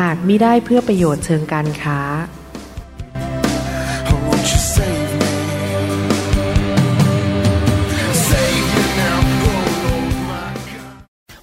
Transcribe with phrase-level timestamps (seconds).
[0.00, 2.00] หากมิได้เพื่อประโยชน์เชิงการค้า
[4.12, 4.36] Oh,
[4.74, 5.32] save me?
[8.28, 9.18] Save me now,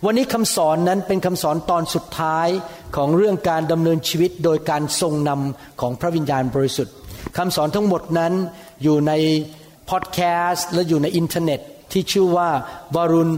[0.05, 2.47] วันนี้คำสอนนั้นเป็นคำสอนตอนสุดท้าย
[2.95, 6.95] ของเรื่องการดำเนินชีวิตโดยการทรงนำของพระวิญญาณบริสุทธิ์
[7.37, 8.33] คำสอนทั้งหมดนั้น
[8.83, 9.11] อยู่ใน
[9.89, 11.59] พอดแคสต์และอยู่ในอินเทอร์เน็ต
[11.91, 12.49] ที่ชื่อว่า
[12.95, 13.29] b a r u n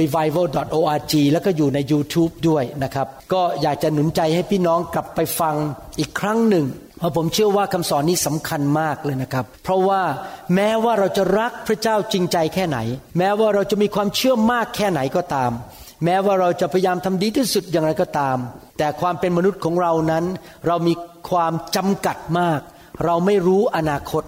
[0.00, 5.54] revival.org แล้วก็อยู่ใน YouTube ด้วยนะครับ ก็อยากจะหนุนใจให้พี่น้องกลับไปฟัง
[5.98, 6.66] อีกครั้งหนึ่ง
[6.98, 10.02] เพราะผมเชื่อว่าคำสอนนี้สำคัญมากเลยนะครับ เพราะว่า
[10.54, 12.78] แม้ว่าเราจะรักพระเจ้าจริงใจแค่ไหน
[13.18, 15.52] แม้ว่าเราจะมีความเชื่อมากแค่ไหนก็ตาม
[16.04, 18.36] แม้ว่าเราจะพยายามทำดีที่สุดอย่างไรก็ตาม
[18.78, 20.24] แต่ความเป็นมนุษย์ของเรานั้น
[20.66, 20.94] เรามี
[21.30, 22.60] ความจำกัดมาก
[23.04, 24.24] เราไม่รู้อนาคต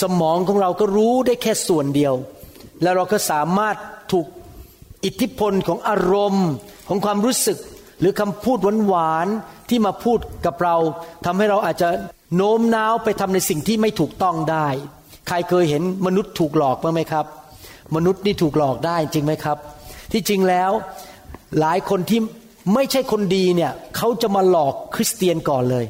[0.00, 2.14] สมองของเราก็รู้ได้แค่ส่วนเดียว
[2.82, 3.76] แล้วเราก็สามารถ
[4.12, 4.26] ถูก
[5.04, 6.48] อิทธิพลของอารมณ์
[6.88, 7.58] ของความรู้สึก
[8.00, 10.76] หรือคำพูดหวานๆที่มาพูดกับเรา
[11.26, 11.88] ทำให้เราอาจจะ
[12.36, 14.66] โน้มน้าวไปทำในสิ่งที่ไม่ถูกต้องได้
[15.28, 17.26] ใครเคยเห็นมนุษย์ถูกหลอกบ้างไหมครับ
[17.96, 19.58] มนุษย์นี่ถูกหลอกได้จริงไหมครับ
[20.12, 20.70] ที่จริงแล้ว
[21.60, 22.20] หลายคนที่
[22.74, 25.84] ไม่ใช่คนดีเนี่ยเขาจะมาหลอกคริสเตียนก่อนเลย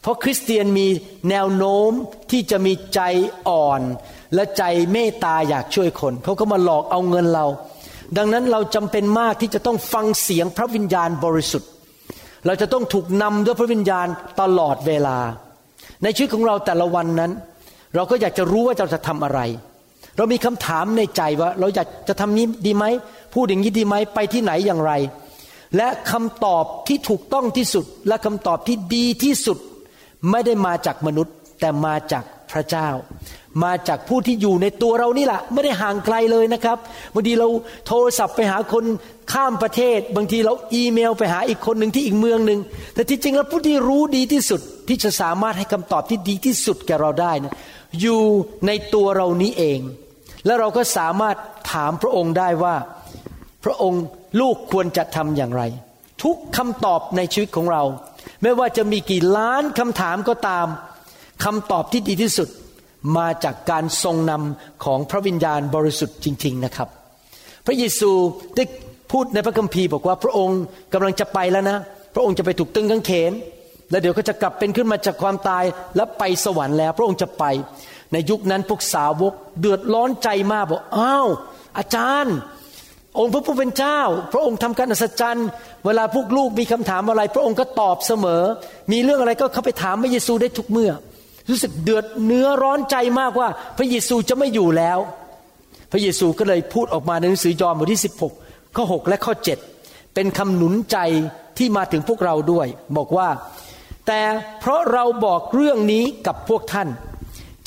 [0.00, 0.86] เพราะคริสเตียนมี
[1.30, 1.90] แนวโน้ม
[2.30, 3.00] ที่จะมีใจ
[3.48, 3.80] อ่อน
[4.34, 7.46] และใจเมตตาอยากช่วยคน เขาก็มาหลอกเอาเงินเรา
[8.16, 11.70] ดังนั้นเราจำเป็นมากที่จะต้องฟังเสียงพระวิญญาณบริสุทธิ์
[12.46, 14.06] เราจะต้องถูกนำด้วยพระวิญญาณ
[14.40, 15.18] ตลอดเวลา
[16.02, 17.32] ในชีวิตของเราแต่ละวันนั้น
[17.94, 19.40] เราก็อยากจะรู้ว่าเราจะทำอะไร
[20.16, 22.84] เรามีคำถามในใจว่า เราอยากจะทำนี้ดีไหม
[23.34, 24.92] พูดอย่างนี้ดีไหมไปที่ไหนอย่างไร
[25.76, 29.58] และคำตอบที่ถูกต้องที่สุด และคำตอบที่ดีที่สุด
[30.30, 32.24] ไม่ได้มาจากมนุษย์แต่มาจาก
[32.58, 32.88] ระเจ้า
[33.64, 36.78] มาจากผู้ที่อยู่ในตัวเรานี่แหละไม่ได้ห่างไกลเลยนะครับ
[37.14, 37.48] บางทีเรา
[37.86, 38.84] โทรศัพท์ไปหาคน
[39.32, 42.60] ข้ามประเทศ บางทีเราอีเมลไปหาอีกคนหนึ่งที่อีกเมืองหนึ่ง
[42.94, 47.52] แต่ที่จริงแล้วผู้ที่รู้ดีที่สุดที่จะสามารถให้คำตอบที่ดีที่สุดแก่เราได้นะ
[48.00, 48.22] อยู่
[48.66, 49.80] ในตัวเรานี้เอง
[50.46, 51.36] แล้วเราก็สามารถ
[51.72, 52.74] ถามพระองค์ได้ว่า
[53.64, 54.04] พระองค์
[54.40, 55.62] ลูกควรจะทำอย่างไร
[56.22, 57.82] ทุกคำตอบในชีวิตของเรา
[58.42, 60.66] ไม่ว่าจะมีกี่ล้านคำถามก็ตาม
[61.44, 62.48] คำตอบที่ดีที่สุด
[63.16, 66.88] มาจากการทรงนำของพระวิญญาณบริสุทธิ์จริง ๆนะครับ
[67.66, 68.10] พระเยซู
[68.56, 68.64] ได้
[69.12, 70.60] พูดในพระคัมภีร์บอกว่าพระองค์
[70.92, 71.78] กำลังจะไปแล้วนะ
[72.14, 73.32] พระองค์จะไปถูกตึงกางเขน
[73.90, 75.64] แล้วเดี๋ยวก็จะกลับเป็นขึ้นมาจากความตาย
[75.96, 77.44] และไปสวรรค์แล้ว พระองค์จะไป
[78.12, 81.28] ในยุคนั้นพวกสาวกเดือดร้อนใจมากบอกอ้าว
[81.78, 82.36] อาจารย์
[83.18, 84.00] องค์พระผู้เป็นเจ้า
[84.32, 85.48] พระองค์ทำการอัศจรรย์
[85.86, 88.42] เวลาพวกลูกมีคำถามอะไร พระองค์ก็ตอบเสมอ
[88.92, 90.90] มีเรื่องอะไรก็เข้าไปถามพระเยซูได้ทุกเมื่อ
[91.48, 93.48] รู้สึกเดือดเนื้อร้อนใจมากว่า
[93.78, 94.98] พระเยซูจะไม่อยู่แล้ว
[95.92, 98.02] พระเยซูก็เลยพูดออกมาในหนังสือยอห์นบทที่
[98.38, 99.32] 16 ข้อ 6 และข้อ
[99.74, 100.98] 7 เป็นคำหนุนใจ
[101.58, 103.28] ที่มาถึงพวกเราด้วย บอกว่า
[104.06, 104.20] แต่
[104.60, 106.88] เพราะเราบอกเรื่องนี้กับพวกท่าน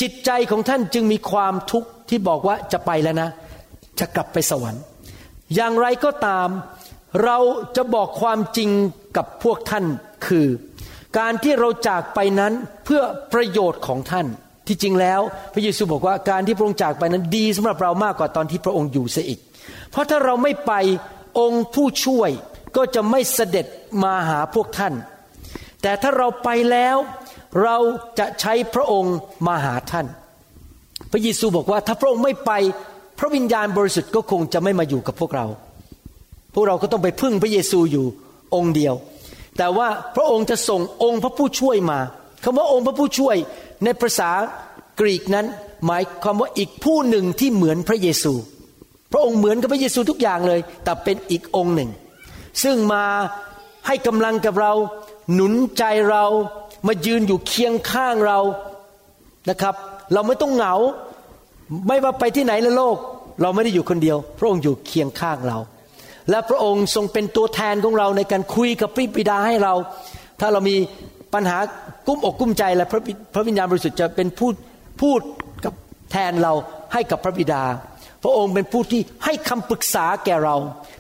[0.02, 3.30] จิตใจของท่านจึงมีความทุกข์ที่บอกว่าจะไปแล้วนะ
[4.00, 4.84] จะกลับไปสวรรค์
[5.56, 6.48] อย่างไรก็ตาม
[7.24, 7.38] เรา
[7.76, 8.70] จะบอกความจริง
[9.18, 9.86] กับพวกท่าน
[10.26, 10.46] คือ
[11.18, 12.54] การที่เราจากไปนั้น
[12.86, 13.02] เพื่อ
[13.34, 14.28] ประโยชน์ของท่าน
[14.68, 15.22] ที่จริงแล้ว
[15.54, 19.40] พระเยซูบอกว่าการที่พระองค์จากไปนั้นดีสำหรับเรามากกว่าตอนที่พระองค์อยู่เสียอีก
[19.92, 20.74] เพราะถ้าเราไม่ไป
[21.40, 22.32] องค์ผู้ช่วย
[22.76, 23.66] ก็จะไม่เสด็จ
[24.04, 24.94] มาหาพวกท่าน
[25.82, 26.98] แต่ถ้าเราไปแล้ว
[27.64, 27.78] เรา
[28.20, 29.16] จะใช้พระองค์
[29.48, 30.08] มาหาท่าน
[31.12, 32.52] พระเยซูบอกว่าถ้าพระองค์ไม่ไป
[33.20, 35.46] พระวิญญาณบริสุทธิ์ก็คงจะไม่มาอยู่กับพวกเรา
[36.54, 38.06] พวกเราก็ต้องไปพึ่งพระเยซูอยู่
[38.56, 38.94] องค์เดียว
[39.60, 42.00] แต่ว่าพระองค์จะส่งองค์พระผู้ช่วยมา
[42.44, 43.38] คำว่าองค์พระผู้ช่วย
[43.84, 44.30] ในภาษา
[45.00, 45.46] กรีกนั้น
[45.86, 48.34] หมายความว่าอีกผู้หนึ่งที่เหมือนพระเยซู
[49.12, 51.90] พระองค์เหมือนกับพระเยซูทุกอย่างเลย แต่เป็นอีกองค์หนึ่ง
[52.64, 53.04] ซึ่งมา
[53.88, 54.74] ให้กำลังกับเรา
[55.34, 56.26] หนุนใจเรา
[56.88, 58.40] มายืนอยู่เคียงข้างเรา
[59.50, 59.76] นะครับ
[60.14, 60.76] เราไม่ต้องเหงา
[61.88, 62.98] ไม่ว่าไปที่ไหนในโลก
[63.42, 65.58] เราไม่ได้อยู่คนเดียว พระองค์อยู่เคียงข้างเรา
[66.30, 69.74] และพระองค์ทรงเป็นตัวแทนของเราในการคุยกับพระบิดาให้เรา
[70.40, 70.76] ถ้าเรามี
[71.34, 71.58] ปัญหา
[72.08, 73.02] กุ้มอกกุ้มใจและพระ
[73.34, 74.54] พระวิญญาณบริสุทธิ์จะเป็นพูด
[75.02, 75.22] พูด
[75.66, 75.74] กับ
[76.12, 76.54] แทนเรา
[76.94, 77.64] ให้กับพระบิดา
[78.24, 80.56] พระองค์เป็นผู้ที่ให้คำปรึกษาแก่เรา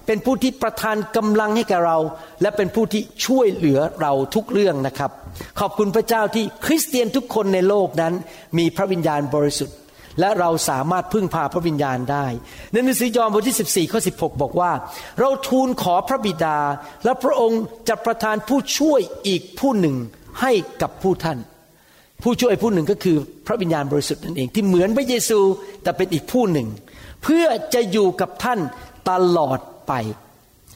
[0.05, 1.97] เป็นผู้ที่ประทานกำลังให้แก่เรา
[2.41, 5.11] และเป็นผู้ที่ช่วยเหลือเราทุกเรื่องนะครับ
[5.59, 8.13] ขอบคุณพระเจ้าที่คริสเตียนทุกคนในโลกนั้น
[8.57, 9.75] มีพระวิญญาณบริสุทธิ์
[10.19, 12.25] และเราสามารถพึ่งพาพระวิญญาณได้
[12.71, 14.71] ในหนังสือยอห์นบทที่ 14ข้อ16 บอกว่า
[15.19, 16.57] เราทูลขอพระบิดา
[17.03, 19.95] และพระองค์จะประทานผู้ช่วยอีกผู้หนึ่ง
[20.41, 20.51] ให้
[20.81, 21.37] กับผู้ท่าน
[22.23, 23.17] ผู้ช่วยผู้หนึ่งก็คือ
[23.47, 25.39] พระวิญญาณบริสุทธิ์นั่นเองที่เหมือนพระเยซู
[25.83, 26.67] แต่เป็นอีกผู้หนึ่ง
[27.23, 28.59] เพื่อจะอยู่กับท่าน
[29.09, 29.93] ตลอดไป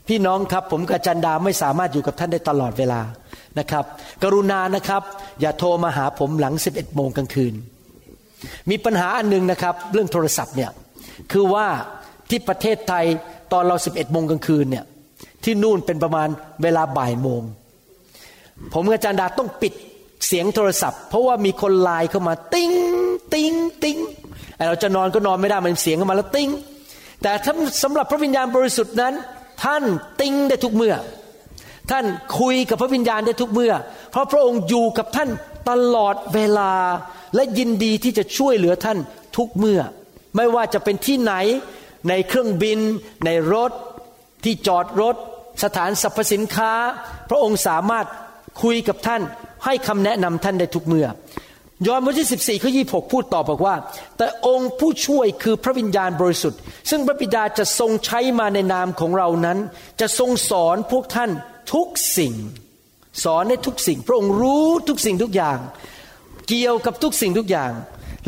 [0.08, 3.02] พี่น้องครับผมกับจันดาไม่สามารถอยู่กับท่านได้ตลอดเวลา
[3.60, 3.86] นะครับ
[4.24, 5.02] กรุณานะครับ
[5.42, 7.54] อย่าโทรมาหาผมหลัง 11โมงกลางคืน
[8.70, 10.72] มีปัญหาอันหนึงนะครับ เรื่องโทรศัพท์เนี่ย
[11.32, 11.68] คือว่า
[12.30, 13.06] ที่ประเทศไทย
[13.52, 14.86] ตอนเรา 11โมงกลางคืนเนี่ย
[15.44, 16.28] ที่นู่นเป็นประมาณ
[16.64, 17.42] เวลาบ่ายโมง
[18.74, 19.74] ผมกับอาจารย์ดาต้องปิด
[20.28, 22.72] เสียงโทรศัพท์ เพราะว่ามีคนไลน์เข้ามาติ้ง
[23.34, 23.54] ติ้ง
[23.84, 23.98] ติ้ง
[24.56, 26.50] ไอ้เราจะนอนก็นอนไม่ได้มันเสียงเข้ามาแล้วติ้ง
[27.22, 27.54] แต่ถ้า
[27.84, 29.14] สำหรับพระวิญญาณบริสุทธิ์นั้น
[29.64, 29.84] ท่าน
[30.22, 30.96] ติ้งได้ทุกเมื่อ
[31.92, 32.06] ท่าน
[32.40, 33.74] คุยกับพระวิญญาณได้ทุกเมื่อ
[34.12, 35.30] เพราะพระองค์อยู่กับท่าน
[35.70, 36.74] ตลอดเวลา
[37.36, 38.98] และยินดีที่จะช่วยเหลือท่าน
[39.38, 39.82] ทุกเมื่อ
[40.36, 41.34] ไม่ว่าจะเป็นที่ไหน
[42.10, 42.80] ในเครื่องบิน
[43.26, 43.72] ในรถ
[44.44, 45.16] ที่จอดรถ
[45.64, 46.72] สถานสรรพสินค้า
[47.30, 48.06] พระองค์สามารถ
[48.62, 49.22] คุยกับท่าน
[49.66, 51.08] ให้คำแนะนำท่านได้ทุกเมื่อ
[51.88, 53.76] ยอห์นบทที่ 14ข้อ26 พูดต่อบอกว่า
[54.18, 56.60] แต่องค์ผู้ช่วยคือพระวิญญาณบริสุทธิ์
[56.90, 59.58] ซึ่งพระบิดาจะทรงใช้มาในนามของเรานั้น
[60.02, 61.32] จะทรงสอนพวกท่าน
[61.74, 61.88] ทุก
[62.18, 62.34] สิ่ง
[63.24, 65.58] สอนในทุกสิ่ง พระองค์รู้ทุกสิ่งทุกอย่าง
[66.48, 67.72] เกี่ยวกับทุกสิ่งทุกอย่าง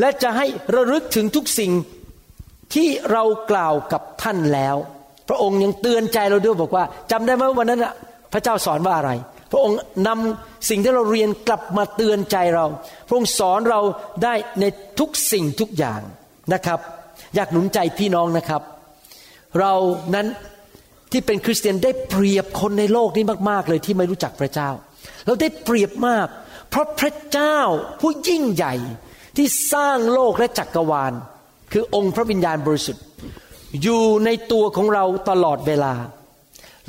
[0.00, 1.72] และจะให้ระลึกถึงทุกสิ่ง
[2.74, 4.76] ที่เรากล่าวกับท่านแล้ว
[5.28, 7.86] พระองค์ยังเตือนใจเราด้วยบอกว่าจำได้ไหมวันนั้น
[8.32, 9.12] พระเจ้าสอนว่าอะไร
[9.52, 12.66] พระองค์นำสิ่งที่เราเรียนกลับมาเตือนใจเรา
[13.08, 13.80] พระองค์สอนเรา
[14.24, 14.64] ได้ใน
[14.98, 16.00] ทุกสิ่งทุกอย่าง
[16.52, 16.80] นะครับ
[17.34, 18.62] อยากหนุนใจพี่น้องนะครับ
[19.60, 19.72] เรา
[20.14, 20.26] นั้น
[21.12, 24.70] ที่เป็นคริสเตียนได้เปรียบคนในโลกนี้มาก ๆ เลยที่ไม่รู้จักพระเจ้า
[25.26, 26.26] เราได้เปรียบมาก
[26.70, 27.58] เพราะพระเจ้า
[28.00, 28.74] ผู้ยิ่งใหญ่
[29.36, 31.12] ที่สร้างโลกและจักกรวาล
[31.72, 33.04] คือองค์พระวิญญาณบริสุทธิ์
[33.82, 35.94] อยู่ในตัวของเราตลอดเวลา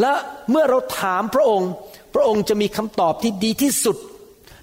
[0.01, 0.13] และ
[0.51, 1.71] เมื่อเราถามพระองค์
[2.13, 3.97] พระองค์จะมีคำตอบที่ดีที่สุด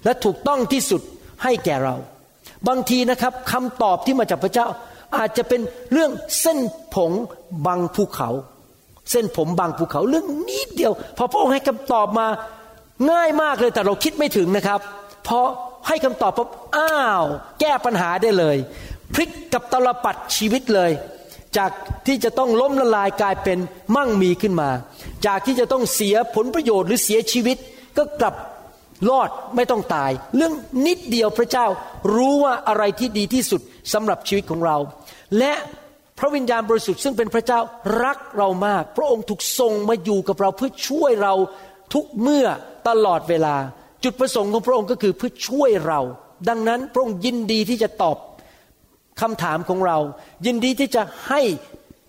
[0.05, 1.01] และถูกต้องที่สุด
[1.43, 1.95] ให้แก่เรา
[2.67, 4.67] บางทีนะครับคำตอบที่มาจากพระเจ้า
[5.17, 5.61] อาจจะเป็น
[5.91, 6.11] เรื่อง
[6.41, 6.59] เส้น
[6.93, 7.11] ผง
[7.65, 8.29] บางภูเขา
[9.11, 12.27] เส้นผมบางภูเขาเรื่องนิดเดียว พอพระองค์ให้คำตอบมา
[13.11, 14.79] ง่ายมากเลยแต่เราคิดไม่ถึงนะครับ
[15.27, 15.39] พอ
[15.87, 17.23] ให้คำตอบปั๊บอ้าว
[17.59, 18.57] แก้ปัญหาได้เลย
[19.13, 20.91] พลิกกับตลปัดชีวิตเลย
[21.57, 21.71] จาก
[22.07, 23.57] ที่จะต้องล้มละลายกลายเป็น
[23.95, 24.69] มั่งมีขึ้นมา
[25.25, 27.57] จากที่จะต้องเสียผลประโยชน์หรือเสียชีวิต
[27.97, 28.35] ก็กลับ
[29.09, 30.53] รอดไม่ต้องตาย เรื่อง
[30.85, 31.65] นิดเดียวพระเจ้า
[32.13, 33.61] รู้ว่าอะไรที่ดีที่สุด
[33.93, 34.77] สำหรับชีวิตของเรา
[35.37, 35.53] และ
[36.19, 37.59] พระวิญญาณบริสุทธิ์ซึ่งเป็นพระเจ้า
[38.03, 41.33] รักเรามาก พระองค์ถูกทรงมาอยู่กับเราเพื่อช่วยเรา
[41.93, 42.45] ทุกเมื่อ
[42.87, 43.55] ตลอดเวลา
[44.03, 45.99] จุดประสงค์ของพระองค์ก็คือเพื่อช่วยเรา
[46.49, 48.17] ดังนั้นพระองค์ยินดีที่จะตอบ
[49.21, 49.97] คำถามของเรา
[50.45, 51.41] ยินดีที่จะให้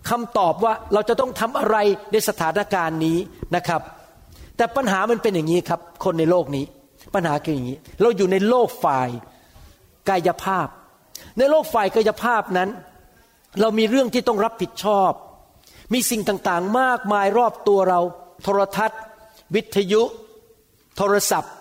[0.09, 1.77] คำตอบว่าเราจะต้องทำอะไร
[2.11, 3.17] ในสถานการณ์นี้
[3.55, 3.81] นะครับ
[4.57, 6.65] แต่ปัญหามันเป็นอย่างนี้ครับ คนในโลกนี้
[7.15, 9.09] ปัญหาคืออย่างนี้ เราอยู่ในโลกฝ่าย
[10.09, 10.67] กายภาพ
[11.37, 12.69] ในโลกฝ่ายกายภาพนั้น
[13.61, 15.11] เรามีเรื่องที่ต้องรับผิดชอบ
[15.93, 17.99] มีสิ่งต่างๆ มากมายรอบตัวเรา
[18.43, 18.99] โทรทัศน์
[19.55, 20.01] วิทยุ
[20.97, 21.51] โทรศัพท์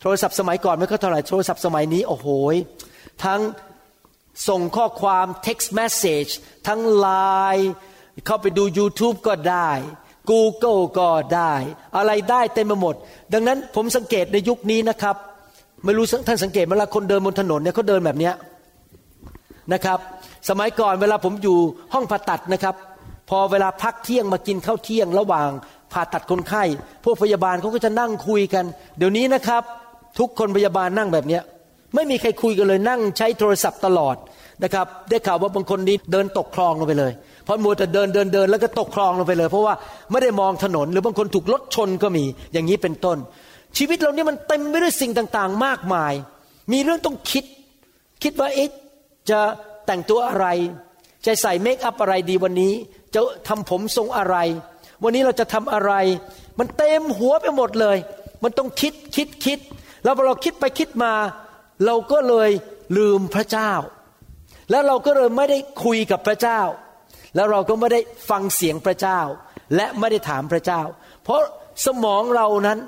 [0.00, 2.28] โทรศัพท์สมัยก่อนไม่ค่อยเท่าไหร่โทรศัพท์สมัยนี้ โอ้โห
[3.24, 3.40] ทั้ง
[4.48, 6.32] ส่งข้อความ text message
[6.66, 7.08] ทั้งไล
[7.56, 7.70] น์
[8.26, 9.70] เข้าไปดู YouTube ก็ได้
[10.30, 11.52] Google ก็ได้
[11.96, 12.94] อะไรได้เต็มไปหมด
[13.32, 15.16] ดังนั้นผมสังเกตในยุคนี้นะครับ
[15.84, 18.34] ไม่รู้ท่านสังเกตเวลาคนเดินบนถนนเนี่ยเขาเดินแบบเนี้ย
[19.72, 19.98] นะครับ
[20.48, 21.58] สมัยก่อนเวลาผมอยู่
[21.94, 22.74] ห้องผ่าตัดนะครับ
[23.30, 25.48] พอเวลาพักเที่ยงมากินข้าวเที่ยงระหว่าง
[25.92, 26.64] ผ่าตัดคนไข้
[27.04, 28.64] พวกพยาบาลเขาก็จะนั่งคุยกัน
[28.98, 29.62] เดี๋ยวนี้นะครับ
[30.18, 31.42] ทุกคนพยาบาลนั่งแบบเนี้ย
[31.94, 34.16] ไม่มีใครคุยกันเลยนั่งใช้โทรศัพท์ตลอด
[34.64, 37.12] นะครับได้ข่าวว่าบางคนนี้เดินตกคลองลงไปเลย
[37.44, 39.74] เพราะมัวแต่เดินเดินเดินแล้วก็ตกคลองลงไปเลย เพราะว่า
[40.10, 43.18] ไม่ได้มองถนนหรือบางคนถูกรถชนก็มีอย่างนี้เป็นต้น
[43.76, 46.12] ชีวิตเราเนี่ยมันเต็มไปด้วยสิ่งต่างๆ มากมาย
[46.72, 47.44] มีเรื่องต้องคิด
[48.22, 48.68] คิดว่าเอ๊ะ
[49.30, 49.40] จะ
[49.86, 50.46] แต่งตัวอะไร
[51.26, 52.74] จะใส่เมคอัพอะไรดีวันนี้
[53.14, 54.36] จะทำผมทรงอะไร
[55.02, 55.92] วันนี้เราจะทำอะไร
[56.58, 57.98] มันเต็มหัวไปหมดเลย
[58.42, 59.58] มันต้องคิดคิดคิด
[60.04, 61.12] แล้วพอเราคิดไปคิดมา
[61.86, 62.50] เราก็เลย
[62.96, 63.72] ลืมพระเจ้า
[64.70, 66.60] แล้วเราก็เลยไม่ได้คุยกับพระเจ้า
[67.34, 68.00] แล้วเราก็ไม่ได้
[68.30, 69.20] ฟังเสียงพระเจ้า
[69.76, 70.82] และไม่ได้ถามพระเจ้า
[71.24, 71.40] เพราะ
[71.84, 72.78] สมองเรานั้น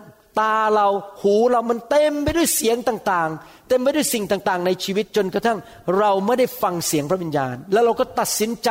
[0.41, 0.89] ตาเรา
[1.23, 3.31] หูเรามันเต็มไปด้วยเสียงต่าง
[3.69, 5.59] เต็มไปด้วยสิ่งต่างๆ ในชีวิตจนกระทั่ง
[5.99, 8.71] เราไม่ได้ฟังเสียงพระวิญญาณ แล้วเราก็ตัดสินใจ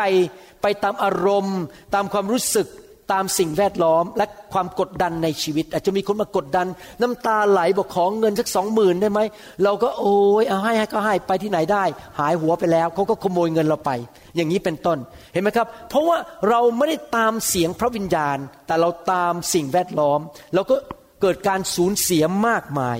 [0.61, 1.59] ไปตามอารมณ์
[1.95, 2.67] ตามความรู้สึก
[3.13, 6.67] ตามสิ่งแวดล้อมและความกดดันในชีวิต อาจจะมีคนมากดดัน
[7.01, 9.19] น้ำตาไหลบอกขอเงินสักสองหมื่นได้ไหม
[9.63, 11.83] เราก็โอ้ยเอาให้ก็ให้ไปที่ไหนได้
[12.19, 13.91] หายหัวไปแล้วเขาก็ขโมยเงินเราไป
[14.35, 14.97] อย่างนี้เป็นต้น
[15.33, 16.17] เห็นไหมครับ เพราะว่า
[16.49, 18.37] เราไม่ได้ตามเสียงพระวิญญาณ
[18.67, 20.19] แต่เราตามสิ่งแวดล้อม
[20.55, 20.75] เราก็
[21.21, 22.97] เกิดการสูญเสียมากมาย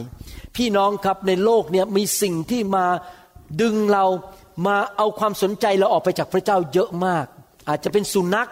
[0.56, 2.86] พี่น้องครับในโลกเนี้ยมีสิ่งที่มา
[3.62, 4.06] ดึงเรา
[4.68, 7.26] มาเอาความสนใจเราออกไปจากพระเจ้าเยอะมาก
[7.70, 8.50] อาจจะเป็นสุนัข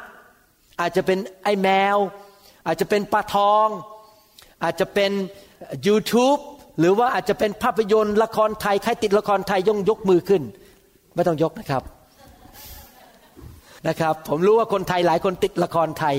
[0.80, 1.98] อาจจะเป็นไอ้แมว
[2.66, 3.68] อาจจะเป็นปลาทอง
[4.64, 5.12] อาจจะเป็น
[5.88, 6.40] YouTube
[6.80, 10.42] หรือว่าอาจจะเป็นภาพยนตร์ละครไทย ใครติดละครไทยย่องยกมือขึ้น
[11.16, 11.84] ไม่ต้องยกนะครับ
[13.88, 16.16] นะครับ ผมรู้ว่าคนไทยหลายคนติดละครไทย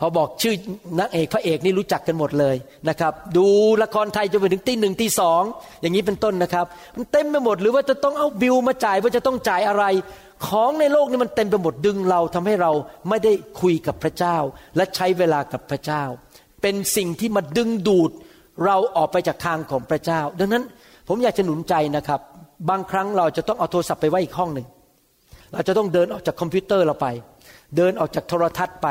[0.00, 0.54] พอบอกชื่อ
[0.98, 2.56] นักเอกพระเอกนี่รู้จักกันหมดเลย
[2.88, 3.46] นะครับ ดู
[3.82, 5.42] ละครไทยจนไปถึงตีหนึ่งตีสอง
[5.80, 9.84] อย่างนี้เป็นต้นนะครับ มันเต็มไปหมดหรือว่าจะต้องเอาบิลมาจ่ายว่าจะต้องจ่ายอะไร
[10.46, 12.72] ของในโลกนี้มันเต็มไปหมดดึงเราทำให้เรา
[13.08, 14.36] ไม่ได้คุยกับพระเจ้า
[14.76, 16.02] และใช้เวลากับพระเจ้า
[16.62, 18.10] เป็นสิ่งที่มาดึงดูด
[18.64, 20.64] เราออกไปจากทางของพระเจ้า ดังนั้น
[21.08, 22.20] ผมอยากจะหนุนใจนะครับ
[22.70, 24.66] บางครั้งเราจะต้องเอาโทรศัพท์ไปไว้อีกห้องหนึ่ง
[25.52, 27.06] เราจะต้องเดินออกจากคอมพิวเตอร์เราไป
[27.76, 28.88] เดินออกจากโทรทัศน์ไป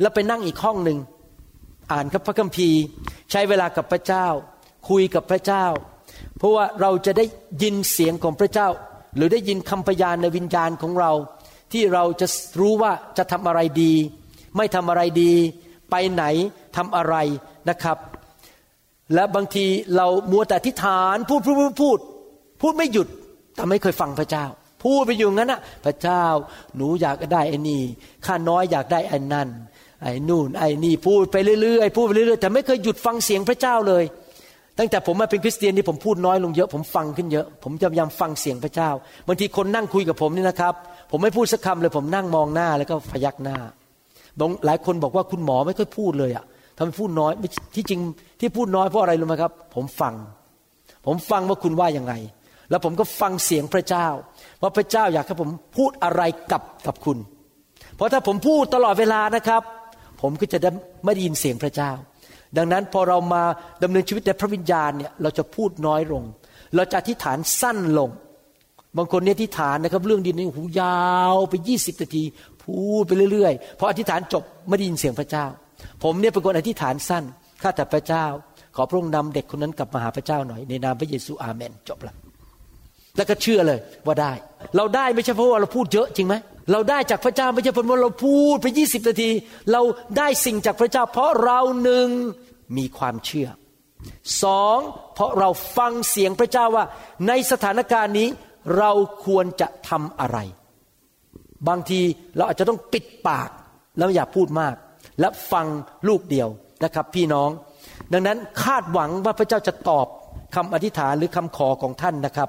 [0.00, 0.98] แล้วไปนั่งอีกห้องหนึ่ง
[1.92, 2.80] อ่านกับพระคัมภีร์
[3.30, 4.26] ใช้เวลากับพระเจ้า
[4.88, 5.64] คุยกับพระเจ้า
[6.38, 7.24] เพราะว่าเราจะได้
[7.62, 8.68] ยินเสียงของพระเจ้า
[9.16, 11.12] หรือได้ยินคำพยานในวิญญาณของเรา
[11.72, 12.26] ที่เราจะ
[12.60, 13.92] รู้ว่าจะทำอะไรดี
[14.56, 15.32] ไม่ทำอะไรดี
[15.90, 16.24] ไปไหน
[16.76, 17.14] ทำอะไร
[17.68, 17.98] นะครับ
[19.14, 21.98] และบางทีเรามัวแต่อธิษฐานพูดพูดพูดพูด
[22.60, 23.08] พูดไม่หยุด
[23.54, 24.44] แต่ไม่เคยฟังพระเจ้า
[24.82, 26.24] พูดไปอยู่งั้นนะพระเจ้า
[26.76, 27.82] หนูอยากได้ไอ้นี่
[28.26, 29.48] ข้าน้อยอยากได้ไอ้นั่น
[30.02, 34.04] ไอ้นู่นไอ้นี่พูดไปเรื่อยๆพูดไปเรื่อยๆแต่ไม่เคยหยุดฟังเสียงพระเจ้าเลย
[34.78, 38.90] ตั้งแต่ผมมาเป็นคริสเตียนนี่ผมพูดน้อยลงเยอะผมฟังขึ้นเยอะ ผมพยายามฟังเสียงพระเจ้า
[39.26, 40.74] บางทีคนนั่งคุยกับผมนี่นะครับ
[41.10, 43.56] ผมไม่พูดสักคำเลย ผมนั่งมองหน้าแล้วก็พยักหน้า
[44.38, 46.44] บางหลายคนบอกว่าคุณหมอไม่ค่อยพูดเลยอะ
[46.76, 47.32] ทำไมพูดน้อย
[47.74, 48.00] ที่จริง
[48.40, 50.14] ที่พูดน้อยเพราะอะไรรู้ไหมครับ ผมฟัง
[51.06, 52.14] ผมฟังว่าคุณว่ายังไง
[52.70, 54.06] แล้วผมก็ฟังเสียงพระเจ้า
[54.62, 57.18] ว่าพระเจ้าอยากให้ผมพูดอะไรกับกับคุณ
[57.96, 59.62] เพราะถ้าผมพูดตลอดเวลานะครับ
[60.22, 60.70] ผมก็จะได้
[61.04, 61.90] ไม่ได้ยินเสียงพระเจ้า
[62.56, 63.42] ดังนั้นพอเรามา
[63.82, 66.22] ดำเนินชีวิตในพระวิญญาณเนี่ยเราจะพูดน้อยลง
[66.76, 68.10] เราจะอธิษฐานสั้นลง
[68.96, 71.00] บางคนเนี่ยอธิษฐานนะครับเรื่องดีนี่หูยา
[71.34, 72.24] วไปยี่สิบนาที
[72.62, 75.46] พูดไปเรื่อยๆพออธิษฐานจบไม่ได้ยินเสียงพระเจ้า
[76.02, 77.24] ผมเนี่ยเป็นคนอธิษฐานสั้น
[77.62, 78.24] ข้าแต่พระเจ้า
[78.76, 82.14] ขอพระองค์นำเด็กคนนั้นกลับมาหาพระเจ้าหน่อยในนามพระเยซูอาเมน จบละ
[83.16, 84.32] แล้วก็เชื่อเลยว่าได้
[84.76, 86.34] เราได้ไม่ใช่เพราะว่าเราพูดเยอะจริงไหม
[86.70, 89.30] เราได้จากพระเจ้าไม่ใช่เพราะว่าเราพูดไปยี่สิบนาที
[89.72, 89.82] เรา
[90.18, 92.08] ได้สิ่งจากพระเจ้า เพราะเราหนึ่ง
[92.76, 93.48] มีความเชื่อ
[94.42, 94.78] สอง
[95.14, 96.84] เพราะเราฟังเสียงพระเจ้าว่า
[97.28, 98.28] ในสถานการณ์นี้
[98.78, 98.92] เรา
[99.26, 100.38] ควรจะทำอะไร
[101.68, 102.00] บางที
[102.36, 103.50] เราอาจจะต้องปิดปาก
[103.98, 104.74] แล้วอย่าพูดมาก
[105.20, 105.66] และฟัง
[106.08, 106.48] ลูกเดียว
[106.84, 107.50] นะครับ พี่น้อง
[108.12, 110.06] ดังนั้นคาดหวังว่าพระเจ้าจะตอบ
[110.54, 112.48] คำอธิษฐานหรือคำขอของท่านนะครับ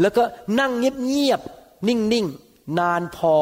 [0.00, 0.22] แล้วก็
[0.60, 2.47] นั่งเงียบๆนิ่งๆ
[2.78, 3.34] นานพอ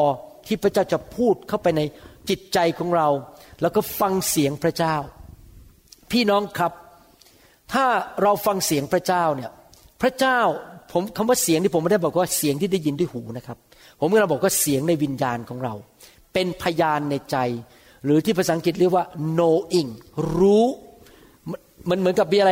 [0.45, 1.81] ที่พระเจ้าจะพูดเข้าไปใน
[2.29, 3.07] จิตใจของเรา
[3.61, 4.95] แล้วก็ฟังเสียงพระเจ้า
[6.11, 6.71] พี่น้องครับ
[7.73, 7.85] ถ้า
[8.23, 9.51] เราฟังเสียงพระเจ้าเนี่ย
[10.01, 10.39] พระเจ้า
[10.91, 13.57] ผมคำว่าเสียงที่ผมไม่ได้บอกว่าเสียงที่ได้ยินด้วยหูนะครับ
[13.99, 15.73] ผมกำลังบอกว่าเสียงในวิญญาณของเรา
[16.33, 17.37] เป็นพยานในใจ
[18.05, 19.05] หรือที่ภาษาอังกฤษเรียกว่า
[19.37, 19.89] knowing
[20.37, 20.65] รู้
[21.89, 22.51] มันเหมือนกับมีอะไร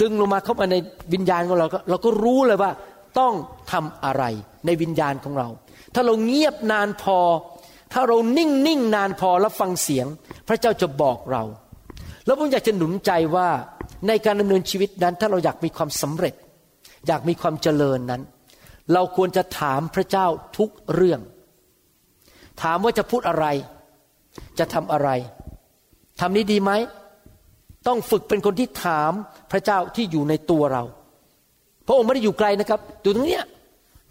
[0.00, 0.76] ดึงลงมาเข้ามาใน
[1.12, 2.70] วิญญาณของเราเราก็รู้เลยว่า
[3.18, 3.32] ต้อง
[3.72, 4.24] ทำอะไร
[4.66, 5.48] ในวิญญาณของเรา
[5.94, 7.18] ถ้าเราเงียบนานพอ
[7.92, 10.06] ถ้าเรานิ่งนิ่งนานพอแล้วฟังเสียง
[10.48, 11.42] พระเจ้าจะบอกเรา
[12.26, 13.48] แล้วผมอยากจะหนุนใจว่า
[14.08, 16.34] ในการดำเนินชีวิตนั้น ถ้าเราอยากมีความสำเร็จ
[17.06, 18.22] อยากมีความเจริญนั้น
[18.92, 20.26] เราควรจะถามพระเจ้า
[20.58, 21.20] ทุกเรื่อง
[22.62, 23.46] ถามว่าจะพูดอะไร
[24.58, 25.08] จะทำอะไร
[26.20, 26.72] ทำนี้ดีไหม
[27.86, 29.12] ต้องฝึกเป็นคนที่ถาม
[29.52, 30.82] พระเจ้าที่อยู่ในตัวเรา
[31.86, 33.44] พระองค์ไม่ได้อยู่ไกลนะครับอยู่ตรงเนี้ย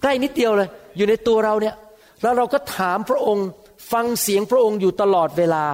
[0.02, 1.76] ใกล้นิดเดียวเลย อยู่ในตัวเราเนี่ย
[2.22, 3.48] แล้วเราก็ถามพระองค์
[3.92, 5.66] ฟังเสียงพระองค์อยู่ตลอดเวลา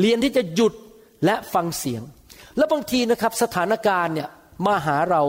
[0.00, 0.74] เรียนที่จะหยุด
[1.24, 2.02] และฟังเสียง
[2.56, 4.28] แล้วบางทีนะครับสถานการณ์เนี่ย
[4.66, 5.22] มาหาเรา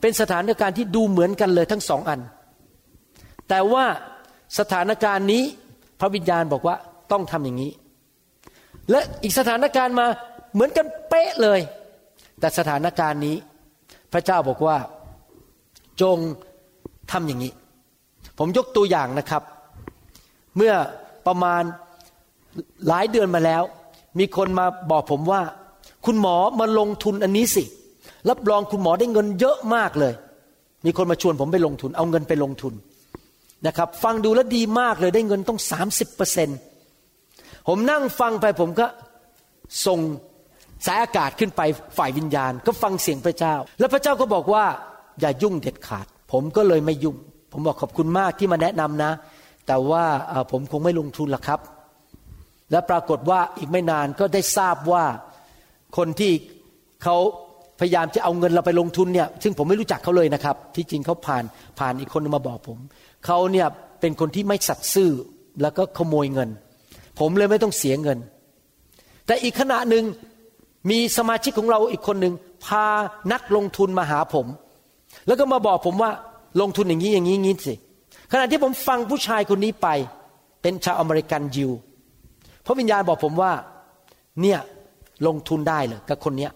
[0.00, 2.20] เป็นสถานการณ์ที่ดูเหมือนกันเลยทั้งสองอัน
[3.48, 3.84] แต่ว่า
[4.58, 5.42] สถานการณ์นี้
[6.00, 6.76] พระวิญญาณบอกว่า
[7.12, 7.72] ต้องทำอย่างนี้
[8.90, 10.06] และอีกสถานการณ์มา
[10.54, 11.60] เหมือนกันเป๊ะเลย
[12.40, 13.36] แต่สถานการณ์นี้
[14.12, 14.76] พระเจ้าบอกว่า
[16.02, 16.18] จง
[17.12, 17.52] ทำอย่างนี้
[18.38, 19.42] ผมยกตัวอย่างนะครับ
[20.56, 20.74] เมื่อ
[21.26, 21.62] ประมาณ
[22.88, 23.62] หลายเดือนมาแล้ว
[24.18, 25.40] มีคนมาบอกผมว่า
[26.06, 27.64] คุณหมอมาลงทุนอันนี้สิ
[28.28, 30.12] รับรองคุณหมอได้เงินเยอะมากเลย
[30.86, 32.74] มีคนมาชวนผมไปลงทุน เอาเงินไปลงทุน
[33.66, 36.48] นะครับ ฟังดูแล้วดีมากเลยได้เงินต้องสามสิบเปอร์เซ็น
[37.68, 38.86] ผมนั่งฟังไปผมก็
[39.86, 39.98] ส่ง
[40.86, 41.60] สายอากาศขึ้นไป
[41.98, 44.64] ฝ่ายวิญญาณ ก็ฟังเสียงพระเจ้า แล้วพระเจ้าก็บอกว่า
[45.20, 47.16] อย่ายุ่งเด็ดขาด ผมก็เลยไม่ยุ่ง
[47.52, 49.12] ผมบอกขอบคุณมากที่มาแนะนำนะ
[49.66, 50.04] แต่ว่า
[50.50, 51.60] ผมคงไม่ลงทุนหรอกครับ
[52.70, 55.04] และปรากฏว่าอีกไม่นานก็ได้ทราบว่า
[55.96, 56.32] คนที่
[57.02, 57.16] เขา
[57.80, 61.44] พยายามจะเอาเงินเราไปลงทุนเนี่ย ซึ่งผมไม่รู้จักเขาเลยนะครับ ที่จริงเขาผ่าน
[61.78, 62.78] ผ่านอีกคนมาบอกผม
[63.26, 63.66] เขาเนี่ย
[64.00, 65.10] เป็นคนที่ไม่สัตย์ซื่อ
[65.62, 66.48] แล้วก็ขโมยเงิน
[67.20, 68.18] ผมเลยไม่ต้องเสียเงิน
[69.26, 70.04] แต่อีกขณะหนึ่ง
[70.90, 72.34] มีสมาชิกของเราอีกคนหนึ่ง
[72.66, 72.84] พา
[73.32, 74.46] นักลงทุนมาหาผม
[75.26, 76.10] แล้วก็มาบอกผมว่า
[76.60, 77.74] ลงทุนอย่างนี้อย่างนี้งี้สิ
[78.32, 79.88] ขณะที่ผมฟังผู้ชายคนนี้ไป
[80.62, 81.70] เป็นชาวอเมริกันยิว
[82.66, 83.52] พระวิญญาณบอกผมว่า
[84.42, 84.58] เนี่ย
[85.26, 86.52] ลงทุนได้เลยกับคนเนี้ย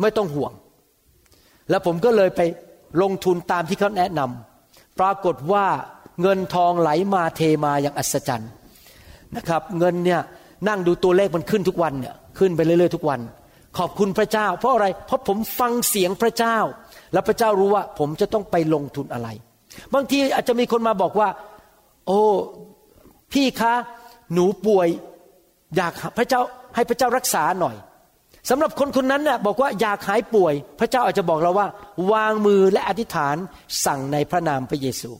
[0.00, 0.52] ไม่ต้องห่วง
[1.70, 2.40] แล้วผมก็เลยไป
[3.02, 5.66] ลงทุนตามที่เขาแนะนำปรากฏว่า
[6.22, 8.50] เงินทองไหลมาเทมาอย่างอัศจรรย์
[9.36, 10.20] นะครับ เงินเนี่ย
[10.68, 13.20] นั่งดูตัวเลขมันขึ้นทุกวันเนี่ยขึ้นไปเรื่อยๆทุกวัน
[13.78, 16.58] ขอบคุณพระเจ้า เพราะอะไรเพราะผมฟังเสียงพระเจ้า
[17.14, 19.28] แล้วพระเจ้ารู้ว่าผมจะต้องไปลงทุนอะไร
[19.94, 21.28] บางทีอาจจะมีคนมาบอกว่า
[22.06, 22.20] โอ้
[23.32, 23.74] พี่คะ
[24.32, 24.88] หนูป่วย
[25.76, 26.40] อยากพระเจ้า
[26.74, 27.76] ให้พระเจ้ารักษาหน่อย
[28.50, 31.68] สำหรับคนคนนั้นเนี่ยบอกว่าอยากหายป่วย พระเจ้าอาจจะบอกเราว่า
[32.12, 33.36] วางมือและอธิษฐาน
[33.84, 35.10] สั่งในพระนามพระเยซู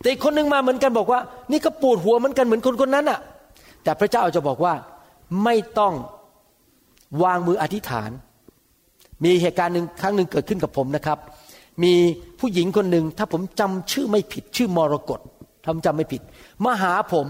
[0.00, 1.20] แต่อีกคนหนึ่งมาเหมือนกันบอกว่า
[1.52, 3.20] นี่ก็ปวดหัวเหมือนกันเหมือนคนคนนั้นอะ
[3.82, 4.74] แต่พระเจ้าอาจจะบอกว่า
[5.44, 5.94] ไม่ต้อง
[7.22, 8.10] วางมืออธิษฐาน
[9.24, 11.18] มีเหตุการณ์หนึ่งครั้งหนึ่งเกิดขึ้นกับผมนะครับ
[11.82, 11.92] มี
[12.40, 15.20] ผู้หญิงคนหนึ่งถ้าผมจำชื่อไม่ผิดชื่อมรกต
[15.66, 16.22] ทำจำไม่ผิด
[16.64, 17.26] มาหาผม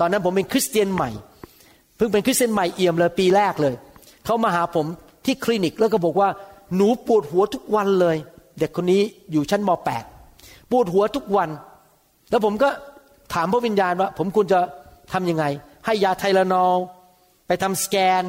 [0.00, 1.10] ตอนนั้นผมเป็นคริสเตียนใหม่
[1.96, 3.74] เพิ่งเป็นคริสเตียนใหม่เอี่ยมเลยปีแรกเลย
[4.24, 4.86] เขามาหาผม
[5.24, 6.28] ที่คลินิกแล้วก็บอกว่า
[6.76, 8.16] หนูปวดหัวทุกวันเลย
[8.58, 9.70] เด็กคนนี้อยู่ชั้นม
[10.20, 11.48] .8 ปวดหัวทุกวัน
[12.30, 12.68] แล้วผมก็
[13.34, 14.60] ถามพระวิญญาณว่า ผมควรจะ
[15.12, 15.44] ทำยังไง
[15.86, 16.74] ให้ยาไทลานอล
[17.46, 18.22] ไปทำสแกน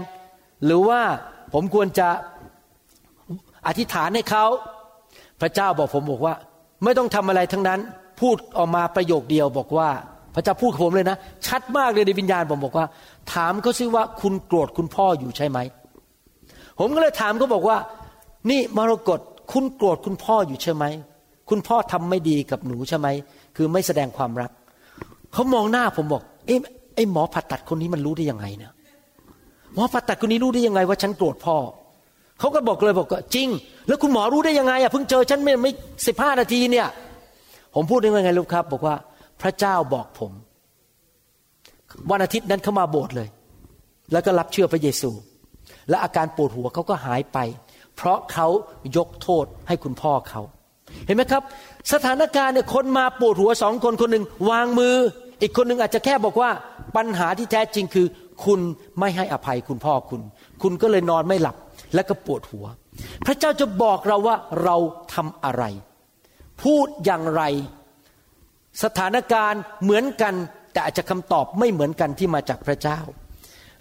[0.65, 1.01] หรือว่า
[1.53, 2.08] ผมควรจะ
[3.68, 4.46] อธิษฐานให้เขา
[5.42, 6.36] พระเจ้าบอกผมบอกว่า
[6.83, 7.79] ไม่ต้องทำอะไรทั้งนั้น
[8.20, 9.90] พูดออกมาประโยคเดียวบอกว่า
[10.36, 12.86] พระเจ้าพูดกับผมเลยนะ ชัดมากเลยในวิญญาณผมบอกว่า
[13.33, 15.60] ถามเขาซิว่าคุณโกรธคุณพ่ออยู่ใช่ไหม
[16.79, 17.77] ผมก็เลยถามเขาบอกว่า
[18.50, 19.20] นี่มรกต
[19.51, 20.86] คุณโกรธคุณพ่ออยู่ใช่ไหม
[21.50, 23.07] คุณพ่อทำไม่ดีกับหนูใช่ไหม
[23.55, 24.51] คือไม่แสดงความรัก
[25.33, 26.60] เขามองหน้าผมบอก เอ๊ะ
[26.96, 28.72] ไอ้หมอผ่าตัดคนนี้มันรู้ได้ยังไงเนี่ย
[29.74, 31.55] หมอผ่าตัดคนนี้รู้ได้ยังไงว่าฉันโกรธพ่อ
[32.40, 33.48] เขาก็บอกเลยบอกว่าจริง
[33.88, 35.72] แล้วคุณหมอรู้ได้ยังไงอะเพิ่งเจอฉันไม่ไม่
[36.08, 36.88] สิบห้านาทีเนี่ย
[37.75, 38.96] ผมพูดได้ยังไงลูกครับ บอกว่า
[39.42, 40.32] พระเจ้าบอกผม
[42.10, 43.28] วันอาทิตย์นั้นเขามาโบสถ์เลย
[44.12, 45.12] แล้วก็รับเชื่อพระเยซู
[45.90, 47.38] และอาการปวดหัวเขาก็หายไป
[47.96, 48.48] เพราะเขา
[48.98, 50.42] ยกโทษให้คุณพ่อเขา
[51.06, 51.44] เห็นไหมครับ
[51.94, 54.96] สถานการณ์เนี่ยคนมาปวดหัวสองคนคนหนึ่งวางมือ
[55.42, 56.50] อีกคนหนึ่งอาจจะแค่บอกว่า
[56.98, 58.08] ปัญหาที่แท้จริงคือ
[58.46, 58.60] คุณ
[59.00, 60.22] ไม่ให้อภัยคุณพ่อคุณ
[60.62, 61.56] คุณก็เลยนอนไม่หลับ
[61.94, 62.66] และก็ปวดหัว
[63.25, 64.75] พระเจ้าจะบอกเราว่าเรา
[65.14, 65.64] ทำอะไร
[66.64, 67.44] พูดอย่างไร
[68.84, 70.34] สถานการณ์เหมือนกัน
[70.74, 73.00] แต่อาจจะคำตอบไม่เหมือนกันที่มาจากพระเจ้า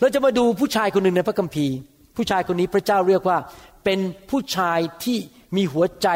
[0.01, 1.75] เราจะมาดูผู้ชายคนหนึ่งในพระคัมภีร์
[2.17, 3.39] ผู้ชายคนนี้พระเจ้าเรียกว่า
[3.85, 5.19] เป็นผู้ชายที่
[5.57, 6.09] มีหัวใจ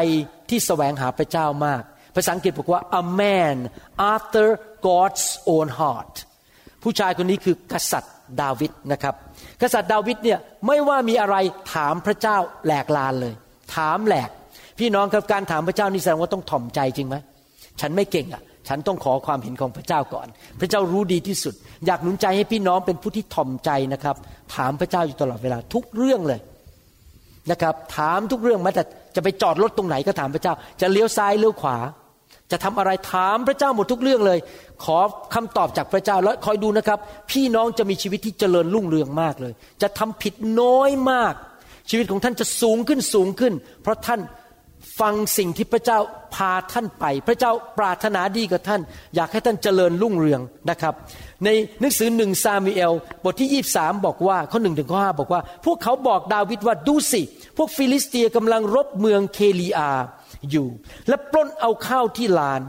[0.49, 1.81] ที่แสวงหาพระเจ้ามาก
[2.15, 3.57] ภาษาอังกฤษบอกว่า a man
[4.13, 4.45] after
[4.87, 6.13] God's own heart
[6.83, 9.15] ผู้ชายคนนี้คือกษัตริย์ ดาวิดนะครับ
[9.61, 11.35] กษัตริย์ดาวิดเนี่ยไม่ว่ามีอะไร
[11.73, 13.33] ถามพระเจ้าแหลกลานเลย
[13.75, 14.29] ถามแหลก
[14.79, 17.15] พี่น้องครับการถามพระเจ้านี่แสดงว่าต้องถ่อมใจจริงไหม
[17.81, 20.27] ฉันไม่เก่งอะ ฉันต้องขอความเห็นของพระเจ้าก่อน
[20.59, 21.53] พระเจ้ารู้ดีที่สุด
[21.85, 24.15] อยากหนุนใจให้พี่น้องเป็นผู้ที่ถ่อมใจนะครับ
[24.55, 26.39] ถามพระเจ้าอยู่ตลอดเวลาทุกเรื่องเลย
[27.51, 28.83] นะครับ ถามทุกเรื่องแม้แต่
[29.15, 31.77] จะไปจอดรถตรงไหนก็ถามพระเจ้า จะเลี้ยวซ้ายเลี้ยวขวา
[32.53, 34.39] จะทำอะไรถามพระเจ้าหมดทุกเรื่องเลย
[34.83, 34.97] ขอ
[35.33, 36.99] คำตอบจากพระเจ้าแล้วคอยดูนะครับ
[37.31, 41.33] พี่น้องจะมีชีวิตที่เจริญรุ่งเรืองมากเลย จะทำผิดน้อยมาก
[41.89, 44.21] ชีวิตของท่านจะสูงขึ้นสูงขึ้น เพราะท่าน
[44.99, 45.99] ฟังสิ่งที่พระเจ้า
[46.35, 48.81] พาท่านไป พระเจ้าปรารถนาดีกับท่าน
[49.15, 50.93] อยากให้ท่านเจริญรุ่งเรืองนะครับ
[51.43, 57.21] ในหนังสือหนึ่งซามูเอลบทที่ 23 บอกว่าข้อหนึ่งถึงข้อห้าบอกว่า พวกเขาบอกดาวิดว่าดูสิ
[57.57, 59.91] พวกฟิลิสเตียกำลังรบเมืองเคอีลาห์
[60.51, 60.67] อยู่
[61.07, 62.61] และปล้นเอาข้าวที่ลาน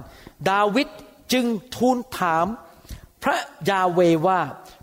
[0.50, 0.88] ดาวิด
[1.32, 2.46] จึงทูลถาม
[3.22, 3.36] พระ
[3.70, 4.40] ยาห์เวห์ว่า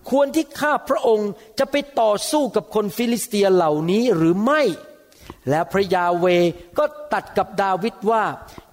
[0.09, 4.61] ควรที่ข้าพระองค์จะไปต่อสู้กับคนฟิลิสเตียเหล่านี้หรือไม่
[5.49, 6.25] และพระยาห์เวห์
[6.77, 8.23] ก็ตรัสกับดาวิดว่า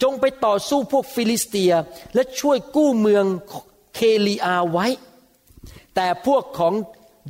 [0.03, 1.73] จงไปต่อสู้พวกฟิลิสเตีย
[2.15, 3.25] และช่วยกู้เมือง
[3.95, 4.87] เคอีลาห์ไว้
[5.95, 6.75] แต่พวกของ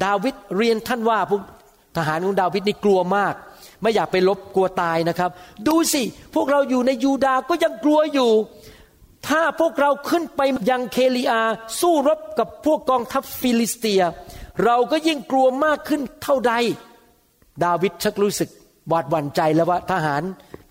[0.04, 1.42] ดาวิดเรียนท่านว่าพวก
[1.96, 3.34] ทหารของดาวิดนี่กลัวมาก
[3.82, 5.30] ไม่อยากไปรบกลัวตายนะครับ
[5.66, 6.02] ดูสิ
[6.34, 8.30] พวกเราอยู่ในยูดาก็ยังกลัวอยู่
[9.28, 11.42] ถ้าพวกเราขึ้นไปยังเคอีลาห์
[11.80, 14.02] สู้รบกับพวกกองทัพฟิลิสเตีย
[14.64, 16.52] เราก็ยิ่งกลัวมากขึ้นเท่าใด
[17.64, 18.50] ดาวิดชักรู้สึก
[18.88, 20.22] หวาดหวั่นใจแล้วว่าทหาร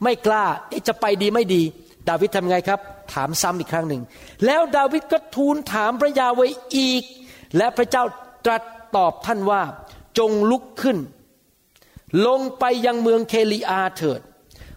[0.03, 0.45] ไม่กล้า
[0.87, 1.61] จะไปดีไม่ดี
[2.09, 2.79] ดาวิดทำไงครับ
[3.13, 4.01] ถามซ้ำอีกครั้งหนึ่ง
[4.45, 6.41] แล้วดาวิดก็ทูลถามพระยาห์เวห์
[6.77, 7.03] อีก
[7.57, 8.03] และพระเจ้า
[8.45, 8.63] ตรัส
[8.95, 9.61] ตอบท่านว่า
[10.17, 10.97] จงลุกขึ้น
[12.25, 14.21] ลงไปยังเมืองเคอีลาห์เถิด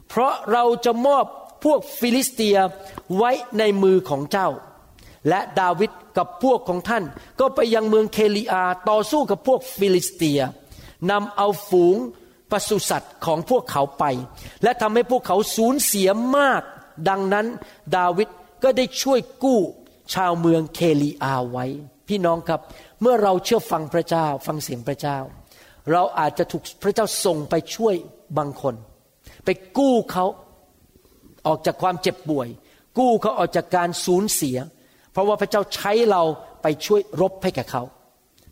[0.09, 1.25] เพราะเราจะมอบ
[1.65, 2.59] พวกฟิลิสเตีย
[3.17, 4.49] ไว้ในมือของเจ้า
[5.29, 7.05] และดาวิดกับพวกของท่าน
[7.41, 10.41] ก็ไปยังเมืองเคอีลาห์ต่อสู้กับพวกฟิลิสเตีย
[11.11, 11.97] นำเอาฝูง
[12.51, 14.05] ปศุสัตว์ของพวกเขาไป
[14.63, 16.63] และทำให้พวกเขาสูญเสียมาก
[17.09, 17.47] ดังนั้น
[17.97, 18.29] ดาวิด
[18.63, 19.61] ก็ได้ช่วยกู้
[20.15, 21.67] ชาวเมืองเคลีอาไว้
[22.09, 22.61] พี่น้องครับ
[23.01, 25.19] เมื่อเราเชื่อฟังพระเจ้าฟังเสียงพระเจ้า
[25.93, 27.95] เราอาจจะถูกพระเจ้าส่งไปช่วย
[28.39, 28.75] บางคน
[29.45, 29.49] ไป
[29.79, 30.27] กู้เขา
[31.47, 32.49] ออกจากความเจ็บป่วย
[32.99, 34.57] กู้เขาออกจากการสูญเสีย
[35.13, 36.23] เพราะว่าพระเจ้าใช้เรา
[36.63, 37.83] ไปช่วยรบให้แกับเขา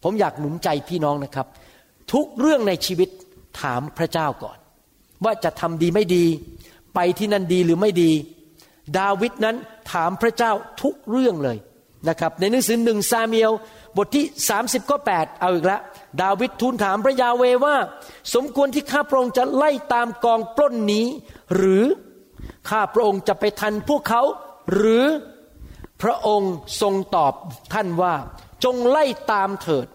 [0.02, 1.46] ผมอยากหนุนใจพี่น้องนะครับ
[2.12, 3.08] ทุกเรื่องในชีวิต
[3.60, 4.58] ถามพระเจ้าก่อน
[5.24, 6.24] ว่าจะทำดีไม่ดี
[6.94, 8.12] ไปที่นั่นดีหรือไม่ดี
[8.98, 9.56] ดาวิดนั้น
[9.92, 11.58] ถามพระเจ้าทุกเรื่องเลย
[12.08, 13.52] นะครับในหนังสือหนึ่งซาเมียล
[13.96, 14.24] บทที่
[14.58, 15.80] 30 ก็ 8 เอาอีกแล้ว
[16.22, 17.76] ดาวิดทูลถามพระยาเวว่า
[18.34, 21.06] สมควรที่ข้าพระองค์จะไล่ตามกองปล้นนี้
[21.56, 21.84] หรือ
[22.68, 24.22] ข้าพระองค์จะไปทันพวกเขา
[24.74, 25.04] หรือ
[26.02, 27.32] พระองค์ทรงตอบ
[27.72, 28.14] ท่านว่า
[28.64, 29.86] จงไล่ตามเถิด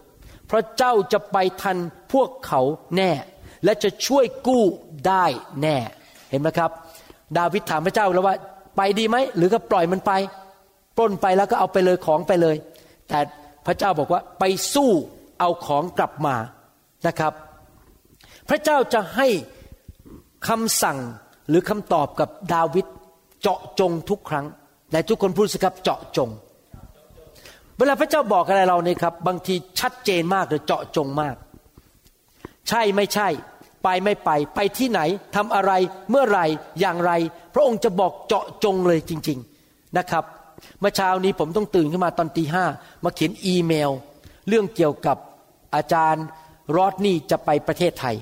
[0.46, 1.76] เพราะเจ้าจะไปทัน
[2.12, 2.60] พวกเขา
[2.96, 3.10] แน่
[3.64, 4.64] และจะช่วยกู้
[5.06, 5.24] ได้
[5.62, 5.76] แน่
[6.30, 6.70] เห็นไหมครับ
[7.38, 8.34] ดาวิดถามพระเจ้าแล้วว่า
[8.76, 10.12] ไปดีไหมหรือก็ปล่อยมันไป
[10.96, 12.56] ปล้นไปแล้วก็เอาไปเลยของไปเลย
[13.08, 13.18] แต่
[13.66, 14.90] พระเจ้าบอกว่าไปสู้
[15.38, 16.36] เอาของกลับมา
[17.06, 17.32] นะครับ
[18.48, 19.28] พระเจ้าจะให้
[20.48, 20.98] คำสั่ง
[21.48, 22.86] หรือคำตอบกับดาวิด
[23.40, 24.46] เจาะจงทุกครั้ง
[24.90, 26.30] แต่ทุกคนพูดสิครับเจาะจง
[27.76, 31.36] เวลาพระเจ้าบอกอะไรเราเนี่ยครับ บางทีชัดเจนมากหรือเจาะจงมาก
[32.68, 33.28] ใช่ไม่ใช่
[33.82, 35.00] ไปไม่ไป ไปที่ไหน
[35.36, 35.72] ทำอะไร
[36.10, 36.40] เมื่อไร
[36.80, 37.12] อย่างไร
[37.54, 40.24] พระองค์จะบอกเจาะจงเลยจริง ๆนะครับ
[40.80, 42.64] เมื่อเช้านี้ผมต้องตื่นขึ้นมาตอนตีห้า
[43.04, 43.90] มาเขียนอีเมล
[44.48, 45.16] เรื่องเกี่ยวกับ
[45.74, 46.24] อาจารย์
[46.76, 48.16] รอดนี่จะไปประเทศไทย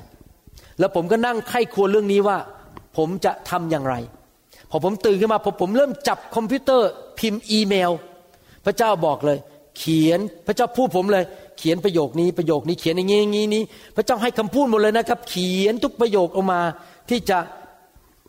[0.78, 2.38] แล้วผมก็นั่งไข้ควรเรื่องนี้ว่า
[2.96, 3.94] ผมจะทำอย่างไร
[4.70, 7.90] พอผมตื่นขึ้นมาพอผมเริ่มจับคอมพิวเตอร์พิมพ์อีเมล
[8.64, 9.38] พระเจ้าบอกเลย
[9.78, 11.24] เขียนพระเจ้าพูดผมเลย
[11.58, 13.62] เขียนประโยคนี้ประโยคนี้เขียนอย่างนี้อย่างนี้นี้
[13.96, 16.60] พระเจ้าให้คำพูดหมดเลยนะครับ เขียนทุกประโยคออกมา
[17.10, 17.38] ที่จะ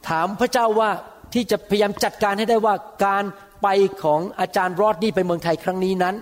[0.10, 0.90] ถามพระเจ้าว่า
[1.34, 2.76] ที่จะพยายามจัดการให้ได้ว่า
[3.06, 3.24] การ
[3.62, 3.68] ไป
[4.04, 6.16] ของอาจารย์รอดนี่ไปเมืองไทยครั้งนี้นั้น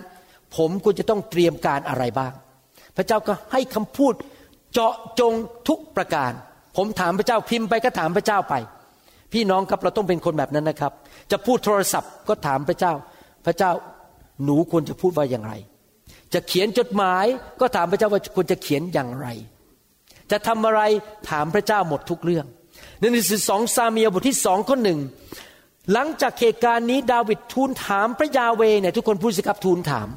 [0.56, 2.32] ผมควรจะต้องเตรียมการอะไรบ้าง
[2.96, 4.14] พระเจ้าก็ให้คำพูด
[4.72, 5.32] เจาะจง
[5.68, 6.32] ทุกประการ
[6.76, 8.54] ผมถามพระเจ้าพิมพ์ไปก็ถามพระเจ้าไป
[9.32, 10.92] พี่น้องครับเราต้องเป็นคนแบบนั้นนะครับ
[11.30, 12.92] จะพูดโทรศัพท์ก็ถามพระเจ้า
[13.46, 13.70] พระเจ้า
[14.44, 15.52] หนูควรจะพูดว่าอย่างไร
[16.34, 17.26] จะเขียนจดหมาย
[17.60, 19.28] ก็ถามพระเจ้าว่าควรจะเขียนอย่างไร
[20.30, 20.80] จะทำอะไร
[21.30, 22.46] ถามพระเจ้าหมดทุกเรื่อง
[22.98, 25.00] ในหนังสือสองซาเมียบทที่สองข้อหนึ่ง
[25.92, 30.08] หลังจากเหตุการณ์นี้ดาวิดทูลถามพระยาเวเนี่ยทุกคนพูดสิครับทูลถาม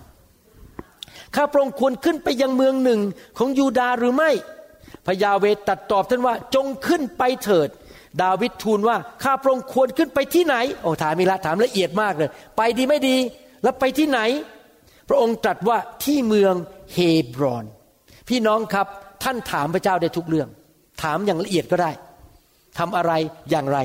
[1.36, 3.00] ข้าพระองค์ควรขึ้นไปยังเมืองหนึ่ง
[3.38, 4.32] ของยูดาห์หรือไม่
[5.06, 7.69] พระยาเวตัดตอบท่านว่าจงขึ้นไปเถิด
[8.24, 13.17] ดาวิดทูลว่าข้าพระองค์ควรขึ้นไปที่ไหนโอ้ถามมีละถามละเอียดมากเลย ไปดีไม่ดี
[13.63, 14.19] แล้วไปที่ไหน
[15.10, 16.54] พระองค์ตรัสว่าที่เมือง
[16.93, 16.98] เฮ
[17.34, 17.65] บรอน
[18.30, 18.88] พี่น้องครับ
[19.24, 20.50] ท่านถามพระเจ้าได้ทุกเรื่อง
[21.04, 21.91] ถามอย่างละเอียดก็ได้
[22.78, 23.12] ทำอะไร
[23.52, 23.80] อย่างไร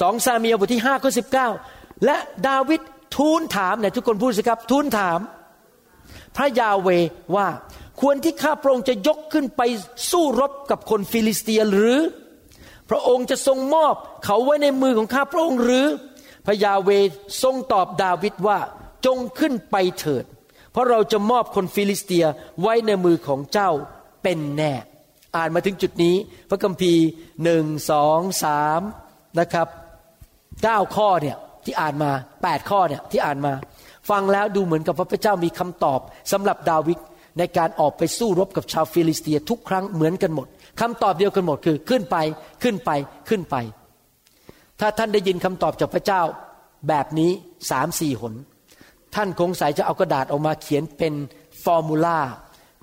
[0.00, 1.48] สองซามูเอลบทที่ห้าข้อสิบเก้า
[2.04, 2.16] และ
[2.48, 2.80] ดาวิด
[3.16, 5.18] ทูลถามเนี่ยทุกคนพูดสิครับ ทูลถาม
[6.38, 6.88] พระยาห์เวห์
[7.36, 7.48] ว่า
[8.00, 9.62] ควรที่ข้าพระองค์จะยกขึ้นไป
[10.10, 11.96] สู้รบกับคนฟิลิสเตียหรือ
[12.90, 15.86] พระองค์จะทรงมอบเขาไว้ในมือของข้าพระองค์หรือ
[16.46, 16.90] พระยาห์เวห์
[17.42, 18.58] ทรงตอบดาวิดว่า
[19.06, 20.24] จงขึ้นไปเถิด
[20.72, 22.24] เพราะเราจะมอบคนฟิลิสเตีย
[22.62, 23.70] ไว้ในมือของเจ้า
[24.22, 24.72] เป็นแน่
[25.36, 26.14] อ่านมาถึงจุดนี้
[26.50, 27.04] พระคัมภีร์
[27.44, 28.80] หนึ่งสองสาม
[29.40, 29.68] นะครับ
[30.62, 32.10] เก้าข้อเนี่ยที่อ่านมา
[32.42, 33.52] แปดข้อเนี่ยที่อ่านมา
[34.10, 36.00] ฟังแล้วดูเหมือนกับว่าพระเจ้ามีคำตอบ
[36.32, 36.98] สำหรับดาวิด
[37.38, 40.46] ในการออกไปสู้รบกับชาวฟิลิสเตียทุกครั้งเหมือนกันหมด
[40.80, 42.16] คำตอบเดียวกันหมดคือขึ้นไป
[42.62, 42.90] ขึ้นไป
[43.28, 43.56] ขึ้นไป
[44.80, 46.22] ถ้าท่านได้ยินคำตอบจากพระเจ้า
[46.88, 47.30] แบบนี้
[47.70, 48.34] สามสี่หน
[49.14, 51.14] ท่านคงใส่จะเอากระดาษออกมาเขียนเป็น
[51.62, 52.20] ฟอร์มูลา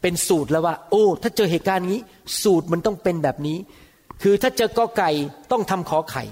[0.01, 1.99] เป็นสูตรแล้วว่า โอ้ ถ้าเจอเหตุการณ์นี้
[2.43, 3.57] สูตรมันต้องเป็นแบบนี้
[4.21, 5.09] คือถ้าเจอกอไก่
[5.51, 6.23] ต้องทำขอไข่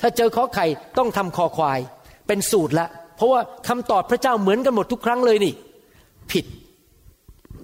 [0.00, 0.66] ถ้าเจอขอไข่
[0.98, 1.80] ต้องทำคอควาย
[2.26, 5.52] เป็นสูตรละ เพราะว่าคำตอบพระเจ้าเหมือนกันหมดทุกครั้งเลยนี่
[6.30, 6.44] ผิด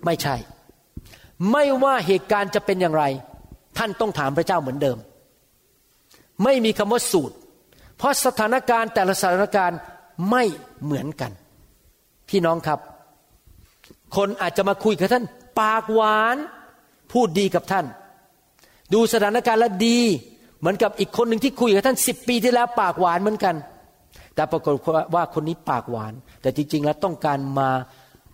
[0.04, 0.34] ไม่ใช่
[1.52, 3.04] ไม่ว่าเหตุการณ์จะเป็นอย่างไร
[3.78, 4.98] ท่านต้องถามพระเจ้าเหมือนเดิม
[6.44, 7.36] ไม่มีคำว่าสูตร
[7.98, 9.78] เพราะสถานการณ์แต่ละสถานการณ์
[10.30, 10.44] ไม่
[10.82, 11.32] เหมือนกัน
[12.28, 12.78] พี่น้องครับ
[14.16, 15.24] คนอาจจะมาคุยกับท่าน
[15.60, 16.36] ปากหวาน
[17.12, 17.86] พูดดีกับท่าน
[18.92, 20.00] ดูสถานการณ์แล้วดี
[20.58, 23.54] เหมือนกับอีกคนหนึ่งที่คุยกับท่านสิบปีที่แล้วปากหวานเหมือนกัน
[24.34, 24.74] แต่ปรากฏ
[25.14, 26.12] ว่าคนนี้ปากหวาน
[26.42, 27.68] แต่จริงๆแล้วต้องการมา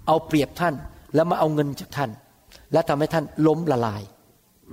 [0.06, 0.74] เอาเปรียบท่าน
[1.14, 2.10] แล้วมาเอาเงินจากท่าน
[2.72, 4.02] และทำให้ท่านล้มละลาย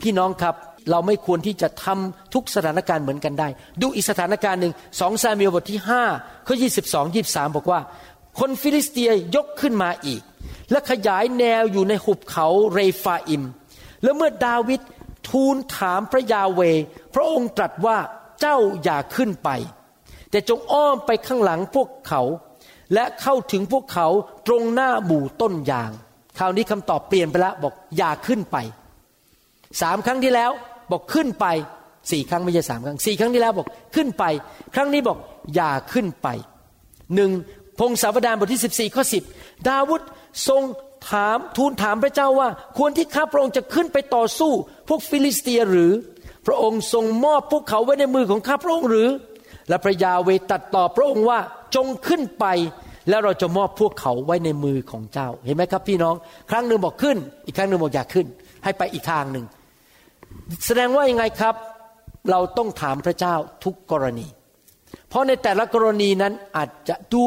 [0.02, 0.56] พี่น้องครับ
[0.92, 3.48] เราไม่ควรที่จะทำทุกสถานการณ์เหมือนกันได้
[3.82, 6.04] ดูอีกสถานการณ์หนึ่งสองซามูเอลบทที่ห้า
[6.48, 7.80] ข้อยี่สิบสองยี่สามบอกว่า
[8.40, 10.22] คนฟิลิสเตียยกขึ้นมาอีก
[10.72, 13.44] และขยายแนวอยู่ในหุบเขาเรฟาอิม
[14.04, 14.82] แล้วเมื่อดาวิด
[15.30, 16.62] ทูลถามพระยาห์เวห์
[17.14, 17.98] พระองค์ตรัสว่า
[18.42, 19.50] เจ้าอย่าขึ้นไป
[20.34, 22.22] แต่จงอ้อมไปข้างหลังพวกเขา
[22.94, 24.08] และเข้าถึงพวกเขา
[24.48, 25.92] ตรงหน้าหมู่ต้นยาง
[26.40, 28.58] คราวนี้คำตอบเปลี่ยนไปแล้วบอกอย่าขึ้นไป
[29.82, 30.52] สามครั้งที่แล้ว
[30.92, 31.46] บอกขึ้นไป
[32.12, 34.24] สี่ครั้งไม่ใช่สามครั้งสี่ครั้งที่แล้วบอกขึ้นไป
[34.76, 35.18] ครั้งนี้บอก
[35.56, 36.28] อย่าขึ้นไป
[37.16, 37.32] หนึ่ง
[37.80, 39.24] พงศาวดารบทที่สิบสี่ข้อสิบ
[39.68, 40.02] ดาวิด
[40.48, 40.62] ทรง
[41.10, 44.52] ถามทูลถามพระเจ้าว่า ควรที่ข้าพระองค์จะขึ้นไปต่อสู้
[44.88, 45.92] พวกฟิลิสเตียหรือ
[46.46, 49.10] พระองค์ทรงมอบพวกเขาไว้ในมือของข้าพระองค์หรือ
[49.70, 51.40] และพระยาห์เวห์ตรัสตอบพระองค์ว่า
[51.76, 52.46] จงขึ้นไป
[53.10, 56.16] แล้วเราจะมอบพวกเขาไว้ในมือของเจ้า เห็นไหมครับพี่น้อง
[56.50, 58.28] ครั้งหนึ่งบอกขึ้น อีกครั้งหนึ่งบอกอย่าขึ้น
[58.64, 59.46] ให้ไปอีกทางหนึ่ง
[60.66, 61.56] แสดงว่ายังไงครับ
[62.32, 64.28] เราต้องถามพระเจ้าทุกกรณี
[65.10, 67.24] เพราะในแต่ละกรณีนั้นอาจจะดู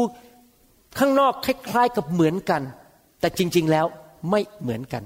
[0.99, 2.63] ข้างนอกคล้ายๆกับเหมือนกัน
[3.21, 3.87] แต่จริง ๆแล้ว
[4.31, 5.03] ไม่เหมือนกัน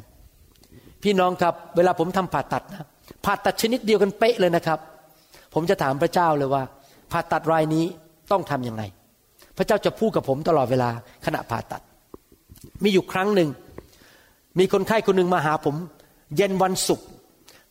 [1.02, 2.86] พี่น้องครับ เวลาผมทำผ่าตัดนะ
[3.24, 4.78] ผ่าตัดชนิดเดียวกันเป๊ะเลยนะครับ
[5.54, 6.62] ผมจะถามพระเจ้าเลยว่า
[7.12, 7.84] ผ่าตัดรายนี้
[8.30, 8.82] ต้องทำยังไง
[9.56, 10.90] พระเจ้าจะพูดกับผมตลอดเวลา
[11.26, 11.82] ขณะผ่าตัด
[12.82, 13.48] มีอยู่ครั้งหนึ่ง
[14.58, 15.76] มีคนไข้คนหนึ่งมาหาผม
[16.36, 17.06] เย็นวันศุกร์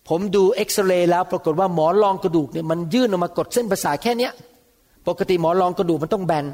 [0.10, 4.32] ผมดูเอ็กซเรย์แล้วปรากฏว่าหมอนรองกระดูกเนี่ยมันยื่นออกมากดเส้นประสาทแค่เนี้ย
[5.08, 6.46] ปกติหมอนรองกระดูกมันต้องแบน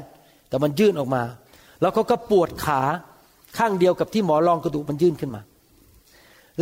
[0.48, 1.22] แต่มันยื่นออกมา
[1.80, 2.80] แล้วเขาก็ปวดขา
[3.58, 5.40] ข้างเดียวกับที่หมอรองกระดูกมันยื่นขึ้นมา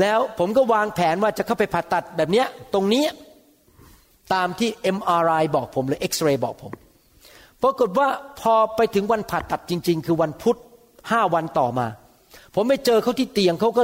[0.00, 3.04] แล้วผมก็วางแผนว่าจะเข้าไปผ่าตัดแบบเนี้ยตรงนี้
[4.32, 6.72] ตามที่ MRI บอกผมหรือเอ็กซเรย์บอกผม
[7.62, 8.08] ปรากฏว่า
[8.40, 10.58] พอไปถึงวันผ่าตัดจริง ๆ คือวันพุธ
[11.10, 11.86] ห้าวันต่อมา
[12.54, 13.82] ผมไปเจอเขาที่เตียงเขาก็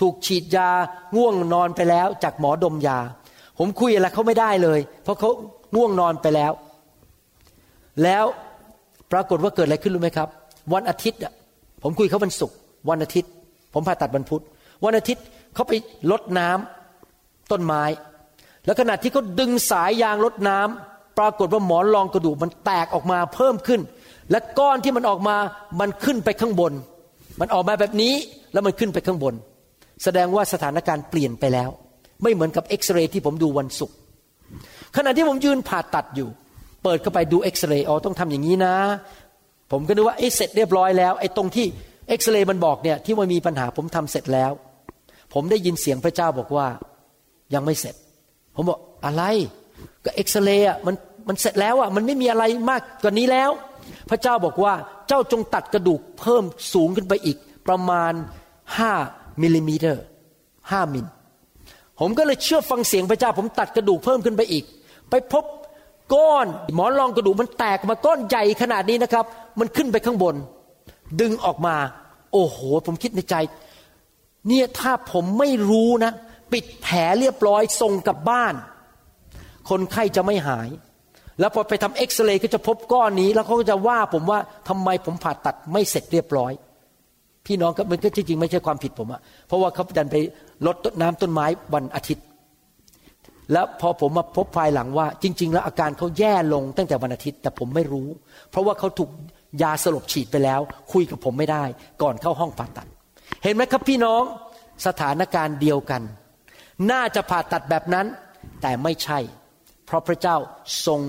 [0.00, 0.68] ถูกฉีดยา
[1.16, 2.98] ง่วงนอนไปแล้ว จากหมอดมยา
[3.58, 5.30] ผมคุยอะไรเขาไม่ได้เลย เพราะเขา
[5.74, 6.52] ง่วงนอนไปแล้ว
[8.02, 8.24] แล้ว
[9.12, 10.28] ปรากฏว่าเกิดอะไรขึ้นรู้ไหมครับ
[10.72, 11.20] วันอาทิตย์
[11.82, 12.56] ผมคุยเขาวันศุกร์
[12.90, 13.30] วันอาทิตย์
[13.74, 14.42] ผมผ่าตัดวันพุธ
[14.84, 15.24] วันอาทิตย์
[15.54, 15.72] เขาไป
[16.10, 17.82] ลดน้ำต้นไม้
[18.64, 23.80] แล้วขณะที่เขาดึงสายยางลดน้ำปรากฏว่าหมอนรองกระดูกมันแตกออกมาเพิ่มขึ้น
[24.30, 25.36] และก้อนที่มันออกมา
[25.80, 26.72] มันขึ้นไปข้างบน
[27.40, 28.14] มันออกมาแบบนี้
[28.52, 29.34] แล้วมันขึ้นไปข้างบน
[30.04, 31.68] แสดงว่าสถานการณ์เปลี่ยนไปแล้ว
[32.22, 33.96] ไม่เหมือนกับเอ็กซเรย์ที่ผมดูวันศุกร์
[34.96, 36.28] ขณะที่ผมยืนผ่าตัดอยู่
[36.82, 38.74] เปิดเข้าไปดูเอ็กซเรย์อ๋อต้องทำอย่างนี้นะ
[39.70, 41.66] ผมก็นึกว่าเอ้เสร็จเรียบร้อยแล้วไอ้ตรงที่
[42.08, 44.52] เอ็กซเรย์มันบอกเนี่ยที่มันมีปัญหาผมทำเสร็จแล้ว
[45.34, 46.66] ผมได้ยินเสียงพระเจ้าบอกว่า
[47.54, 47.94] ยังไม่เสร็จ
[48.54, 49.22] ผมบอกอะไร
[50.04, 50.94] ก็เอ็กซเรย์อะมัน
[51.28, 53.50] มันเสร็จแล้วอะมันไม่มีอะไรมากกว่านี้แล้ว
[54.10, 54.74] พระเจ้าบอกว่า
[55.08, 57.36] เจ้าจงตัดกระดูกเพิ่มสูงขึ้นไปอีก
[57.66, 58.12] ประมาณ
[58.76, 58.92] ห้า
[59.42, 59.90] มิลลิเมตร
[60.70, 61.06] ห้ามิล
[62.00, 64.64] ผมก็เลยเชื่อฟังเสียงพระเจ้า ผมตัดกระดูกเพิ่มขึ้นไปอีก
[65.10, 65.44] ไปพบ
[66.14, 69.24] ก้อนหมอนรองกระดูกมันแตกมาก้อนใหญ่ขนาดนี้นะครับ
[69.58, 70.34] มันขึ้นไปข้างบน
[71.20, 71.76] ดึงออกมา
[72.32, 73.34] โอ้โห ผมคิดในใจ
[74.48, 76.12] เนี่ยถ้าผมไม่รู้นะ
[76.52, 78.54] ปิดแผลเรียบร้อยส่งกลับบ้าน
[79.70, 80.68] คนไข้จะไม่หาย
[81.40, 84.38] แล้วพอไปทำเอ็กซเรย์ก็จะพบก้อนนี้ แล้วเขาก็จะว่าผมว่า
[84.68, 86.52] ทำไมผมผ่าตัดไม่เสร็จเรียบร้อย
[87.46, 90.16] พี่น้องก็มันก็จริงๆไม่ใช่ความผิดผมอะเพราะว่าเขาดันไป
[90.66, 92.24] ลดน้ำต้นไม้วันอาทิตย์
[93.52, 98.08] แล้วพอผมมาพบภายหลังว่า จริง ๆ แล้วอาการเขาแย่ลงตั้งแต่วันอาทิตย์ แต่ผมไม่รู้
[98.50, 99.10] เพราะว่าเขาถูก
[99.62, 100.60] ยาสลบฉีดไปแล้ว
[100.92, 101.64] คุยกับผมไม่ได้
[102.02, 102.86] ก่อนเข้าห้องผ่าตัด
[103.42, 104.22] เห็นไหมครับพี่น้อง
[104.86, 106.02] สถานการณ์เดียวกัน
[106.90, 108.06] น่าจะผ่าตัดแบบนั้น
[108.62, 109.18] แต่ไม่ใช่
[109.86, 110.36] เพราะพระเจ้า
[110.86, 111.00] ทรง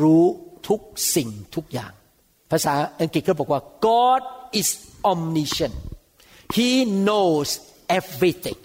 [0.00, 0.24] รู้
[0.68, 0.80] ทุก
[1.14, 1.92] สิ่งทุกอย่าง
[2.50, 4.22] ภาษาอังกฤษก็บอกว่า God
[4.60, 4.68] is
[5.10, 5.76] omniscient
[6.56, 6.70] He
[7.06, 7.48] knows
[7.98, 8.60] everything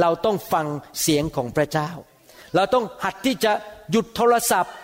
[0.00, 0.66] เราต้องฟัง
[1.00, 1.90] เสียงของพระเจ้า
[2.54, 3.52] เราต้องหัดที่จะ
[3.90, 4.74] หยุดโทรศัพท์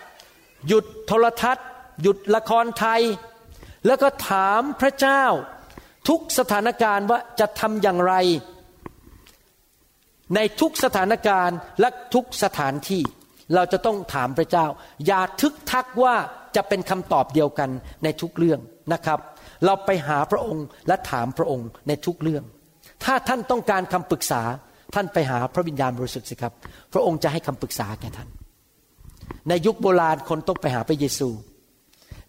[0.69, 1.67] หยุดโทรทัศน์
[2.03, 3.03] หยุดละครไทย
[3.87, 5.25] แล้วก็ถามพระเจ้า
[6.09, 8.15] ทุกสถานการณ์ว่าจะทำอย่างไร
[10.35, 13.03] ในทุกสถานการณ์และทุกสถานที่
[13.55, 14.67] เราจะต้องถามพระเจ้า
[15.07, 16.15] อย่าทึกทักว่า
[16.57, 17.71] จะเป็นคำตอบเดียวกัน
[18.05, 18.61] ในทุกเรื่อง
[18.93, 19.19] นะครับ
[19.65, 22.45] เราไปหาพระองค์และถามพระองค์ในทุกเรื่อง
[23.05, 24.43] ถ้าท่านต้องการคำปรึกษา
[24.95, 26.53] ท่านไปหาพระวิญญาณบริสุทธิ์สิครับ
[26.93, 28.29] พระองค์จะให้คำปรึกษาแก่ท่าน
[29.49, 31.29] ในยุคโบราณคนต้องไปหาพระเยซู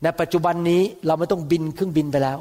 [0.03, 2.37] ในปัจจุบันนี้เราไม่ต้องบินเครื่องบินไปแล้ว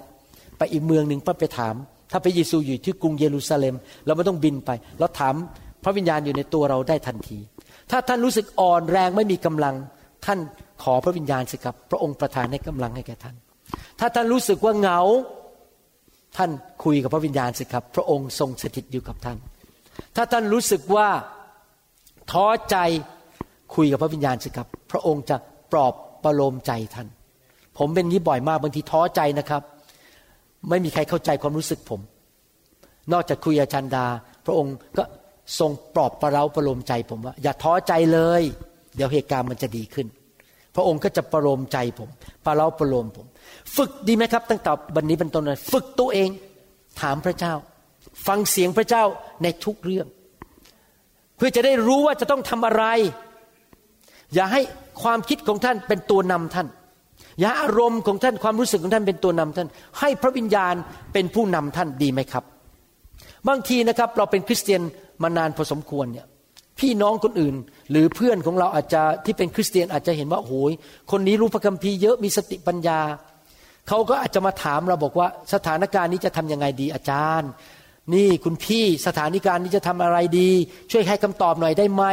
[0.59, 1.75] ไปอีกเมืองหนึ่งเพื่อไปถาม
[2.11, 3.75] ถ้าพระเยซูอยู่ที่กรุงเยรูซาเล็ม
[4.07, 5.35] เราไม่ต้องบินไป เราถาม
[5.85, 7.39] พระวิญญาณอยู่ในตัวเราได้ทันที
[7.91, 9.75] ถ้าท่านรู้สึกอ่อนแรงไม่มีกำลัง
[10.27, 10.39] ท่าน
[10.83, 13.37] ขอพระวิญญาณสิครับ พระองค์ประทานให้กำลังให้แก่ท่าน
[14.01, 15.01] ถ้าท่านรู้สึกว่าเหงา
[16.37, 16.51] ท่าน
[16.85, 19.39] คุยกับพระวิญญาณสิครับ พระองค์ทรงสถิตอยู่กับท่าน
[20.17, 21.09] ถ้าท่านรู้สึกว่า
[22.33, 22.77] ท้อใจ
[23.75, 25.37] คุยกับพระวิญญาณสิครับ พระองค์จะ
[25.73, 25.95] ปลอบ
[26.25, 27.09] ประโลมใจท่าน
[27.79, 29.63] ผมเป็นนี้บ่อยมากบางทีท้อใจนะครับ
[30.69, 32.01] ไม่มีใครเข้าใจความรู้สึกผม
[33.13, 34.07] นอกจากคุยอาจารย์ดา
[34.47, 35.05] พระองค์ก็
[35.59, 38.43] ทรงปลอบประเราประโลมใจผมว่า อย่าท้อใจเลย
[38.97, 40.07] เดี๋ยวเหตุการณ์มันจะดีขึ้น
[40.75, 42.09] พระองค์ก็จะประโลมใจผม
[42.47, 43.27] ประเราประโลมผม
[43.77, 46.31] ฝึกดีไหมครับ ตั้งแต่วันนี้เป็นต้นไปฝึกตัวเอง
[47.01, 47.55] ถามพระเจ้า
[48.27, 49.05] ฟังเสียงพระเจ้า
[49.43, 50.07] ในทุกเรื่อง
[51.37, 52.85] เพื่อจะได้รู้ว่าจะต้องทำอะไร
[54.35, 54.61] อย่าให้
[55.03, 56.67] ความคิดของท่านเป็นตัวนำท่าน
[57.41, 60.75] อย่าอารมณ์ของท่านความรู้สึกของท่านเป็นตัวนำท่าน ให้พระวิญญาณ
[61.13, 62.45] เป็นผู้นำท่านดีไหมครับ
[63.49, 64.83] บางทีนะครับเราเป็นคริสเตียน
[65.23, 66.27] มานานพอสมควรเนี่ย
[66.81, 67.55] พี่น้องคนอื่น
[67.91, 70.73] หรือเพื่อนของเราอาจจะที่เป็นคริสเตียนอาจจะเห็นว่าโอ้ย
[71.11, 73.01] คนนี้รู้พระคัมภีร์เยอะมีสติปัญญา
[73.89, 77.51] เขาก็อาจจะมาถามเราบอกว่าสถานการณ์นี้จะทำยังไงดีอาจารย์
[78.15, 80.51] นี่คุณพี่สถานการณ์นี้จะทำอะไรดี
[80.91, 82.05] ช่วยให้คำตอบหน่อยได้ไหม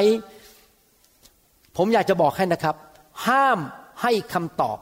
[1.77, 2.75] ผมอยากจะบอกให้นะครับ
[3.27, 3.59] ห้าม
[4.01, 4.77] ให้คำตอบ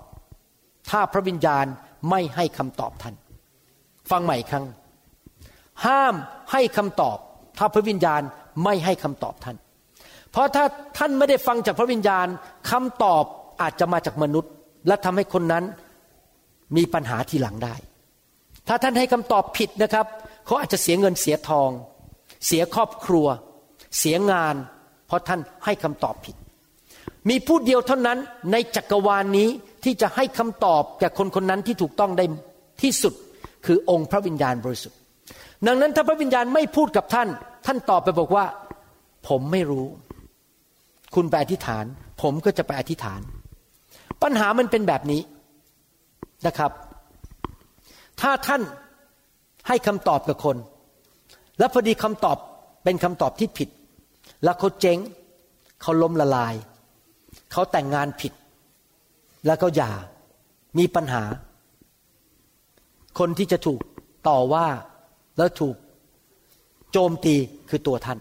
[0.90, 1.66] ถ้าพระวิญญาณ
[2.10, 3.16] ไม่ให้คำตอบท่าน
[4.12, 4.66] ฟังใหม่ครั้ง
[5.86, 6.16] ห้าม
[6.52, 7.18] ให้คำตอบ
[7.58, 8.22] ถ้าพระวิญญาณ
[8.64, 9.58] ไม่ให้คำตอบท่าน
[10.32, 10.66] เพราะถ้า
[10.98, 12.28] ท่านไม่ได้ฟังจากพระวิญญาณ
[12.72, 13.24] คำตอบ
[13.62, 14.52] อาจจะมาจากมนุษย์
[14.88, 15.64] และทำให้คนนั้น
[16.76, 17.76] มีปัญหาทีหลังได้
[18.68, 20.06] ถ้าท่านให้คำตอบผิดนะครับ
[20.46, 21.70] เขาอาจจะเสียเงินเสียทอง
[22.46, 23.28] เสียครอบครัว
[24.00, 24.56] เสียงาน
[25.08, 26.36] เพราะท่านให้คำตอบผิด
[27.30, 28.18] มีผู้เดียวเท่านั้น
[28.52, 29.50] ในจักรวาลนนี้
[29.86, 32.26] ที่จะให้คำตอบแก่คนคนนั้นที่ถูกต้องได้
[32.82, 33.14] ที่สุด
[33.66, 35.00] คือองค์พระวิญญาณบริสุทธิ์
[35.68, 37.28] ดังนั้นถ้าพระวิญญาณไม่พูดกับท่าน
[37.66, 38.46] ท่านตอบไปบอกว่า
[39.28, 39.86] ผมไม่รู้
[41.16, 41.86] คุณไปอธิษฐาน
[42.22, 43.22] ผมก็จะไปอธิษฐาน
[44.24, 45.22] ปัญหามันเป็นแบบนี้
[46.48, 46.72] นะครับ
[48.22, 48.62] ถ้าท่าน
[49.68, 50.58] ให้คำตอบกับคน
[51.60, 52.38] แล้วพอดีคำตอบ
[52.84, 53.70] เป็นคำตอบที่ผิด
[54.44, 54.98] แล้วเขาเจ๊ง
[55.82, 56.54] เขาล้มละลาย
[57.52, 58.34] เขาแต่งงานผิด
[59.46, 59.92] แล้วก็หย่า
[60.78, 61.24] มีปัญหา
[63.20, 63.80] คนที่จะถูก
[64.28, 64.68] ต่อว่า
[65.38, 65.76] แล้วถูก
[66.92, 67.36] โจมตี
[67.70, 68.20] คือตัวท่าน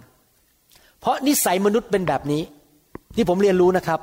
[1.01, 2.43] เพราะนิสัยมนุษย์เป็นแบบนี้
[3.17, 4.01] ที่ผมเรียนรู้นะครับ